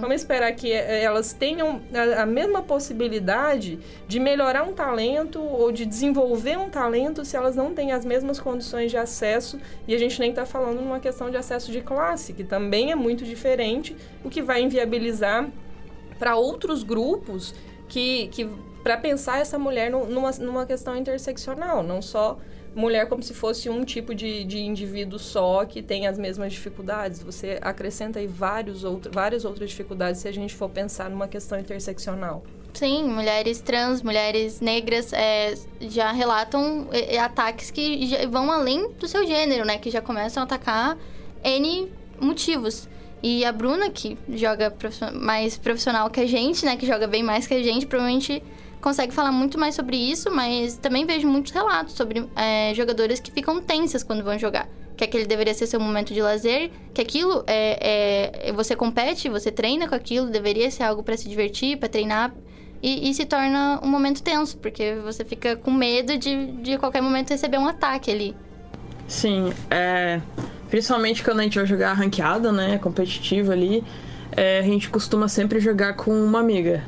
Como 0.01 0.13
esperar 0.13 0.51
que 0.53 0.71
eh, 0.71 1.03
elas 1.03 1.33
tenham 1.33 1.81
a, 1.93 2.23
a 2.23 2.25
mesma 2.25 2.63
possibilidade 2.63 3.77
de 4.07 4.19
melhorar 4.19 4.63
um 4.63 4.73
talento 4.73 5.39
ou 5.39 5.71
de 5.71 5.85
desenvolver 5.85 6.57
um 6.57 6.69
talento 6.69 7.23
se 7.23 7.35
elas 7.35 7.55
não 7.55 7.75
têm 7.75 7.91
as 7.91 8.03
mesmas 8.03 8.39
condições 8.39 8.89
de 8.89 8.97
acesso? 8.97 9.59
E 9.87 9.93
a 9.93 9.99
gente 9.99 10.19
nem 10.19 10.31
está 10.31 10.45
falando 10.45 10.81
numa 10.81 10.99
questão 10.99 11.29
de 11.29 11.37
acesso 11.37 11.71
de 11.71 11.81
classe, 11.81 12.33
que 12.33 12.43
também 12.43 12.91
é 12.91 12.95
muito 12.95 13.23
diferente, 13.23 13.95
o 14.23 14.29
que 14.29 14.41
vai 14.41 14.63
inviabilizar 14.63 15.47
para 16.21 16.35
outros 16.35 16.83
grupos 16.83 17.51
que, 17.89 18.27
que 18.27 18.47
para 18.83 18.95
pensar 18.95 19.39
essa 19.39 19.57
mulher 19.57 19.89
nu- 19.89 20.05
numa, 20.05 20.29
numa 20.33 20.65
questão 20.67 20.95
interseccional, 20.95 21.81
não 21.81 21.99
só 21.99 22.37
mulher 22.75 23.09
como 23.09 23.23
se 23.23 23.33
fosse 23.33 23.69
um 23.71 23.83
tipo 23.83 24.13
de, 24.13 24.43
de 24.43 24.59
indivíduo 24.59 25.17
só 25.17 25.65
que 25.65 25.81
tem 25.81 26.05
as 26.05 26.19
mesmas 26.19 26.53
dificuldades. 26.53 27.23
Você 27.23 27.57
acrescenta 27.59 28.19
aí 28.19 28.27
vários 28.27 28.83
outro, 28.83 29.11
várias 29.11 29.45
outras 29.45 29.71
dificuldades 29.71 30.21
se 30.21 30.27
a 30.27 30.31
gente 30.31 30.53
for 30.53 30.69
pensar 30.69 31.09
numa 31.09 31.27
questão 31.27 31.59
interseccional. 31.59 32.43
Sim, 32.71 33.03
mulheres 33.09 33.59
trans, 33.59 34.03
mulheres 34.03 34.61
negras 34.61 35.11
é, 35.13 35.55
já 35.81 36.11
relatam 36.11 36.87
é, 36.91 37.15
é, 37.15 37.19
ataques 37.19 37.71
que 37.71 38.15
vão 38.29 38.51
além 38.51 38.91
do 38.91 39.07
seu 39.07 39.25
gênero, 39.25 39.65
né? 39.65 39.79
Que 39.79 39.89
já 39.89 40.01
começam 40.01 40.41
a 40.41 40.45
atacar 40.45 40.97
N 41.43 41.91
motivos. 42.19 42.87
E 43.23 43.45
a 43.45 43.51
Bruna, 43.51 43.89
que 43.89 44.17
joga 44.33 44.73
mais 45.13 45.57
profissional 45.57 46.09
que 46.09 46.19
a 46.19 46.25
gente, 46.27 46.65
né? 46.65 46.75
Que 46.75 46.85
joga 46.87 47.07
bem 47.07 47.21
mais 47.21 47.45
que 47.45 47.53
a 47.53 47.61
gente, 47.61 47.85
provavelmente 47.85 48.41
consegue 48.81 49.13
falar 49.13 49.31
muito 49.31 49.59
mais 49.59 49.75
sobre 49.75 49.95
isso, 49.95 50.31
mas 50.31 50.75
também 50.75 51.05
vejo 51.05 51.27
muitos 51.27 51.51
relatos 51.51 51.93
sobre 51.93 52.27
é, 52.35 52.73
jogadoras 52.73 53.19
que 53.19 53.31
ficam 53.31 53.61
tensas 53.61 54.03
quando 54.03 54.23
vão 54.23 54.39
jogar. 54.39 54.67
Que 54.97 55.03
aquele 55.03 55.25
deveria 55.25 55.53
ser 55.53 55.67
seu 55.67 55.79
momento 55.79 56.13
de 56.13 56.21
lazer, 56.21 56.71
que 56.93 56.99
aquilo 57.01 57.43
é, 57.47 58.47
é- 58.49 58.51
você 58.53 58.75
compete, 58.75 59.29
você 59.29 59.51
treina 59.51 59.87
com 59.87 59.95
aquilo, 59.95 60.27
deveria 60.27 60.69
ser 60.71 60.83
algo 60.83 61.03
para 61.03 61.15
se 61.15 61.29
divertir, 61.29 61.77
para 61.77 61.89
treinar, 61.89 62.33
e, 62.81 63.09
e 63.09 63.13
se 63.13 63.25
torna 63.25 63.79
um 63.83 63.87
momento 63.87 64.23
tenso, 64.23 64.57
porque 64.57 64.95
você 64.95 65.23
fica 65.23 65.55
com 65.55 65.69
medo 65.71 66.17
de, 66.17 66.47
de 66.53 66.77
qualquer 66.79 67.01
momento 67.01 67.29
receber 67.29 67.59
um 67.59 67.67
ataque 67.67 68.09
ali. 68.09 68.35
Sim, 69.07 69.53
é, 69.69 70.19
principalmente 70.71 71.21
quando 71.21 71.41
a 71.41 71.43
gente 71.43 71.57
vai 71.57 71.67
jogar 71.67 71.93
ranqueada, 71.93 72.49
né, 72.49 72.77
competitivo 72.77 73.51
ali, 73.51 73.83
é, 74.31 74.59
a 74.59 74.61
gente 74.61 74.89
costuma 74.89 75.27
sempre 75.27 75.59
jogar 75.59 75.97
com 75.97 76.11
uma 76.11 76.39
amiga. 76.39 76.81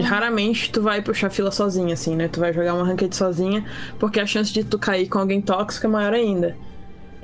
Raramente 0.00 0.70
tu 0.70 0.80
vai 0.80 1.02
puxar 1.02 1.28
fila 1.28 1.50
sozinha, 1.50 1.94
assim, 1.94 2.14
né? 2.14 2.28
Tu 2.28 2.38
vai 2.38 2.52
jogar 2.52 2.74
uma 2.74 2.86
ranked 2.86 3.16
sozinha, 3.16 3.64
porque 3.98 4.20
a 4.20 4.26
chance 4.26 4.52
de 4.52 4.62
tu 4.62 4.78
cair 4.78 5.08
com 5.08 5.18
alguém 5.18 5.40
tóxico 5.40 5.86
é 5.86 5.88
maior 5.88 6.12
ainda. 6.12 6.56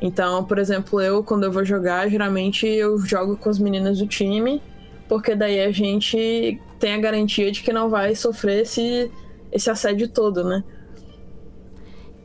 Então, 0.01 0.45
por 0.45 0.59
exemplo, 0.59 1.01
eu, 1.01 1.23
quando 1.23 1.45
eu 1.45 1.53
vou 1.53 1.65
jogar, 1.65 2.09
geralmente 2.09 2.67
eu 2.67 2.99
jogo 2.99 3.37
com 3.37 3.49
as 3.49 3.59
meninas 3.59 3.99
do 3.99 4.07
time, 4.07 4.61
porque 5.09 5.37
daí 5.37 5.61
a 5.61 5.71
gente 5.71 6.61
tem 6.81 6.95
a 6.95 6.99
garantia 6.99 7.53
de 7.53 7.63
que 7.63 7.73
não 7.73 7.89
vai 7.89 8.17
sofrer 8.17 8.63
esse, 8.63 9.09
esse 9.53 9.71
assédio 9.71 10.09
todo, 10.09 10.43
né? 10.43 10.65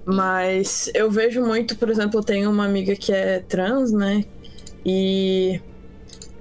Mas 0.09 0.89
eu 0.93 1.11
vejo 1.11 1.45
muito, 1.45 1.75
por 1.75 1.89
exemplo, 1.89 2.21
eu 2.21 2.23
tenho 2.23 2.49
uma 2.49 2.63
amiga 2.63 2.95
que 2.95 3.11
é 3.11 3.39
trans, 3.39 3.91
né? 3.91 4.23
E 4.85 5.59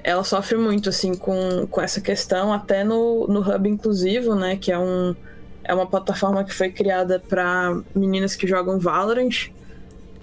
ela 0.04 0.22
sofre 0.22 0.56
muito, 0.56 0.88
assim, 0.88 1.16
com, 1.16 1.66
com 1.66 1.80
essa 1.80 2.00
questão, 2.00 2.52
até 2.52 2.84
no, 2.84 3.26
no 3.26 3.40
Hub 3.40 3.68
Inclusivo, 3.68 4.36
né? 4.36 4.54
Que 4.54 4.70
é, 4.70 4.78
um, 4.78 5.16
é 5.64 5.74
uma 5.74 5.84
plataforma 5.84 6.44
que 6.44 6.54
foi 6.54 6.70
criada 6.70 7.18
para 7.18 7.82
meninas 7.92 8.36
que 8.36 8.46
jogam 8.46 8.78
Valorant. 8.78 9.50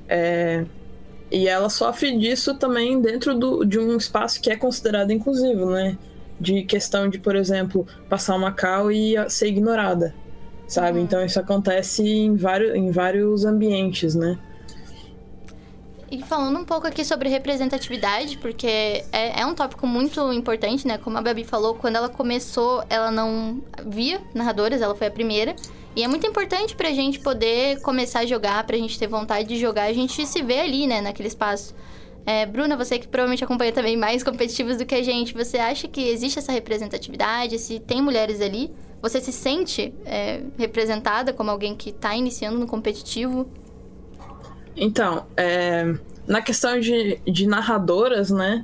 É, 0.08 0.64
e 1.30 1.46
ela 1.46 1.70
sofre 1.70 2.18
disso 2.18 2.56
também 2.56 3.02
dentro 3.02 3.38
do, 3.38 3.66
de 3.66 3.78
um 3.78 3.98
espaço 3.98 4.40
que 4.40 4.50
é 4.50 4.56
considerado 4.56 5.12
inclusivo, 5.12 5.70
né? 5.70 5.98
De 6.40 6.64
questão 6.64 7.10
de, 7.10 7.20
por 7.20 7.36
exemplo, 7.36 7.86
passar 8.08 8.38
uma 8.38 8.54
cal 8.54 8.90
e 8.90 9.16
ser 9.30 9.48
ignorada, 9.48 10.16
sabe? 10.74 11.00
Então 11.00 11.24
isso 11.24 11.40
acontece 11.40 12.04
em 12.04 12.36
vários, 12.36 12.76
em 12.76 12.90
vários 12.92 13.46
ambientes, 13.46 14.16
né? 14.16 14.38
E 16.10 16.22
falando 16.22 16.60
um 16.60 16.66
pouco 16.66 16.86
aqui 16.86 17.04
sobre 17.04 17.28
representatividade, 17.28 18.38
porque 18.38 19.04
é, 19.12 19.42
é 19.42 19.46
um 19.46 19.56
tópico 19.56 19.88
muito 19.88 20.32
importante, 20.32 20.88
né? 20.88 20.98
Como 20.98 21.18
a 21.18 21.22
Babi 21.22 21.44
falou, 21.44 21.74
quando 21.74 21.96
ela 21.96 22.10
começou, 22.10 22.84
ela 22.90 23.10
não 23.10 23.62
via 23.88 24.22
narradoras, 24.34 24.82
ela 24.82 24.94
foi 24.94 25.08
a 25.08 25.12
primeira. 25.12 25.56
E 25.96 26.04
é 26.04 26.08
muito 26.08 26.26
importante 26.28 26.76
pra 26.76 26.92
gente 26.92 27.20
poder 27.20 27.82
começar 27.82 28.20
a 28.20 28.26
jogar, 28.26 28.64
pra 28.64 28.78
gente 28.78 28.98
ter 28.98 29.08
vontade 29.08 29.48
de 29.48 29.58
jogar, 29.58 29.84
a 29.84 29.94
gente 29.94 30.26
se 30.26 30.42
vê 30.44 30.60
ali, 30.60 30.86
né, 30.86 31.02
naquele 31.02 31.28
espaço. 31.28 31.74
É, 32.26 32.46
Bruna, 32.46 32.78
você 32.78 32.98
que 32.98 33.08
provavelmente 33.08 33.44
acompanha 33.44 33.72
também 33.72 33.98
mais 33.98 34.22
competitivos 34.24 34.78
do 34.78 34.86
que 34.86 34.96
a 34.96 35.04
gente, 35.04 35.34
você 35.34 35.58
acha 35.58 35.88
que 35.88 36.02
existe 36.10 36.38
essa 36.38 36.52
representatividade? 36.52 37.58
Se 37.58 37.80
tem 37.80 38.02
mulheres 38.02 38.40
ali 38.40 38.72
Você 39.04 39.20
se 39.20 39.34
sente 39.34 39.94
é, 40.06 40.44
representada 40.58 41.34
como 41.34 41.52
alguém 41.52 41.76
que 41.76 41.92
tá 41.92 42.16
iniciando 42.16 42.58
no 42.58 42.66
competitivo? 42.66 43.46
Então, 44.78 45.26
é, 45.36 45.94
na 46.26 46.42
questão 46.42 46.80
de, 46.80 47.20
de 47.28 47.46
narradoras, 47.46 48.32
né? 48.32 48.64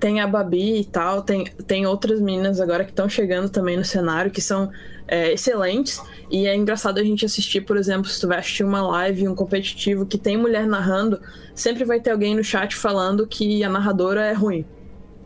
Tem 0.00 0.20
a 0.20 0.26
Babi 0.26 0.80
e 0.80 0.84
tal, 0.84 1.22
tem, 1.22 1.44
tem 1.68 1.86
outras 1.86 2.20
meninas 2.20 2.60
agora 2.60 2.84
que 2.84 2.90
estão 2.90 3.08
chegando 3.08 3.48
também 3.48 3.76
no 3.76 3.84
cenário, 3.84 4.28
que 4.28 4.40
são 4.40 4.72
é, 5.06 5.32
excelentes. 5.32 6.02
E 6.28 6.48
é 6.48 6.54
engraçado 6.56 6.98
a 6.98 7.04
gente 7.04 7.24
assistir, 7.24 7.60
por 7.60 7.76
exemplo, 7.76 8.10
se 8.10 8.20
tu 8.20 8.26
vai 8.26 8.40
assistir 8.40 8.64
uma 8.64 8.82
live, 8.82 9.28
um 9.28 9.36
competitivo 9.36 10.04
que 10.04 10.18
tem 10.18 10.36
mulher 10.36 10.66
narrando, 10.66 11.20
sempre 11.54 11.84
vai 11.84 12.00
ter 12.00 12.10
alguém 12.10 12.34
no 12.34 12.42
chat 12.42 12.74
falando 12.74 13.24
que 13.24 13.62
a 13.62 13.68
narradora 13.68 14.26
é 14.26 14.32
ruim. 14.32 14.66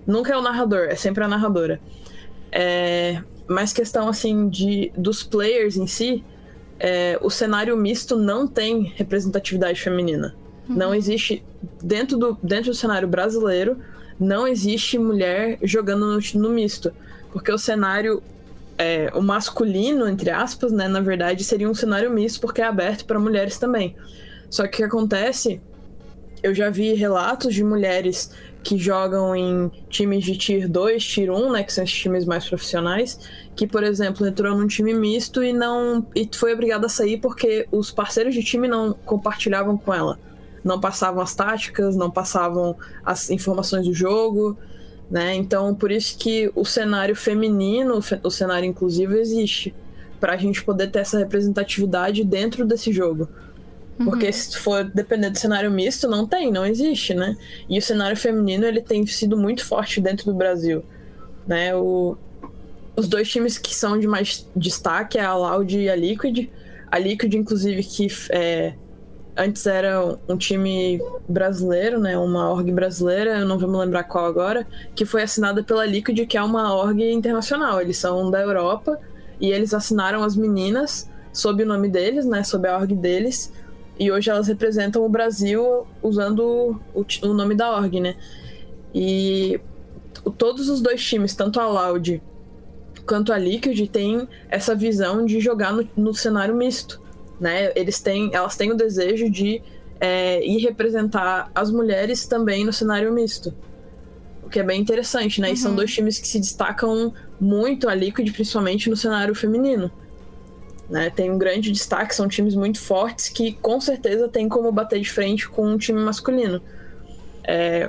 Nunca 0.07 0.35
é 0.35 0.37
o 0.37 0.43
narrador, 0.43 0.89
é 0.91 0.97
sempre 0.97 1.25
a 1.25 1.29
narradora. 1.29 1.81
É, 2.53 3.23
mas 3.51 3.73
questão 3.73 4.09
assim 4.09 4.49
de 4.49 4.93
dos 4.97 5.25
players 5.25 5.77
em 5.77 5.85
si, 5.85 6.25
é, 6.79 7.19
o 7.21 7.29
cenário 7.29 7.77
misto 7.77 8.17
não 8.17 8.47
tem 8.47 8.93
representatividade 8.95 9.83
feminina. 9.83 10.37
Uhum. 10.69 10.77
Não 10.77 10.95
existe 10.95 11.45
dentro 11.83 12.17
do 12.17 12.39
dentro 12.41 12.71
do 12.71 12.77
cenário 12.77 13.09
brasileiro 13.09 13.77
não 14.21 14.47
existe 14.47 14.99
mulher 14.99 15.59
jogando 15.63 16.07
no, 16.07 16.41
no 16.41 16.51
misto, 16.51 16.93
porque 17.33 17.51
o 17.51 17.59
cenário 17.59 18.23
é, 18.79 19.11
o 19.15 19.21
masculino 19.21 20.09
entre 20.09 20.31
aspas, 20.31 20.71
né, 20.71 20.87
na 20.87 21.01
verdade 21.01 21.43
seria 21.43 21.69
um 21.69 21.75
cenário 21.75 22.09
misto 22.09 22.41
porque 22.41 22.61
é 22.61 22.65
aberto 22.65 23.05
para 23.05 23.19
mulheres 23.19 23.59
também. 23.59 23.97
Só 24.49 24.63
que 24.63 24.69
o 24.69 24.77
que 24.77 24.85
acontece, 24.85 25.61
eu 26.41 26.55
já 26.55 26.71
vi 26.71 26.95
relatos 26.95 27.53
de 27.53 27.65
mulheres 27.65 28.31
que 28.63 28.77
jogam 28.77 29.35
em 29.35 29.71
times 29.89 30.25
de 30.25 30.37
Tier 30.37 30.69
2, 30.69 31.05
Tier 31.05 31.31
1, 31.31 31.53
né, 31.53 31.63
que 31.63 31.73
são 31.73 31.85
esses 31.85 31.97
times 31.97 32.25
mais 32.25 32.47
profissionais, 32.47 33.19
que, 33.57 33.67
por 33.67 33.83
exemplo, 33.83 34.27
entrou 34.27 34.57
num 34.57 34.67
time 34.67 34.93
misto 34.93 35.43
e 35.43 35.53
não 35.53 36.07
e 36.15 36.29
foi 36.35 36.53
obrigada 36.53 36.87
a 36.87 36.89
sair 36.89 37.19
porque 37.19 37.67
os 37.73 37.91
parceiros 37.91 38.35
de 38.35 38.43
time 38.43 38.69
não 38.69 38.93
compartilhavam 39.05 39.77
com 39.77 39.93
ela. 39.93 40.19
Não 40.63 40.79
passavam 40.79 41.23
as 41.23 41.35
táticas, 41.35 41.97
não 41.97 42.11
passavam 42.11 42.77
as 43.05 43.31
informações 43.31 43.87
do 43.87 43.95
jogo, 43.95 44.59
né? 45.11 45.35
Então, 45.35 45.75
por 45.75 45.91
isso 45.91 46.19
que 46.19 46.53
o 46.55 46.65
cenário 46.65 47.17
feminino, 47.17 47.99
o 48.23 48.31
cenário 48.31 48.67
inclusivo 48.67 49.15
existe, 49.15 49.75
para 50.21 50.35
a 50.35 50.37
gente 50.37 50.63
poder 50.63 50.91
ter 50.91 50.99
essa 50.99 51.19
representatividade 51.19 52.23
dentro 52.25 52.67
desse 52.67 52.93
jogo. 52.93 53.27
Porque 54.05 54.27
uhum. 54.27 54.33
se 54.33 54.59
for 54.59 54.85
depender 54.85 55.31
do 55.31 55.39
cenário 55.39 55.71
misto, 55.71 56.09
não 56.09 56.27
tem, 56.27 56.51
não 56.51 56.65
existe, 56.65 57.13
né? 57.13 57.37
E 57.69 57.79
o 57.79 57.83
cenário 57.83 58.17
feminino, 58.17 58.65
ele 58.65 58.81
tem 58.81 59.07
sido 59.07 59.37
muito 59.37 59.65
forte 59.65 60.01
dentro 60.01 60.27
do 60.27 60.35
Brasil, 60.35 60.83
né? 61.47 61.75
O, 61.75 62.17
os 62.97 63.07
dois 63.07 63.29
times 63.29 63.59
que 63.59 63.75
são 63.75 63.99
de 63.99 64.07
mais 64.07 64.49
destaque 64.57 65.19
é 65.19 65.25
a 65.25 65.35
Loud 65.35 65.79
e 65.79 65.89
a 65.89 65.95
Liquid. 65.95 66.49
A 66.91 66.99
Liquid, 66.99 67.35
inclusive, 67.35 67.83
que 67.83 68.09
é, 68.31 68.73
antes 69.37 69.67
era 69.67 70.17
um 70.27 70.37
time 70.37 70.99
brasileiro, 71.29 72.01
né? 72.01 72.17
Uma 72.17 72.51
org 72.51 72.73
brasileira, 72.73 73.41
eu 73.41 73.47
não 73.47 73.59
vou 73.59 73.69
me 73.69 73.77
lembrar 73.77 74.05
qual 74.05 74.25
agora, 74.25 74.67
que 74.95 75.05
foi 75.05 75.23
assinada 75.23 75.63
pela 75.63 75.85
Liquid, 75.85 76.27
que 76.27 76.39
é 76.39 76.43
uma 76.43 76.75
org 76.75 77.03
internacional. 77.03 77.83
Eles 77.83 77.99
são 77.99 78.31
da 78.31 78.41
Europa 78.41 78.99
e 79.39 79.51
eles 79.53 79.75
assinaram 79.75 80.23
as 80.23 80.35
meninas 80.35 81.09
sob 81.33 81.63
o 81.63 81.67
nome 81.67 81.89
deles, 81.89 82.25
né? 82.25 82.43
Sob 82.43 82.67
a 82.67 82.79
org 82.79 82.95
deles 82.95 83.53
e 84.01 84.11
hoje 84.11 84.31
elas 84.31 84.49
representam 84.49 85.05
o 85.05 85.09
Brasil 85.11 85.87
usando 86.03 86.81
o, 86.95 87.05
o 87.23 87.35
nome 87.35 87.55
da 87.55 87.71
org, 87.71 88.01
né? 88.01 88.17
E 88.95 89.61
todos 90.39 90.71
os 90.71 90.81
dois 90.81 91.05
times, 91.05 91.35
tanto 91.35 91.61
a 91.61 91.69
Loud 91.69 92.23
quanto 93.07 93.31
a 93.31 93.37
Liquid, 93.37 93.87
têm 93.89 94.27
essa 94.49 94.75
visão 94.75 95.27
de 95.27 95.39
jogar 95.39 95.75
no, 95.75 95.87
no 95.95 96.15
cenário 96.15 96.55
misto, 96.55 96.99
né? 97.39 97.73
Eles 97.77 98.01
têm, 98.01 98.31
elas 98.33 98.57
têm 98.57 98.73
o 98.73 98.75
desejo 98.75 99.29
de 99.29 99.63
é, 100.01 100.43
ir 100.47 100.61
representar 100.61 101.51
as 101.55 101.71
mulheres 101.71 102.27
também 102.27 102.65
no 102.65 102.73
cenário 102.73 103.13
misto. 103.13 103.55
O 104.43 104.49
que 104.49 104.59
é 104.59 104.63
bem 104.63 104.81
interessante, 104.81 105.43
né? 105.43 105.49
Uhum. 105.49 105.55
E 105.55 105.57
são 105.59 105.71
uhum. 105.73 105.77
dois 105.77 105.93
times 105.93 106.19
que 106.19 106.27
se 106.27 106.41
destacam 106.41 107.13
muito, 107.39 107.87
a 107.87 107.95
Liquid 107.95 108.33
principalmente 108.33 108.89
no 108.89 108.97
cenário 108.97 109.35
feminino. 109.35 109.93
Né? 110.91 111.09
Tem 111.09 111.31
um 111.31 111.39
grande 111.39 111.71
destaque, 111.71 112.15
são 112.15 112.27
times 112.27 112.55
muito 112.55 112.81
fortes 112.81 113.29
que 113.29 113.53
com 113.53 113.81
certeza 113.81 114.29
tem 114.29 114.49
como 114.49 114.73
bater 114.73 115.01
de 115.01 115.11
frente 115.11 115.49
com 115.49 115.65
um 115.65 115.79
time 115.79 116.01
masculino. 116.01 116.61
É, 117.45 117.89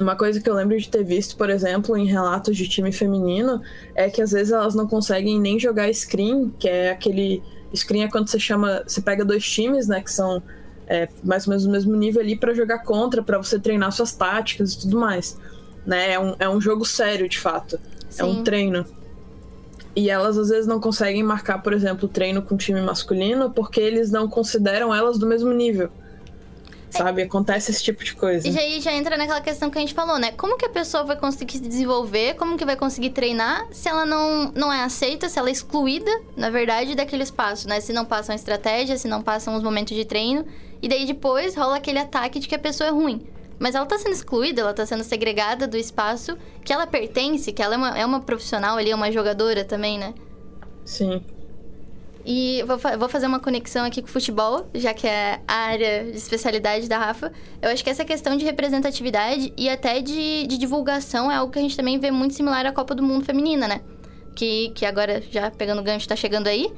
uma 0.00 0.16
coisa 0.16 0.40
que 0.40 0.50
eu 0.50 0.54
lembro 0.54 0.76
de 0.78 0.88
ter 0.88 1.04
visto, 1.04 1.36
por 1.36 1.48
exemplo, 1.48 1.96
em 1.96 2.06
relatos 2.06 2.56
de 2.56 2.68
time 2.68 2.90
feminino, 2.90 3.62
é 3.94 4.10
que 4.10 4.20
às 4.20 4.32
vezes 4.32 4.52
elas 4.52 4.74
não 4.74 4.86
conseguem 4.86 5.40
nem 5.40 5.58
jogar 5.58 5.92
screen, 5.94 6.52
que 6.58 6.68
é 6.68 6.90
aquele. 6.90 7.42
Screen 7.74 8.04
é 8.04 8.08
quando 8.08 8.28
você 8.28 8.38
chama. 8.38 8.82
Você 8.86 9.00
pega 9.00 9.24
dois 9.24 9.44
times, 9.44 9.86
né? 9.86 10.00
Que 10.00 10.10
são 10.10 10.42
é, 10.88 11.08
mais 11.22 11.46
ou 11.46 11.50
menos 11.50 11.64
do 11.64 11.70
mesmo 11.70 11.94
nível 11.96 12.20
ali 12.20 12.36
para 12.36 12.54
jogar 12.54 12.78
contra, 12.80 13.22
para 13.22 13.38
você 13.38 13.58
treinar 13.58 13.92
suas 13.92 14.12
táticas 14.12 14.72
e 14.72 14.80
tudo 14.80 14.98
mais. 14.98 15.38
Né? 15.86 16.12
É, 16.12 16.18
um, 16.18 16.34
é 16.38 16.48
um 16.48 16.60
jogo 16.60 16.84
sério, 16.84 17.28
de 17.28 17.38
fato. 17.38 17.78
Sim. 18.08 18.22
É 18.22 18.24
um 18.24 18.42
treino. 18.42 18.86
E 19.98 20.08
elas 20.08 20.38
às 20.38 20.48
vezes 20.48 20.64
não 20.64 20.78
conseguem 20.78 21.24
marcar, 21.24 21.60
por 21.60 21.72
exemplo, 21.72 22.06
treino 22.06 22.40
com 22.40 22.56
time 22.56 22.80
masculino 22.80 23.50
porque 23.50 23.80
eles 23.80 24.12
não 24.12 24.28
consideram 24.28 24.94
elas 24.94 25.18
do 25.18 25.26
mesmo 25.26 25.52
nível. 25.52 25.90
Sabe? 26.88 27.22
Acontece 27.22 27.72
esse 27.72 27.82
tipo 27.82 28.04
de 28.04 28.14
coisa. 28.14 28.46
E 28.46 28.56
aí 28.56 28.80
já 28.80 28.92
entra 28.92 29.16
naquela 29.16 29.40
questão 29.40 29.68
que 29.68 29.76
a 29.76 29.80
gente 29.80 29.92
falou, 29.92 30.16
né? 30.16 30.30
Como 30.30 30.56
que 30.56 30.64
a 30.64 30.68
pessoa 30.68 31.02
vai 31.02 31.16
conseguir 31.16 31.54
se 31.54 31.66
desenvolver? 31.66 32.34
Como 32.34 32.56
que 32.56 32.64
vai 32.64 32.76
conseguir 32.76 33.10
treinar 33.10 33.66
se 33.72 33.88
ela 33.88 34.06
não, 34.06 34.52
não 34.54 34.72
é 34.72 34.84
aceita, 34.84 35.28
se 35.28 35.36
ela 35.36 35.48
é 35.48 35.52
excluída, 35.52 36.12
na 36.36 36.48
verdade, 36.48 36.94
daquele 36.94 37.24
espaço, 37.24 37.66
né? 37.66 37.80
Se 37.80 37.92
não 37.92 38.04
passam 38.04 38.32
estratégia, 38.36 38.96
se 38.96 39.08
não 39.08 39.20
passam 39.20 39.56
os 39.56 39.64
momentos 39.64 39.96
de 39.96 40.04
treino. 40.04 40.46
E 40.80 40.88
daí 40.88 41.06
depois 41.06 41.56
rola 41.56 41.76
aquele 41.76 41.98
ataque 41.98 42.38
de 42.38 42.46
que 42.46 42.54
a 42.54 42.58
pessoa 42.58 42.86
é 42.86 42.92
ruim. 42.92 43.26
Mas 43.58 43.74
ela 43.74 43.84
está 43.84 43.98
sendo 43.98 44.12
excluída, 44.12 44.60
ela 44.60 44.70
está 44.70 44.86
sendo 44.86 45.02
segregada 45.02 45.66
do 45.66 45.76
espaço 45.76 46.36
que 46.64 46.72
ela 46.72 46.86
pertence, 46.86 47.52
que 47.52 47.62
ela 47.62 47.74
é 47.74 47.78
uma, 47.78 47.98
é 47.98 48.06
uma 48.06 48.20
profissional 48.20 48.76
ali, 48.76 48.90
é 48.90 48.94
uma 48.94 49.10
jogadora 49.10 49.64
também, 49.64 49.98
né? 49.98 50.14
Sim. 50.84 51.22
E 52.30 52.62
vou, 52.66 52.76
vou 52.98 53.08
fazer 53.08 53.26
uma 53.26 53.40
conexão 53.40 53.86
aqui 53.86 54.02
com 54.02 54.08
o 54.08 54.10
futebol, 54.10 54.68
já 54.74 54.92
que 54.92 55.06
é 55.06 55.40
a 55.48 55.54
área 55.54 56.04
de 56.04 56.16
especialidade 56.18 56.86
da 56.86 56.98
Rafa. 56.98 57.32
Eu 57.62 57.70
acho 57.70 57.82
que 57.82 57.88
essa 57.88 58.04
questão 58.04 58.36
de 58.36 58.44
representatividade 58.44 59.52
e 59.56 59.68
até 59.68 60.02
de, 60.02 60.46
de 60.46 60.58
divulgação 60.58 61.32
é 61.32 61.36
algo 61.36 61.50
que 61.50 61.58
a 61.58 61.62
gente 61.62 61.76
também 61.76 61.98
vê 61.98 62.10
muito 62.10 62.34
similar 62.34 62.66
à 62.66 62.72
Copa 62.72 62.94
do 62.94 63.02
Mundo 63.02 63.24
Feminina, 63.24 63.66
né? 63.66 63.80
Que, 64.36 64.68
que 64.74 64.84
agora, 64.84 65.22
já 65.30 65.50
pegando 65.50 65.80
o 65.80 65.82
gancho, 65.82 66.00
está 66.04 66.14
chegando 66.14 66.48
aí. 66.48 66.70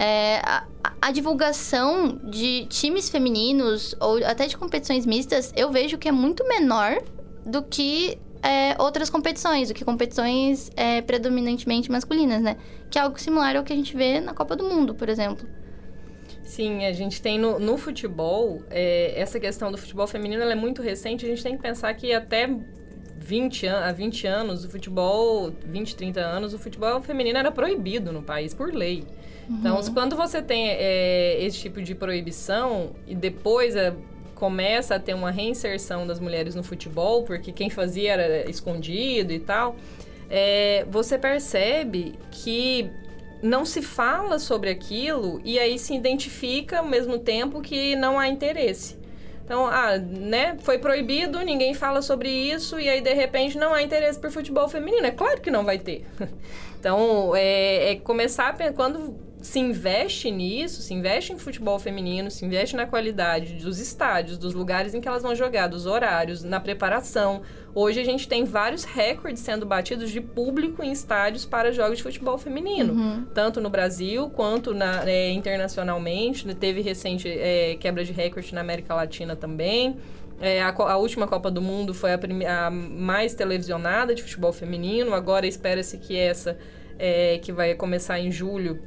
É, 0.00 0.40
a, 0.44 0.64
a, 1.02 1.10
divulgação 1.10 2.20
de 2.22 2.66
times 2.66 3.10
femininos 3.10 3.96
ou 4.00 4.24
até 4.24 4.46
de 4.46 4.56
competições 4.56 5.04
mistas, 5.04 5.52
eu 5.56 5.72
vejo 5.72 5.98
que 5.98 6.08
é 6.08 6.12
muito 6.12 6.46
menor 6.46 7.02
do 7.44 7.64
que 7.64 8.16
é, 8.40 8.80
outras 8.80 9.10
competições, 9.10 9.68
do 9.68 9.74
que 9.74 9.84
competições 9.84 10.70
é, 10.76 11.02
predominantemente 11.02 11.90
masculinas, 11.90 12.40
né? 12.40 12.56
Que 12.88 12.98
é 12.98 13.02
algo 13.02 13.18
similar 13.18 13.56
ao 13.56 13.64
que 13.64 13.72
a 13.72 13.76
gente 13.76 13.96
vê 13.96 14.20
na 14.20 14.32
Copa 14.32 14.54
do 14.54 14.64
Mundo, 14.64 14.94
por 14.94 15.08
exemplo. 15.08 15.48
Sim, 16.44 16.86
a 16.86 16.92
gente 16.92 17.20
tem 17.20 17.38
no, 17.38 17.58
no 17.58 17.76
futebol, 17.76 18.62
é, 18.70 19.20
essa 19.20 19.38
questão 19.40 19.70
do 19.70 19.76
futebol 19.76 20.06
feminino 20.06 20.42
é 20.42 20.54
muito 20.54 20.80
recente, 20.80 21.26
a 21.26 21.28
gente 21.28 21.42
tem 21.42 21.56
que 21.56 21.62
pensar 21.62 21.92
que 21.94 22.12
até 22.12 22.48
20 23.18 23.68
há 23.68 23.92
20 23.92 24.26
anos, 24.26 24.64
o 24.64 24.70
futebol, 24.70 25.52
20, 25.66 25.96
30 25.96 26.20
anos, 26.20 26.54
o 26.54 26.58
futebol 26.58 27.02
feminino 27.02 27.38
era 27.38 27.50
proibido 27.50 28.12
no 28.12 28.22
país 28.22 28.54
por 28.54 28.72
lei. 28.72 29.04
Então, 29.48 29.76
uhum. 29.76 29.94
Quando 29.94 30.14
você 30.14 30.42
tem 30.42 30.68
é, 30.68 31.42
esse 31.42 31.58
tipo 31.58 31.80
de 31.80 31.94
proibição 31.94 32.90
e 33.06 33.14
depois 33.14 33.74
é, 33.74 33.94
começa 34.34 34.94
a 34.94 35.00
ter 35.00 35.14
uma 35.14 35.30
reinserção 35.30 36.06
das 36.06 36.20
mulheres 36.20 36.54
no 36.54 36.62
futebol, 36.62 37.24
porque 37.24 37.50
quem 37.50 37.70
fazia 37.70 38.12
era 38.12 38.50
escondido 38.50 39.32
e 39.32 39.40
tal, 39.40 39.74
é, 40.28 40.86
você 40.90 41.18
percebe 41.18 42.14
que 42.30 42.90
não 43.42 43.64
se 43.64 43.80
fala 43.80 44.38
sobre 44.38 44.68
aquilo 44.68 45.40
e 45.44 45.58
aí 45.58 45.78
se 45.78 45.94
identifica 45.94 46.78
ao 46.78 46.86
mesmo 46.86 47.18
tempo 47.18 47.62
que 47.62 47.96
não 47.96 48.18
há 48.18 48.28
interesse. 48.28 48.98
Então, 49.44 49.66
ah, 49.66 49.96
né, 49.96 50.58
foi 50.60 50.78
proibido, 50.78 51.40
ninguém 51.40 51.72
fala 51.72 52.02
sobre 52.02 52.28
isso, 52.28 52.78
e 52.78 52.86
aí 52.86 53.00
de 53.00 53.14
repente 53.14 53.56
não 53.56 53.72
há 53.72 53.82
interesse 53.82 54.20
por 54.20 54.30
futebol 54.30 54.68
feminino. 54.68 55.06
É 55.06 55.10
claro 55.10 55.40
que 55.40 55.50
não 55.50 55.64
vai 55.64 55.78
ter. 55.78 56.04
então, 56.78 57.34
é, 57.34 57.92
é 57.92 57.96
começar 57.96 58.48
a, 58.50 58.72
quando 58.74 59.16
se 59.48 59.58
investe 59.58 60.30
nisso, 60.30 60.82
se 60.82 60.92
investe 60.92 61.32
em 61.32 61.38
futebol 61.38 61.78
feminino, 61.78 62.30
se 62.30 62.44
investe 62.44 62.76
na 62.76 62.84
qualidade 62.84 63.54
dos 63.54 63.80
estádios, 63.80 64.36
dos 64.36 64.52
lugares 64.52 64.92
em 64.92 65.00
que 65.00 65.08
elas 65.08 65.22
vão 65.22 65.34
jogar, 65.34 65.68
dos 65.68 65.86
horários, 65.86 66.44
na 66.44 66.60
preparação. 66.60 67.40
Hoje 67.74 67.98
a 67.98 68.04
gente 68.04 68.28
tem 68.28 68.44
vários 68.44 68.84
recordes 68.84 69.40
sendo 69.40 69.64
batidos 69.64 70.10
de 70.10 70.20
público 70.20 70.82
em 70.82 70.92
estádios 70.92 71.46
para 71.46 71.72
jogos 71.72 71.96
de 71.96 72.02
futebol 72.02 72.36
feminino, 72.36 72.92
uhum. 72.92 73.24
tanto 73.32 73.58
no 73.58 73.70
Brasil 73.70 74.28
quanto 74.28 74.74
na, 74.74 75.08
é, 75.08 75.30
internacionalmente. 75.30 76.54
Teve 76.54 76.82
recente 76.82 77.26
é, 77.26 77.74
quebra 77.80 78.04
de 78.04 78.12
recorde 78.12 78.54
na 78.54 78.60
América 78.60 78.94
Latina 78.94 79.34
também. 79.34 79.96
É, 80.42 80.60
a, 80.60 80.68
a, 80.68 80.98
última 80.98 81.26
Copa 81.26 81.50
do 81.50 81.62
Mundo 81.62 81.94
foi 81.94 82.10
a, 82.12 82.66
a 82.66 82.70
mais 82.70 83.34
televisionada 83.34 84.14
de 84.14 84.22
futebol 84.22 84.52
feminino. 84.52 85.14
Agora 85.14 85.46
espera-se 85.46 85.96
que 85.96 86.14
essa 86.18 86.58
é, 86.98 87.38
que 87.38 87.50
vai 87.50 87.74
começar 87.74 88.20
em 88.20 88.30
julho, 88.30 88.78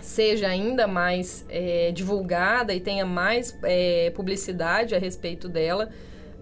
seja 0.00 0.48
ainda 0.48 0.86
mais 0.86 1.44
é, 1.48 1.90
divulgada 1.92 2.74
e 2.74 2.80
tenha 2.80 3.04
mais 3.04 3.56
é, 3.62 4.10
publicidade 4.10 4.94
a 4.94 4.98
respeito 4.98 5.48
dela. 5.48 5.90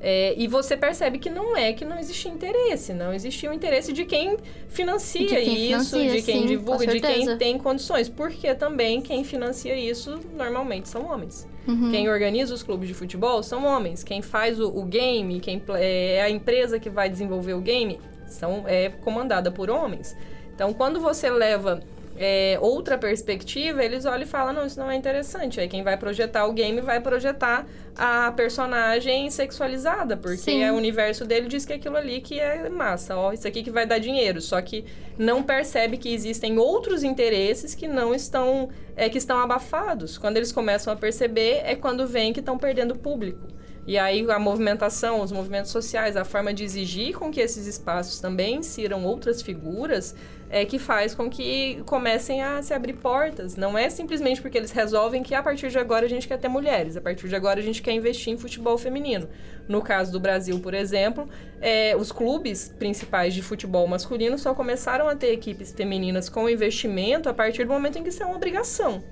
É, 0.00 0.32
e 0.36 0.46
você 0.46 0.76
percebe 0.76 1.18
que 1.18 1.28
não 1.28 1.56
é 1.56 1.72
que 1.72 1.84
não 1.84 1.98
existe 1.98 2.28
interesse, 2.28 2.92
não 2.92 3.12
existia 3.12 3.50
o 3.50 3.52
interesse 3.52 3.92
de 3.92 4.04
quem 4.04 4.36
financia 4.68 5.26
De 5.26 5.34
quem 5.34 5.70
isso, 5.72 5.90
financia, 5.90 6.10
de 6.12 6.22
quem 6.22 6.40
sim, 6.42 6.46
divulga, 6.46 6.86
de 6.86 7.00
quem 7.00 7.36
tem 7.36 7.58
condições. 7.58 8.08
Porque 8.08 8.54
também 8.54 9.00
quem 9.00 9.24
financia 9.24 9.74
isso 9.74 10.20
normalmente 10.36 10.88
são 10.88 11.04
homens. 11.10 11.48
Uhum. 11.66 11.90
Quem 11.90 12.08
organiza 12.08 12.54
os 12.54 12.62
clubes 12.62 12.88
de 12.88 12.94
futebol 12.94 13.42
são 13.42 13.66
homens. 13.66 14.04
Quem 14.04 14.22
faz 14.22 14.60
o, 14.60 14.68
o 14.68 14.84
game, 14.84 15.40
quem 15.40 15.58
pla- 15.58 15.80
é 15.80 16.22
a 16.22 16.30
empresa 16.30 16.78
que 16.78 16.88
vai 16.88 17.10
desenvolver 17.10 17.54
o 17.54 17.60
game, 17.60 17.98
são, 18.26 18.64
é 18.68 18.88
comandada 18.88 19.50
por 19.50 19.68
homens. 19.68 20.16
Então, 20.54 20.72
quando 20.72 21.00
você 21.00 21.28
leva 21.28 21.82
é, 22.18 22.58
outra 22.60 22.98
perspectiva, 22.98 23.84
eles 23.84 24.04
olham 24.04 24.22
e 24.22 24.26
falam, 24.26 24.52
não, 24.52 24.66
isso 24.66 24.78
não 24.78 24.90
é 24.90 24.96
interessante. 24.96 25.60
Aí 25.60 25.68
quem 25.68 25.84
vai 25.84 25.96
projetar 25.96 26.46
o 26.46 26.52
game 26.52 26.80
vai 26.80 27.00
projetar 27.00 27.64
a 27.96 28.32
personagem 28.32 29.30
sexualizada, 29.30 30.16
porque 30.16 30.38
Sim. 30.38 30.62
é 30.64 30.72
o 30.72 30.74
universo 30.74 31.24
dele 31.24 31.46
diz 31.46 31.64
que 31.64 31.72
é 31.72 31.76
aquilo 31.76 31.96
ali 31.96 32.20
que 32.20 32.40
é 32.40 32.68
massa, 32.68 33.16
ó, 33.16 33.32
isso 33.32 33.46
aqui 33.46 33.62
que 33.62 33.70
vai 33.70 33.86
dar 33.86 33.98
dinheiro. 33.98 34.40
Só 34.40 34.60
que 34.60 34.84
não 35.16 35.44
percebe 35.44 35.96
que 35.96 36.12
existem 36.12 36.58
outros 36.58 37.04
interesses 37.04 37.74
que 37.74 37.86
não 37.86 38.12
estão, 38.12 38.68
é, 38.96 39.08
que 39.08 39.18
estão 39.18 39.38
abafados. 39.38 40.18
Quando 40.18 40.38
eles 40.38 40.50
começam 40.50 40.92
a 40.92 40.96
perceber, 40.96 41.62
é 41.64 41.76
quando 41.76 42.06
vem 42.06 42.32
que 42.32 42.40
estão 42.40 42.58
perdendo 42.58 42.96
público. 42.96 43.46
E 43.88 43.96
aí 43.96 44.30
a 44.30 44.38
movimentação, 44.38 45.22
os 45.22 45.32
movimentos 45.32 45.70
sociais, 45.70 46.14
a 46.14 46.22
forma 46.22 46.52
de 46.52 46.62
exigir 46.62 47.16
com 47.16 47.30
que 47.30 47.40
esses 47.40 47.66
espaços 47.66 48.20
também 48.20 48.56
insiram 48.56 49.02
outras 49.06 49.40
figuras, 49.40 50.14
é 50.50 50.64
que 50.64 50.78
faz 50.78 51.14
com 51.14 51.28
que 51.28 51.82
comecem 51.84 52.42
a 52.42 52.62
se 52.62 52.72
abrir 52.72 52.94
portas. 52.94 53.56
Não 53.56 53.76
é 53.76 53.90
simplesmente 53.90 54.40
porque 54.40 54.56
eles 54.56 54.70
resolvem 54.70 55.22
que 55.22 55.34
a 55.34 55.42
partir 55.42 55.68
de 55.68 55.78
agora 55.78 56.06
a 56.06 56.08
gente 56.08 56.26
quer 56.26 56.38
ter 56.38 56.48
mulheres, 56.48 56.96
a 56.96 57.00
partir 57.00 57.28
de 57.28 57.36
agora 57.36 57.60
a 57.60 57.62
gente 57.62 57.82
quer 57.82 57.92
investir 57.92 58.32
em 58.32 58.38
futebol 58.38 58.78
feminino. 58.78 59.28
No 59.68 59.82
caso 59.82 60.10
do 60.10 60.18
Brasil, 60.18 60.58
por 60.60 60.72
exemplo, 60.72 61.28
é, 61.60 61.94
os 61.96 62.10
clubes 62.10 62.74
principais 62.78 63.34
de 63.34 63.42
futebol 63.42 63.86
masculino 63.86 64.38
só 64.38 64.54
começaram 64.54 65.08
a 65.08 65.14
ter 65.14 65.32
equipes 65.32 65.72
femininas 65.72 66.28
com 66.28 66.48
investimento 66.48 67.28
a 67.28 67.34
partir 67.34 67.64
do 67.64 67.72
momento 67.72 67.98
em 67.98 68.02
que 68.02 68.08
isso 68.08 68.22
é 68.22 68.26
uma 68.26 68.36
obrigação. 68.36 69.02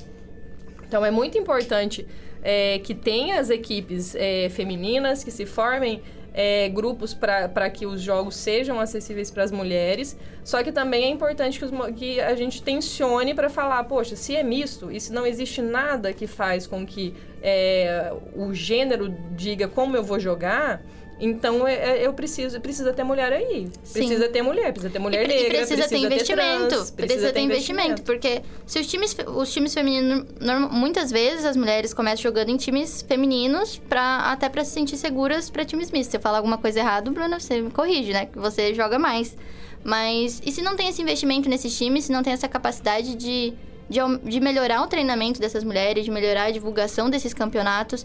Então 0.89 1.05
é 1.05 1.11
muito 1.11 1.37
importante 1.37 2.07
é, 2.43 2.78
que 2.78 2.95
tenha 2.95 3.41
as 3.41 3.51
equipes 3.51 4.14
é, 4.14 4.49
femininas, 4.49 5.22
que 5.22 5.30
se 5.30 5.45
formem 5.45 6.01
é, 6.37 6.68
grupos 6.68 7.14
para 7.14 7.70
que 7.70 7.87
os 7.87 8.03
jogos 8.03 8.37
sejam 8.37 8.78
acessíveis 8.78 9.30
para 9.30 9.43
as 9.43 9.51
mulheres. 9.51 10.14
Só 10.45 10.62
que 10.62 10.70
também 10.70 11.05
é 11.05 11.09
importante 11.09 11.59
que, 11.59 11.64
os 11.64 11.97
que 11.97 12.20
a 12.20 12.34
gente 12.37 12.62
tensione 12.62 13.34
para 13.34 13.49
falar, 13.49 13.82
poxa, 13.84 14.14
se 14.14 14.37
é 14.37 14.43
misto 14.43 14.93
e 14.93 15.01
se 15.01 15.11
não 15.12 15.26
existe 15.26 15.62
nada 15.62 16.12
que 16.12 16.26
faz 16.26 16.66
com 16.66 16.87
que 16.87 17.14
é, 17.43 18.12
o 18.34 18.53
gênero 18.53 19.09
diga 19.30 19.66
como 19.66 19.97
eu 19.97 20.05
vou 20.05 20.20
jogar. 20.20 20.82
Então 21.19 21.67
é- 21.67 21.75
é- 22.03 22.07
eu 22.07 22.12
preciso 22.12 22.61
precisa 22.61 22.93
ter 22.93 23.03
mulher 23.03 23.33
aí, 23.33 23.69
Sim. 23.83 23.93
precisa 23.93 24.29
ter 24.29 24.43
mulher, 24.43 24.71
precisa 24.73 24.93
ter 24.93 24.99
mulher 24.99 25.25
E, 25.25 25.29
negra, 25.29 25.45
e 25.45 25.49
precisa, 25.49 25.89
ter 25.89 25.97
investimento. 25.99 26.69
trans, 26.69 26.91
precisa, 26.91 27.33
ter 27.33 27.41
investimento. 27.41 28.03
Porque 28.03 28.43
se 28.67 28.79
os 28.81 28.87
times, 28.87 29.17
os 29.35 29.51
times 29.53 29.73
femininos. 29.73 30.27
muitas 30.71 31.11
vezes 31.11 31.47
as 31.47 31.57
mulheres 31.57 31.95
começam 31.95 32.23
jogando 32.23 32.51
em 32.51 32.57
times 32.59 33.01
femininos 33.01 33.79
pra, 33.89 34.31
até 34.31 34.49
pra 34.51 34.62
se 34.64 34.73
sentir 34.73 34.99
seguras 34.99 35.49
pra 35.49 35.64
times 35.64 35.91
mistos. 35.91 36.11
Se 36.11 36.17
eu 36.19 36.21
falar 36.21 36.37
alguma 36.37 36.59
coisa 36.59 36.81
errada, 36.81 37.11
Bruna, 37.11 37.41
você 37.41 37.62
me 37.62 37.71
corrige, 37.71 38.12
né? 38.12 38.27
Que 38.27 38.39
você 38.39 38.75
joga 38.75 38.99
mais. 38.99 39.35
Mas. 39.83 40.43
E 40.45 40.53
se 40.53 40.61
não 40.61 40.77
tem 40.77 40.89
esse 40.89 41.01
investimento 41.01 41.49
nesses 41.49 41.77
times, 41.77 42.05
se 42.05 42.12
não 42.12 42.23
tem 42.23 42.33
essa 42.33 42.49
capacidade 42.49 43.14
de. 43.14 43.55
De, 43.89 44.01
de 44.28 44.41
melhorar 44.41 44.82
o 44.82 44.87
treinamento 44.89 45.41
dessas 45.41 45.62
mulheres, 45.62 46.05
de 46.05 46.11
melhorar 46.11 46.45
a 46.45 46.51
divulgação 46.51 47.09
desses 47.09 47.32
campeonatos. 47.32 48.05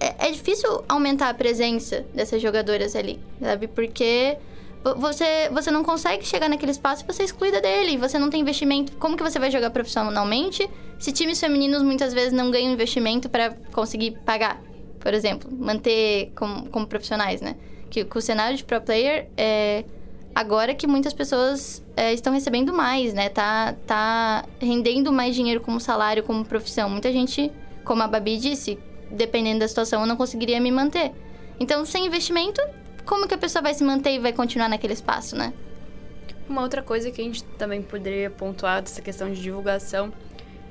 É, 0.00 0.28
é 0.28 0.30
difícil 0.30 0.82
aumentar 0.88 1.28
a 1.28 1.34
presença 1.34 2.04
dessas 2.14 2.40
jogadoras 2.40 2.96
ali, 2.96 3.20
sabe? 3.40 3.66
Porque 3.68 4.36
vo- 4.82 4.94
você, 4.96 5.50
você 5.50 5.70
não 5.70 5.84
consegue 5.84 6.24
chegar 6.24 6.48
naquele 6.48 6.72
espaço 6.72 7.04
e 7.04 7.06
você 7.06 7.22
excluída 7.22 7.60
dele. 7.60 7.98
Você 7.98 8.18
não 8.18 8.30
tem 8.30 8.40
investimento. 8.40 8.92
Como 8.96 9.14
que 9.16 9.22
você 9.22 9.38
vai 9.38 9.50
jogar 9.50 9.70
profissionalmente 9.70 10.68
se 10.98 11.12
times 11.12 11.38
femininos 11.38 11.82
muitas 11.82 12.14
vezes 12.14 12.32
não 12.32 12.50
ganham 12.50 12.72
investimento 12.72 13.28
para 13.28 13.50
conseguir 13.72 14.12
pagar, 14.24 14.58
por 15.00 15.12
exemplo, 15.12 15.50
manter 15.52 16.32
como, 16.34 16.66
como 16.70 16.86
profissionais, 16.86 17.42
né? 17.42 17.56
Que 17.90 18.04
com 18.06 18.18
o 18.18 18.22
cenário 18.22 18.56
de 18.56 18.64
pro 18.64 18.80
player 18.80 19.28
é 19.36 19.84
agora 20.34 20.74
que 20.74 20.86
muitas 20.86 21.12
pessoas 21.12 21.82
é, 21.96 22.12
estão 22.12 22.32
recebendo 22.32 22.72
mais, 22.72 23.14
né? 23.14 23.28
Tá, 23.28 23.74
tá 23.86 24.44
rendendo 24.60 25.12
mais 25.12 25.34
dinheiro 25.34 25.60
como 25.60 25.78
salário, 25.78 26.22
como 26.22 26.44
profissão. 26.44 26.90
Muita 26.90 27.12
gente, 27.12 27.52
como 27.84 28.02
a 28.02 28.08
Babi 28.08 28.36
disse, 28.36 28.78
dependendo 29.10 29.60
da 29.60 29.68
situação, 29.68 30.00
eu 30.00 30.06
não 30.06 30.16
conseguiria 30.16 30.60
me 30.60 30.70
manter. 30.70 31.12
Então, 31.60 31.84
sem 31.84 32.06
investimento, 32.06 32.60
como 33.04 33.28
que 33.28 33.34
a 33.34 33.38
pessoa 33.38 33.62
vai 33.62 33.74
se 33.74 33.84
manter 33.84 34.14
e 34.14 34.18
vai 34.18 34.32
continuar 34.32 34.68
naquele 34.68 34.92
espaço, 34.92 35.36
né? 35.36 35.52
Uma 36.48 36.62
outra 36.62 36.82
coisa 36.82 37.10
que 37.10 37.20
a 37.20 37.24
gente 37.24 37.44
também 37.44 37.80
poderia 37.80 38.28
pontuar 38.28 38.82
dessa 38.82 39.00
questão 39.00 39.32
de 39.32 39.40
divulgação 39.40 40.12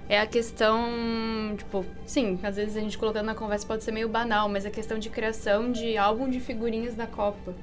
é 0.09 0.20
a 0.20 0.28
questão, 0.28 1.55
tipo, 1.57 1.86
sim, 2.05 2.38
às 2.43 2.57
vezes 2.57 2.76
a 2.76 2.82
gente 2.82 2.97
colocando 2.97 3.26
na 3.26 3.36
conversa 3.36 3.66
pode 3.66 3.84
ser 3.84 3.91
meio 3.91 4.09
banal, 4.09 4.49
mas 4.49 4.66
a 4.66 4.70
questão 4.70 4.99
de 4.99 5.09
criação 5.09 5.72
de 5.72 5.97
álbum 5.97 6.30
de 6.30 6.39
figurinhas 6.39 6.93
da 6.93 7.07
Copa. 7.07 7.55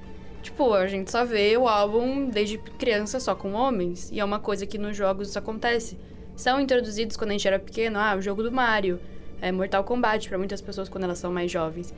Tipo, 0.42 0.72
a 0.72 0.86
gente 0.86 1.10
só 1.10 1.24
vê 1.24 1.56
o 1.56 1.68
álbum 1.68 2.28
desde 2.28 2.58
criança 2.58 3.20
só 3.20 3.34
com 3.34 3.52
homens, 3.52 4.10
e 4.10 4.20
é 4.20 4.24
uma 4.24 4.38
coisa 4.38 4.66
que 4.66 4.78
nos 4.78 4.96
jogos 4.96 5.28
isso 5.28 5.38
acontece. 5.38 5.98
São 6.34 6.60
introduzidos 6.60 7.16
quando 7.16 7.30
a 7.30 7.32
gente 7.34 7.46
era 7.46 7.58
pequeno, 7.58 7.98
ah, 7.98 8.14
o 8.16 8.22
jogo 8.22 8.42
do 8.42 8.50
Mario, 8.50 8.98
é 9.40 9.52
Mortal 9.52 9.84
Kombat 9.84 10.28
para 10.28 10.38
muitas 10.38 10.60
pessoas 10.60 10.88
quando 10.88 11.04
elas 11.04 11.18
são 11.18 11.32
mais 11.32 11.50
jovens. 11.50 11.94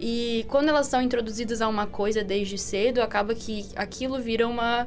E 0.00 0.44
quando 0.48 0.68
elas 0.68 0.86
são 0.86 1.00
introduzidas 1.00 1.60
a 1.62 1.68
uma 1.68 1.86
coisa 1.86 2.24
desde 2.24 2.58
cedo, 2.58 3.00
acaba 3.00 3.34
que 3.34 3.66
aquilo 3.76 4.18
vira 4.18 4.48
uma 4.48 4.86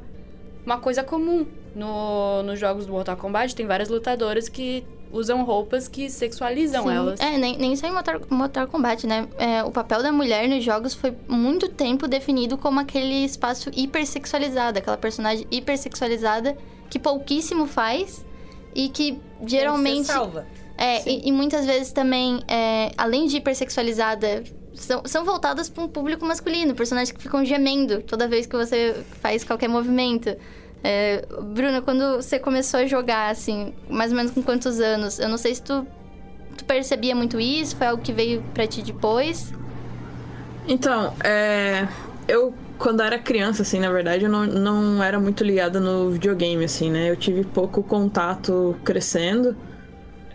uma 0.65 0.79
coisa 0.79 1.03
comum. 1.03 1.45
No, 1.75 2.41
nos 2.43 2.57
jogos 2.59 2.85
do 2.85 2.93
Mortal 2.93 3.17
Kombat, 3.17 3.53
tem 3.53 3.67
várias 3.67 3.89
lutadoras 3.89 4.47
que 4.49 4.85
usam 5.11 5.43
roupas 5.43 5.87
que 5.87 6.09
sexualizam 6.09 6.83
Sim. 6.83 6.93
elas. 6.93 7.19
É, 7.19 7.37
nem, 7.37 7.57
nem 7.57 7.75
só 7.75 7.87
em 7.87 7.91
Mortal, 7.91 8.21
Mortal 8.29 8.67
Kombat, 8.67 9.05
né? 9.07 9.27
É, 9.37 9.63
o 9.63 9.71
papel 9.71 10.01
da 10.03 10.11
mulher 10.11 10.47
nos 10.47 10.63
jogos 10.63 10.93
foi 10.93 11.13
muito 11.27 11.69
tempo 11.69 12.07
definido 12.07 12.57
como 12.57 12.79
aquele 12.79 13.25
espaço 13.25 13.69
hipersexualizado, 13.75 14.79
aquela 14.79 14.97
personagem 14.97 15.47
hipersexualizada 15.49 16.57
que 16.89 16.99
pouquíssimo 16.99 17.65
faz 17.65 18.25
e 18.73 18.89
que 18.89 19.19
geralmente. 19.45 20.07
salva. 20.07 20.45
É, 20.77 21.09
e, 21.09 21.29
e 21.29 21.31
muitas 21.31 21.65
vezes 21.65 21.93
também, 21.93 22.41
é, 22.47 22.91
além 22.97 23.27
de 23.27 23.37
hipersexualizada, 23.37 24.43
são, 24.73 25.03
são 25.05 25.23
voltadas 25.23 25.69
para 25.69 25.83
um 25.83 25.87
público 25.87 26.25
masculino, 26.25 26.75
personagens 26.75 27.11
que 27.11 27.21
ficam 27.21 27.43
gemendo 27.45 28.01
toda 28.01 28.27
vez 28.27 28.45
que 28.45 28.55
você 28.55 28.95
faz 29.21 29.43
qualquer 29.43 29.69
movimento. 29.69 30.35
É, 30.87 31.25
Bruna, 31.41 31.81
quando 31.81 32.17
você 32.17 32.37
começou 32.37 32.79
a 32.79 32.85
jogar, 32.85 33.31
assim, 33.31 33.73
mais 33.89 34.11
ou 34.11 34.17
menos 34.17 34.31
com 34.33 34.43
quantos 34.43 34.79
anos? 34.79 35.17
Eu 35.17 35.27
não 35.27 35.37
sei 35.37 35.55
se 35.55 35.63
tu, 35.63 35.83
tu 36.55 36.63
percebia 36.63 37.15
muito 37.15 37.39
isso, 37.39 37.75
foi 37.75 37.87
algo 37.87 38.03
que 38.03 38.13
veio 38.13 38.43
pra 38.53 38.67
ti 38.67 38.83
depois. 38.83 39.51
Então, 40.67 41.11
é, 41.23 41.87
eu, 42.27 42.53
quando 42.77 43.01
era 43.01 43.17
criança, 43.17 43.63
assim, 43.63 43.79
na 43.79 43.91
verdade, 43.91 44.25
eu 44.25 44.29
não, 44.29 44.45
não 44.45 45.03
era 45.03 45.19
muito 45.19 45.43
ligada 45.43 45.79
no 45.79 46.11
videogame, 46.11 46.63
assim, 46.63 46.91
né? 46.91 47.09
Eu 47.09 47.15
tive 47.15 47.43
pouco 47.43 47.81
contato 47.81 48.77
crescendo. 48.83 49.57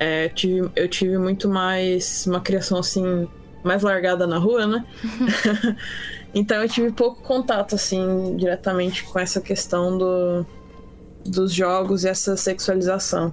É, 0.00 0.30
tive, 0.30 0.68
eu 0.74 0.88
tive 0.88 1.16
muito 1.16 1.48
mais 1.48 2.26
uma 2.26 2.40
criação, 2.40 2.80
assim, 2.80 3.28
mais 3.62 3.84
largada 3.84 4.26
na 4.26 4.38
rua, 4.38 4.66
né? 4.66 4.84
então 6.34 6.62
eu 6.62 6.68
tive 6.68 6.92
pouco 6.92 7.22
contato, 7.22 7.74
assim, 7.74 8.36
diretamente 8.36 9.04
com 9.04 9.18
essa 9.18 9.40
questão 9.40 9.96
do, 9.98 10.46
dos 11.24 11.52
jogos 11.52 12.04
e 12.04 12.08
essa 12.08 12.36
sexualização. 12.36 13.32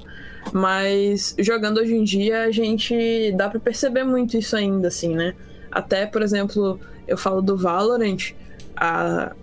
Mas 0.54 1.36
jogando 1.38 1.80
hoje 1.80 1.93
em 1.95 2.04
dia, 2.04 2.43
a 2.43 2.52
gente 2.52 3.32
dá 3.36 3.50
pra 3.50 3.60
perceber 3.60 4.04
muito 4.04 4.38
isso 4.38 4.56
ainda, 4.56 4.88
assim, 4.88 5.16
né? 5.16 5.36
Até, 5.72 6.06
por 6.06 6.22
exemplo, 6.22 6.80
eu 7.08 7.18
falo 7.18 7.41
do 7.41 7.58
Valorant, 7.58 8.32
a, 8.76 9.34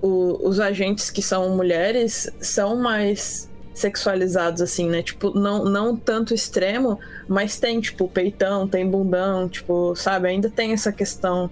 o- 0.00 0.48
os 0.48 0.58
agentes 0.60 1.10
que 1.10 1.22
são 1.22 1.54
mulheres 1.56 2.30
são 2.40 2.76
mais 2.76 3.50
sexualizados, 3.74 4.62
assim, 4.62 4.88
né? 4.88 5.02
Tipo, 5.02 5.38
não, 5.38 5.64
não 5.66 5.94
tanto 5.94 6.32
extremo, 6.32 6.98
mas 7.28 7.58
tem, 7.58 7.78
tipo, 7.80 8.08
peitão, 8.08 8.66
tem 8.66 8.88
bundão, 8.88 9.48
tipo, 9.48 9.94
sabe? 9.94 10.28
Ainda 10.28 10.48
tem 10.48 10.72
essa 10.72 10.90
questão 10.90 11.50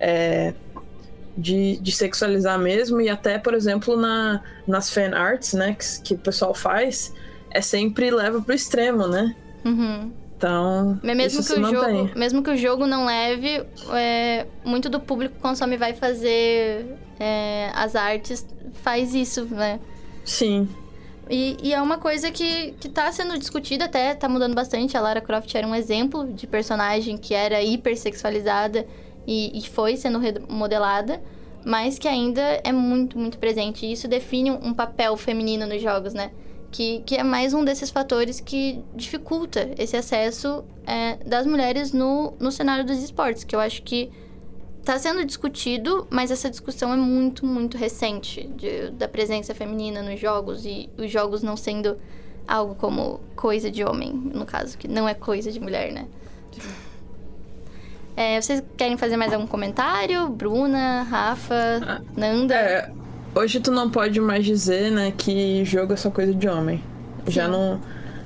é, 0.00 0.54
de, 1.36 1.76
de 1.76 1.92
sexualizar 1.92 2.58
mesmo, 2.58 3.00
e 3.00 3.08
até, 3.08 3.38
por 3.38 3.54
exemplo, 3.54 3.96
na, 3.96 4.42
nas 4.66 4.90
fan 4.90 5.14
arts, 5.14 5.52
né, 5.52 5.76
que, 5.78 6.02
que 6.02 6.14
o 6.14 6.18
pessoal 6.18 6.54
faz, 6.54 7.14
é 7.50 7.60
sempre 7.60 8.10
leva 8.10 8.40
pro 8.40 8.54
extremo, 8.54 9.06
né? 9.06 9.36
Uhum. 9.64 10.10
Então, 10.36 10.98
Mas 11.02 11.16
mesmo 11.16 11.44
que, 11.44 11.52
o 11.52 11.60
mantém. 11.60 11.98
jogo, 11.98 12.18
mesmo 12.18 12.42
que 12.42 12.50
o 12.50 12.56
jogo 12.56 12.86
não 12.86 13.04
leve, 13.04 13.62
é, 13.92 14.46
muito 14.64 14.88
do 14.88 14.98
público 14.98 15.34
que 15.34 15.40
consome 15.42 15.76
vai 15.76 15.92
fazer 15.92 16.96
é, 17.18 17.70
as 17.74 17.94
artes, 17.94 18.46
faz 18.82 19.14
isso, 19.14 19.44
né? 19.44 19.78
Sim. 20.24 20.66
E, 21.28 21.58
e 21.62 21.74
é 21.74 21.80
uma 21.80 21.98
coisa 21.98 22.30
que, 22.30 22.72
que 22.80 22.88
tá 22.88 23.12
sendo 23.12 23.38
discutida 23.38 23.84
até, 23.84 24.14
tá 24.14 24.28
mudando 24.28 24.54
bastante. 24.54 24.96
A 24.96 25.00
Lara 25.00 25.20
Croft 25.20 25.54
era 25.54 25.66
um 25.66 25.74
exemplo 25.74 26.26
de 26.32 26.46
personagem 26.46 27.18
que 27.18 27.34
era 27.34 27.62
hipersexualizada 27.62 28.86
e, 29.30 29.56
e 29.56 29.62
foi 29.68 29.96
sendo 29.96 30.18
remodelada, 30.18 31.22
mas 31.64 32.00
que 32.00 32.08
ainda 32.08 32.42
é 32.64 32.72
muito, 32.72 33.16
muito 33.16 33.38
presente. 33.38 33.86
E 33.86 33.92
isso 33.92 34.08
define 34.08 34.50
um 34.50 34.74
papel 34.74 35.16
feminino 35.16 35.68
nos 35.68 35.80
jogos, 35.80 36.12
né? 36.12 36.32
Que, 36.72 37.00
que 37.06 37.14
é 37.14 37.22
mais 37.22 37.54
um 37.54 37.64
desses 37.64 37.90
fatores 37.90 38.40
que 38.40 38.82
dificulta 38.92 39.70
esse 39.78 39.96
acesso 39.96 40.64
é, 40.84 41.16
das 41.24 41.46
mulheres 41.46 41.92
no, 41.92 42.32
no 42.40 42.50
cenário 42.50 42.84
dos 42.84 43.00
esportes, 43.00 43.44
que 43.44 43.54
eu 43.54 43.60
acho 43.60 43.82
que 43.82 44.10
está 44.80 44.98
sendo 44.98 45.24
discutido, 45.24 46.08
mas 46.10 46.32
essa 46.32 46.50
discussão 46.50 46.92
é 46.92 46.96
muito, 46.96 47.46
muito 47.46 47.76
recente 47.76 48.48
de, 48.56 48.90
da 48.90 49.06
presença 49.06 49.54
feminina 49.54 50.02
nos 50.02 50.18
jogos 50.18 50.66
e 50.66 50.90
os 50.98 51.08
jogos 51.08 51.40
não 51.40 51.56
sendo 51.56 51.96
algo 52.48 52.74
como 52.74 53.20
coisa 53.36 53.70
de 53.70 53.84
homem, 53.84 54.12
no 54.12 54.44
caso, 54.44 54.76
que 54.76 54.88
não 54.88 55.08
é 55.08 55.14
coisa 55.14 55.52
de 55.52 55.60
mulher, 55.60 55.92
né? 55.92 56.08
É, 58.16 58.40
vocês 58.40 58.62
querem 58.76 58.96
fazer 58.96 59.16
mais 59.16 59.32
algum 59.32 59.46
comentário? 59.46 60.28
Bruna, 60.28 61.02
Rafa, 61.02 61.80
ah, 61.82 62.00
Nanda? 62.16 62.54
É, 62.54 62.92
hoje 63.34 63.60
tu 63.60 63.70
não 63.70 63.90
pode 63.90 64.20
mais 64.20 64.44
dizer, 64.44 64.90
né, 64.90 65.12
que 65.16 65.64
jogo 65.64 65.92
é 65.92 65.96
só 65.96 66.10
coisa 66.10 66.34
de 66.34 66.48
homem. 66.48 66.82
Sim. 67.24 67.30
Já 67.30 67.48
não, 67.48 67.80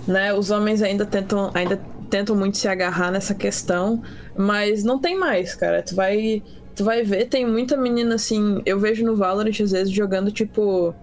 né, 0.06 0.32
os 0.34 0.50
homens 0.50 0.82
ainda 0.82 1.04
tentam, 1.06 1.50
ainda 1.54 1.80
tentam 2.10 2.36
muito 2.36 2.58
se 2.58 2.68
agarrar 2.68 3.10
nessa 3.10 3.34
questão, 3.34 4.02
mas 4.36 4.84
não 4.84 4.98
tem 4.98 5.18
mais, 5.18 5.54
cara. 5.54 5.82
Tu 5.82 5.94
vai, 5.94 6.42
tu 6.74 6.84
vai 6.84 7.02
ver, 7.02 7.26
tem 7.26 7.46
muita 7.46 7.76
menina 7.76 8.14
assim. 8.14 8.62
Eu 8.64 8.78
vejo 8.78 9.04
no 9.04 9.16
Valorant 9.16 9.60
às 9.60 9.72
vezes 9.72 9.90
jogando 9.90 10.30
tipo. 10.30 10.94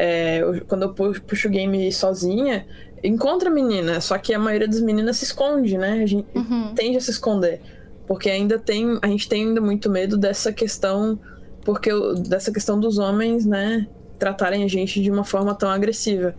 É, 0.00 0.40
quando 0.68 0.82
eu 0.82 0.94
puxo 0.94 1.48
o 1.48 1.50
game 1.50 1.90
sozinha, 1.90 2.64
encontra 3.02 3.50
menina, 3.50 4.00
só 4.00 4.16
que 4.16 4.32
a 4.32 4.38
maioria 4.38 4.68
das 4.68 4.80
meninas 4.80 5.16
se 5.16 5.24
esconde, 5.24 5.76
né? 5.76 6.02
A 6.02 6.06
gente 6.06 6.26
uhum. 6.34 6.72
tende 6.74 6.96
a 6.96 7.00
se 7.00 7.10
esconder. 7.10 7.60
Porque 8.08 8.30
ainda 8.30 8.58
tem. 8.58 8.98
A 9.02 9.06
gente 9.06 9.28
tem 9.28 9.46
ainda 9.46 9.60
muito 9.60 9.90
medo 9.90 10.16
dessa 10.16 10.50
questão. 10.50 11.20
Porque 11.62 11.90
dessa 12.26 12.50
questão 12.50 12.80
dos 12.80 12.98
homens, 12.98 13.44
né? 13.44 13.86
Tratarem 14.18 14.64
a 14.64 14.68
gente 14.68 15.02
de 15.02 15.10
uma 15.10 15.24
forma 15.24 15.54
tão 15.54 15.68
agressiva. 15.68 16.34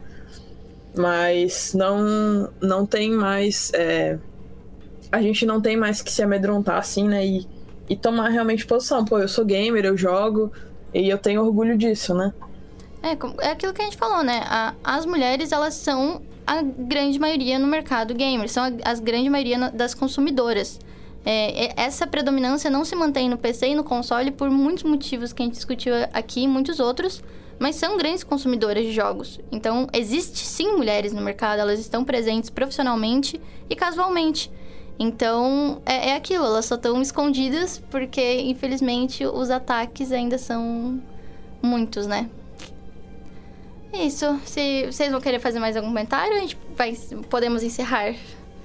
Mas 0.97 1.75
não, 1.75 2.49
não 2.59 2.85
tem 2.87 3.11
mais. 3.11 3.71
É, 3.75 4.17
a 5.11 5.21
gente 5.21 5.45
não 5.45 5.61
tem 5.61 5.77
mais 5.77 6.01
que 6.01 6.11
se 6.11 6.23
amedrontar 6.23 6.77
assim, 6.77 7.07
né? 7.07 7.23
E, 7.23 7.47
e 7.87 7.95
tomar 7.95 8.29
realmente 8.29 8.65
posição. 8.65 9.05
Pô, 9.05 9.19
eu 9.19 9.27
sou 9.27 9.45
gamer, 9.45 9.85
eu 9.85 9.95
jogo 9.95 10.51
e 10.91 11.07
eu 11.07 11.19
tenho 11.19 11.43
orgulho 11.43 11.77
disso, 11.77 12.15
né? 12.15 12.33
É, 13.03 13.45
é 13.45 13.51
aquilo 13.51 13.73
que 13.73 13.81
a 13.81 13.85
gente 13.85 13.97
falou, 13.97 14.23
né? 14.23 14.41
A, 14.45 14.73
as 14.83 15.05
mulheres, 15.05 15.51
elas 15.51 15.75
são 15.75 16.21
a 16.45 16.63
grande 16.63 17.19
maioria 17.19 17.59
no 17.59 17.67
mercado 17.67 18.15
gamer, 18.15 18.49
são 18.49 18.63
a, 18.63 18.91
a 18.91 18.93
grande 18.95 19.29
maioria 19.29 19.69
das 19.69 19.93
consumidoras. 19.93 20.79
É, 21.25 21.73
essa 21.81 22.07
predominância 22.07 22.69
não 22.69 22.85
se 22.85 22.95
mantém 22.95 23.29
no 23.29 23.37
PC 23.37 23.69
e 23.69 23.75
no 23.75 23.83
console 23.83 24.31
por 24.31 24.49
muitos 24.49 24.83
motivos 24.83 25.33
que 25.33 25.41
a 25.41 25.45
gente 25.45 25.55
discutiu 25.55 25.93
aqui 26.13 26.41
e 26.41 26.47
muitos 26.47 26.79
outros 26.79 27.21
mas 27.59 27.75
são 27.75 27.97
grandes 27.97 28.23
consumidoras 28.23 28.85
de 28.85 28.93
jogos. 28.93 29.39
Então, 29.51 29.87
existe 29.91 30.39
sim 30.45 30.71
mulheres 30.77 31.11
no 31.11 31.21
mercado, 31.21 31.59
elas 31.59 31.79
estão 31.79 32.05
presentes 32.05 32.49
profissionalmente 32.49 33.39
e 33.69 33.75
casualmente. 33.75 34.49
Então, 34.97 35.81
é, 35.85 36.09
é 36.09 36.15
aquilo, 36.15 36.45
elas 36.45 36.65
só 36.65 36.75
estão 36.75 37.01
escondidas 37.01 37.81
porque, 37.91 38.41
infelizmente, 38.41 39.25
os 39.25 39.49
ataques 39.49 40.11
ainda 40.11 40.37
são 40.37 41.01
muitos, 41.61 42.07
né? 42.07 42.29
É 43.91 44.03
isso. 44.03 44.39
Se 44.45 44.85
vocês 44.85 45.11
vão 45.11 45.19
querer 45.19 45.39
fazer 45.39 45.59
mais 45.59 45.75
algum 45.75 45.89
comentário, 45.89 46.37
a 46.37 46.39
gente 46.39 46.57
vai, 46.75 46.95
podemos 47.29 47.63
encerrar. 47.63 48.15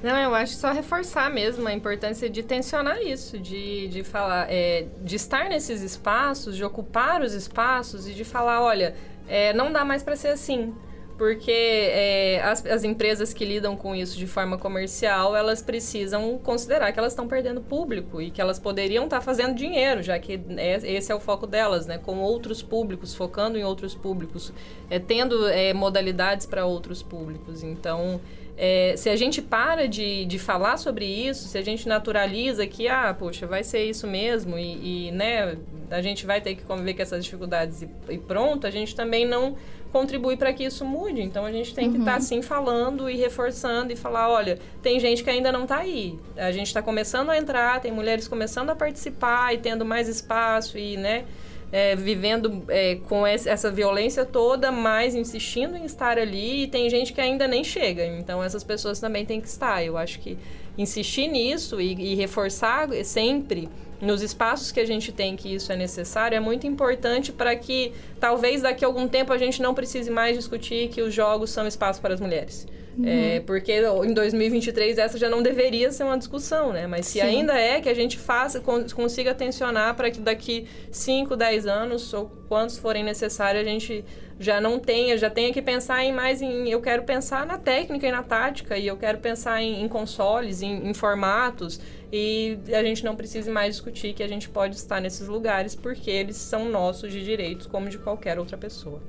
Não, 0.05 0.19
eu 0.19 0.35
acho 0.35 0.53
só 0.57 0.71
reforçar 0.71 1.31
mesmo 1.31 1.67
a 1.67 1.73
importância 1.73 2.29
de 2.29 2.43
tensionar 2.43 3.01
isso, 3.01 3.39
de, 3.39 3.89
de 3.89 4.05
falar, 4.05 4.53
é, 4.53 4.85
de 5.01 5.17
estar 5.17 5.49
nesses 5.49 5.81
espaços, 5.81 6.55
de 6.59 6.63
ocupar 6.63 7.23
os 7.23 7.33
espaços 7.33 8.07
e 8.07 8.13
de 8.13 8.23
falar, 8.23 8.61
olha, 8.61 8.95
é, 9.27 9.55
não 9.55 9.73
dá 9.73 9.83
mais 9.83 10.03
para 10.03 10.15
ser 10.15 10.29
assim. 10.29 10.75
Porque 11.17 11.51
é, 11.51 12.43
as, 12.43 12.67
as 12.67 12.85
empresas 12.85 13.33
que 13.33 13.47
lidam 13.47 13.77
com 13.77 13.95
isso 13.95 14.19
de 14.19 14.27
forma 14.27 14.59
comercial, 14.59 15.35
elas 15.35 15.63
precisam 15.63 16.37
considerar 16.37 16.93
que 16.93 16.99
elas 16.99 17.13
estão 17.13 17.27
perdendo 17.27 17.63
público 17.63 18.21
e 18.21 18.31
que 18.31 18.43
elas 18.43 18.59
poderiam 18.59 19.05
estar 19.05 19.21
tá 19.21 19.23
fazendo 19.23 19.55
dinheiro, 19.55 20.03
já 20.03 20.19
que 20.19 20.39
é, 20.59 20.75
esse 20.85 21.11
é 21.11 21.15
o 21.15 21.21
foco 21.21 21.47
delas, 21.47 21.87
né? 21.87 21.97
Com 21.97 22.19
outros 22.19 22.63
públicos, 22.63 23.15
focando 23.15 23.57
em 23.57 23.65
outros 23.65 23.95
públicos, 23.95 24.53
é, 24.91 24.99
tendo 24.99 25.49
é, 25.49 25.73
modalidades 25.73 26.45
para 26.45 26.67
outros 26.67 27.03
públicos. 27.03 27.63
Então, 27.63 28.21
é, 28.57 28.95
se 28.97 29.09
a 29.09 29.17
gente 29.17 29.43
para 29.43 29.89
de, 29.89 30.25
de 30.27 30.39
falar 30.39 30.77
sobre 30.77 31.05
isso, 31.05 31.49
se 31.49 31.59
a 31.59 31.63
gente 31.63 31.89
naturaliza 31.89 32.67
que, 32.67 32.87
ah, 32.89 33.15
poxa, 33.19 33.47
vai 33.47 33.65
ser 33.65 33.85
isso 33.85 34.07
mesmo 34.07 34.57
e, 34.57 35.09
e 35.09 35.11
né, 35.11 35.57
a 35.91 36.01
gente 36.01 36.25
vai 36.25 36.41
ter 36.41 36.55
que 36.55 36.63
conviver 36.63 36.95
com 36.95 37.03
essas 37.03 37.25
dificuldades 37.25 37.83
e, 37.83 37.89
e 38.09 38.19
pronto, 38.19 38.67
a 38.67 38.71
gente 38.71 38.95
também 38.95 39.27
não 39.27 39.57
contribui 39.91 40.37
para 40.37 40.53
que 40.53 40.65
isso 40.65 40.85
mude. 40.85 41.23
Então 41.23 41.45
a 41.45 41.53
gente 41.53 41.75
tem 41.75 41.91
que 41.91 41.99
estar 41.99 42.13
tá, 42.13 42.13
uhum. 42.13 42.19
assim 42.19 42.43
falando 42.43 43.11
e 43.11 43.17
reforçando 43.17 43.93
e 43.93 43.97
falar, 43.97 44.29
olha, 44.29 44.59
tem 44.83 44.99
gente 44.99 45.23
que 45.23 45.31
ainda 45.31 45.51
não 45.51 45.63
está 45.65 45.79
aí. 45.79 46.19
A 46.37 46.53
gente 46.53 46.69
está 46.69 46.83
começando 46.83 47.31
a 47.31 47.39
entrar, 47.39 47.81
tem 47.81 47.93
mulheres 47.93 48.29
começando 48.29 48.71
a 48.71 48.77
participar 48.77 49.55
e 49.55 49.59
tendo 49.59 49.85
mais 49.85 50.09
espaço 50.09 50.79
e, 50.79 50.97
né, 50.97 51.25
é, 51.73 51.97
vivendo 51.97 52.62
é, 52.69 52.97
com 53.09 53.27
essa 53.27 53.71
violência 53.71 54.25
toda, 54.25 54.71
mas 54.71 55.15
insistindo 55.15 55.77
em 55.77 55.85
estar 55.85 56.19
ali, 56.19 56.65
e 56.65 56.67
tem 56.67 56.89
gente 56.89 57.12
que 57.12 57.21
ainda 57.21 57.49
nem 57.49 57.65
chega. 57.65 58.07
Então, 58.07 58.43
essas 58.43 58.62
pessoas 58.62 59.01
também 59.01 59.25
têm 59.25 59.41
que 59.41 59.49
estar. 59.49 59.85
Eu 59.85 59.97
acho 59.97 60.21
que 60.21 60.39
insistir 60.77 61.29
nisso 61.29 61.81
e, 61.81 61.95
e 61.95 62.15
reforçar 62.15 62.89
sempre 63.05 63.69
nos 64.01 64.23
espaços 64.23 64.71
que 64.71 64.81
a 64.81 64.85
gente 64.85 65.12
tem 65.12 65.35
que 65.37 65.55
isso 65.55 65.73
é 65.73 65.77
necessário 65.77 66.37
é 66.37 66.41
muito 66.41 66.67
importante 66.67 67.33
para 67.33 67.55
que 67.57 67.93
talvez 68.21 68.62
daqui 68.62 68.85
a 68.85 68.89
algum 68.89 69.09
tempo 69.09 69.33
a 69.33 69.39
gente 69.39 69.62
não 69.62 69.75
precise 69.75 70.11
mais 70.11 70.37
discutir 70.37 70.89
que 70.89 71.01
os 71.01 71.15
jogos 71.15 71.51
são 71.51 71.67
espaço 71.67 72.01
para 72.01 72.15
as 72.15 72.21
mulheres. 72.21 72.67
Uhum. 72.97 73.05
É, 73.07 73.40
porque 73.40 73.72
em 74.05 74.14
2023 74.14 74.99
essa 74.99 75.18
já 75.18 75.28
não 75.28 75.42
deveria 75.42 75.90
ser 75.90 76.05
uma 76.05 76.16
discussão, 76.16 76.72
né? 76.72 76.86
Mas 76.86 77.07
se 77.07 77.14
Sim. 77.14 77.22
ainda 77.22 77.59
é 77.59 77.80
que 77.80 77.88
a 77.88 77.95
gente 77.95 78.18
faça, 78.18 78.61
consiga 78.61 79.34
tensionar 79.34 79.95
para 79.97 80.11
que 80.11 80.20
daqui 80.20 80.66
5, 80.92 81.36
10 81.36 81.66
anos 81.66 82.12
ou 82.14 82.30
quantos 82.49 82.78
forem 82.78 83.03
necessários 83.03 83.66
a 83.66 83.68
gente 83.68 84.05
já 84.38 84.61
não 84.61 84.78
tenha, 84.78 85.16
já 85.16 85.30
tenha 85.30 85.53
que 85.53 85.62
pensar 85.62 86.05
em 86.05 86.12
mais 86.12 86.42
em. 86.42 86.68
Eu 86.68 86.80
quero 86.80 87.05
pensar 87.05 87.47
na 87.47 87.59
técnica 87.59 88.07
e 88.07 88.11
na 88.11 88.22
tática, 88.22 88.76
e 88.76 88.86
eu 88.86 88.97
quero 88.97 89.18
pensar 89.18 89.62
em, 89.62 89.82
em 89.82 89.88
consoles, 89.88 90.62
em, 90.62 90.88
em, 90.88 90.95
formatos, 90.95 91.80
e 92.12 92.59
a 92.72 92.82
gente 92.82 93.05
não 93.05 93.14
precise 93.14 93.51
mais 93.51 93.74
discutir 93.74 94.12
que 94.12 94.22
a 94.22 94.28
gente 94.28 94.49
pode 94.49 94.76
estar 94.76 95.01
nesses 95.01 95.28
lugares 95.28 95.74
porque 95.74 96.11
eles 96.11 96.36
são 96.36 96.68
nossos 96.68 97.12
de 97.12 97.24
direitos, 97.24 97.66
como 97.66 97.88
de 97.88 97.99
qualquer 97.99 98.38
outra 98.38 98.57
pessoa. 98.57 99.01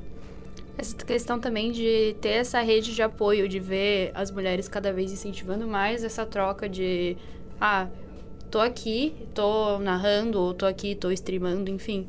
Essa 0.78 0.96
questão 0.98 1.40
também 1.40 1.72
de 1.72 2.16
ter 2.20 2.30
essa 2.30 2.60
rede 2.60 2.94
de 2.94 3.02
apoio, 3.02 3.48
de 3.48 3.60
ver 3.60 4.12
as 4.14 4.30
mulheres 4.30 4.68
cada 4.68 4.92
vez 4.92 5.12
incentivando 5.12 5.68
mais 5.68 6.04
essa 6.04 6.26
troca 6.26 6.68
de. 6.68 7.16
Ah, 7.60 7.88
tô 8.52 8.60
aqui, 8.60 9.16
tô 9.34 9.80
narrando, 9.80 10.40
ou 10.40 10.54
tô 10.54 10.66
aqui, 10.66 10.94
tô 10.94 11.12
streamando, 11.12 11.72
enfim. 11.72 12.08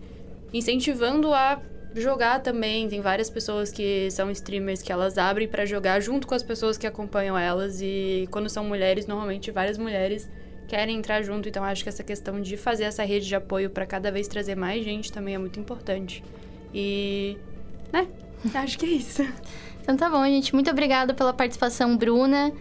Incentivando 0.52 1.32
a 1.32 1.60
jogar 1.94 2.42
também. 2.42 2.88
Tem 2.88 3.00
várias 3.00 3.30
pessoas 3.30 3.70
que 3.70 4.10
são 4.10 4.30
streamers 4.32 4.82
que 4.82 4.90
elas 4.90 5.16
abrem 5.16 5.46
para 5.46 5.64
jogar 5.64 6.00
junto 6.00 6.26
com 6.26 6.34
as 6.34 6.42
pessoas 6.42 6.76
que 6.76 6.88
acompanham 6.88 7.38
elas. 7.38 7.80
E 7.80 8.28
quando 8.32 8.48
são 8.48 8.64
mulheres, 8.64 9.06
normalmente 9.06 9.52
várias 9.52 9.78
mulheres 9.78 10.28
querem 10.66 10.98
entrar 10.98 11.22
junto. 11.22 11.48
Então 11.48 11.62
acho 11.62 11.84
que 11.84 11.88
essa 11.88 12.02
questão 12.02 12.40
de 12.40 12.56
fazer 12.56 12.84
essa 12.84 13.04
rede 13.04 13.28
de 13.28 13.34
apoio 13.36 13.70
para 13.70 13.86
cada 13.86 14.10
vez 14.10 14.26
trazer 14.26 14.56
mais 14.56 14.84
gente 14.84 15.12
também 15.12 15.36
é 15.36 15.38
muito 15.38 15.60
importante. 15.60 16.24
E. 16.74 17.38
né? 17.92 18.08
Acho 18.54 18.78
que 18.78 18.86
é 18.86 18.88
isso. 18.90 19.26
Então 19.82 19.96
tá 19.96 20.10
bom, 20.10 20.24
gente. 20.24 20.54
Muito 20.54 20.70
obrigada 20.70 21.14
pela 21.14 21.32
participação, 21.32 21.96
Bruna. 21.96 22.52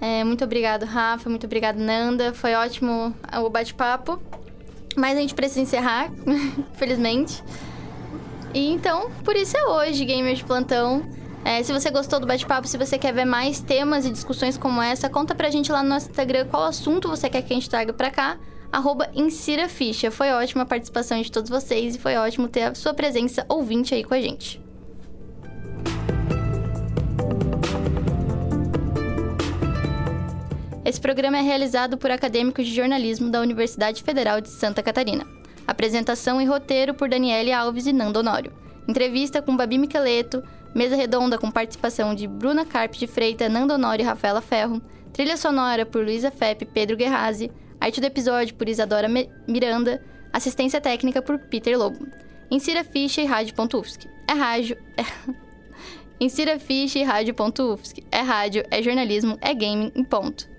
É, 0.00 0.22
muito 0.22 0.44
obrigado, 0.44 0.84
Rafa. 0.84 1.30
Muito 1.30 1.46
obrigado, 1.46 1.78
Nanda. 1.78 2.32
Foi 2.34 2.54
ótimo 2.54 3.14
o 3.42 3.48
bate-papo. 3.48 4.20
Mas 4.96 5.16
a 5.16 5.20
gente 5.20 5.34
precisa 5.34 5.60
encerrar, 5.60 6.10
felizmente. 6.74 7.42
E 8.52 8.70
então, 8.70 9.10
por 9.24 9.34
isso 9.34 9.56
é 9.56 9.64
hoje, 9.64 10.04
Gamer 10.04 10.34
de 10.34 10.44
Plantão. 10.44 11.02
É, 11.44 11.62
se 11.62 11.72
você 11.72 11.90
gostou 11.90 12.20
do 12.20 12.26
bate-papo, 12.26 12.66
se 12.66 12.78
você 12.78 12.96
quer 12.96 13.12
ver 13.12 13.24
mais 13.24 13.60
temas 13.60 14.06
e 14.06 14.10
discussões 14.10 14.56
como 14.56 14.80
essa, 14.80 15.10
conta 15.10 15.34
pra 15.34 15.50
gente 15.50 15.70
lá 15.70 15.82
no 15.82 15.88
nosso 15.88 16.08
Instagram 16.08 16.46
qual 16.46 16.64
assunto 16.64 17.08
você 17.08 17.28
quer 17.28 17.42
que 17.42 17.52
a 17.52 17.56
gente 17.56 17.68
traga 17.68 17.92
pra 17.92 18.10
cá. 18.10 18.38
Arroba 18.72 19.10
Insira 19.14 19.68
Ficha. 19.68 20.10
Foi 20.10 20.30
ótima 20.32 20.62
a 20.62 20.66
participação 20.66 21.20
de 21.20 21.30
todos 21.30 21.50
vocês 21.50 21.96
e 21.96 21.98
foi 21.98 22.16
ótimo 22.16 22.48
ter 22.48 22.62
a 22.62 22.74
sua 22.74 22.94
presença 22.94 23.44
ouvinte 23.48 23.94
aí 23.94 24.02
com 24.02 24.14
a 24.14 24.20
gente. 24.20 24.63
Esse 30.84 31.00
programa 31.00 31.38
é 31.38 31.40
realizado 31.40 31.96
por 31.96 32.10
acadêmicos 32.10 32.66
de 32.66 32.74
jornalismo 32.74 33.30
da 33.30 33.40
Universidade 33.40 34.02
Federal 34.02 34.40
de 34.40 34.50
Santa 34.50 34.82
Catarina. 34.82 35.26
Apresentação 35.66 36.40
e 36.40 36.44
roteiro 36.44 36.92
por 36.92 37.08
Daniele 37.08 37.52
Alves 37.52 37.86
e 37.86 37.92
Nando 37.92 38.20
Honório. 38.20 38.52
Entrevista 38.86 39.40
com 39.40 39.56
Babi 39.56 39.78
Micheleto, 39.78 40.42
mesa 40.74 40.94
redonda 40.94 41.38
com 41.38 41.50
participação 41.50 42.14
de 42.14 42.26
Bruna 42.26 42.66
Carpe 42.66 42.98
de 42.98 43.06
Freita, 43.06 43.48
Nando 43.48 43.72
Honório 43.72 44.02
e 44.02 44.06
Rafaela 44.06 44.42
Ferro, 44.42 44.82
trilha 45.10 45.38
sonora 45.38 45.86
por 45.86 46.04
Luísa 46.04 46.30
Fep 46.30 46.62
e 46.62 46.66
Pedro 46.66 46.98
Guerrazi, 46.98 47.50
arte 47.80 47.98
do 48.00 48.06
episódio 48.06 48.54
por 48.54 48.68
Isadora 48.68 49.08
Miranda, 49.48 50.04
assistência 50.32 50.82
técnica 50.82 51.22
por 51.22 51.38
Peter 51.38 51.78
Lobo. 51.78 52.06
Insira 52.50 52.84
ficha 52.84 53.22
e 53.22 53.24
rádio.ufsc. 53.24 54.06
É 54.28 54.32
rádio... 54.34 54.76
É... 54.98 55.34
Insira 56.20 56.58
ficha 56.58 56.98
e 56.98 57.02
rádio.ufsc. 57.02 58.02
É 58.10 58.20
rádio, 58.20 58.64
é 58.70 58.82
jornalismo, 58.82 59.36
é 59.40 59.52
gaming 59.52 59.92
em 59.94 60.04
ponto. 60.04 60.53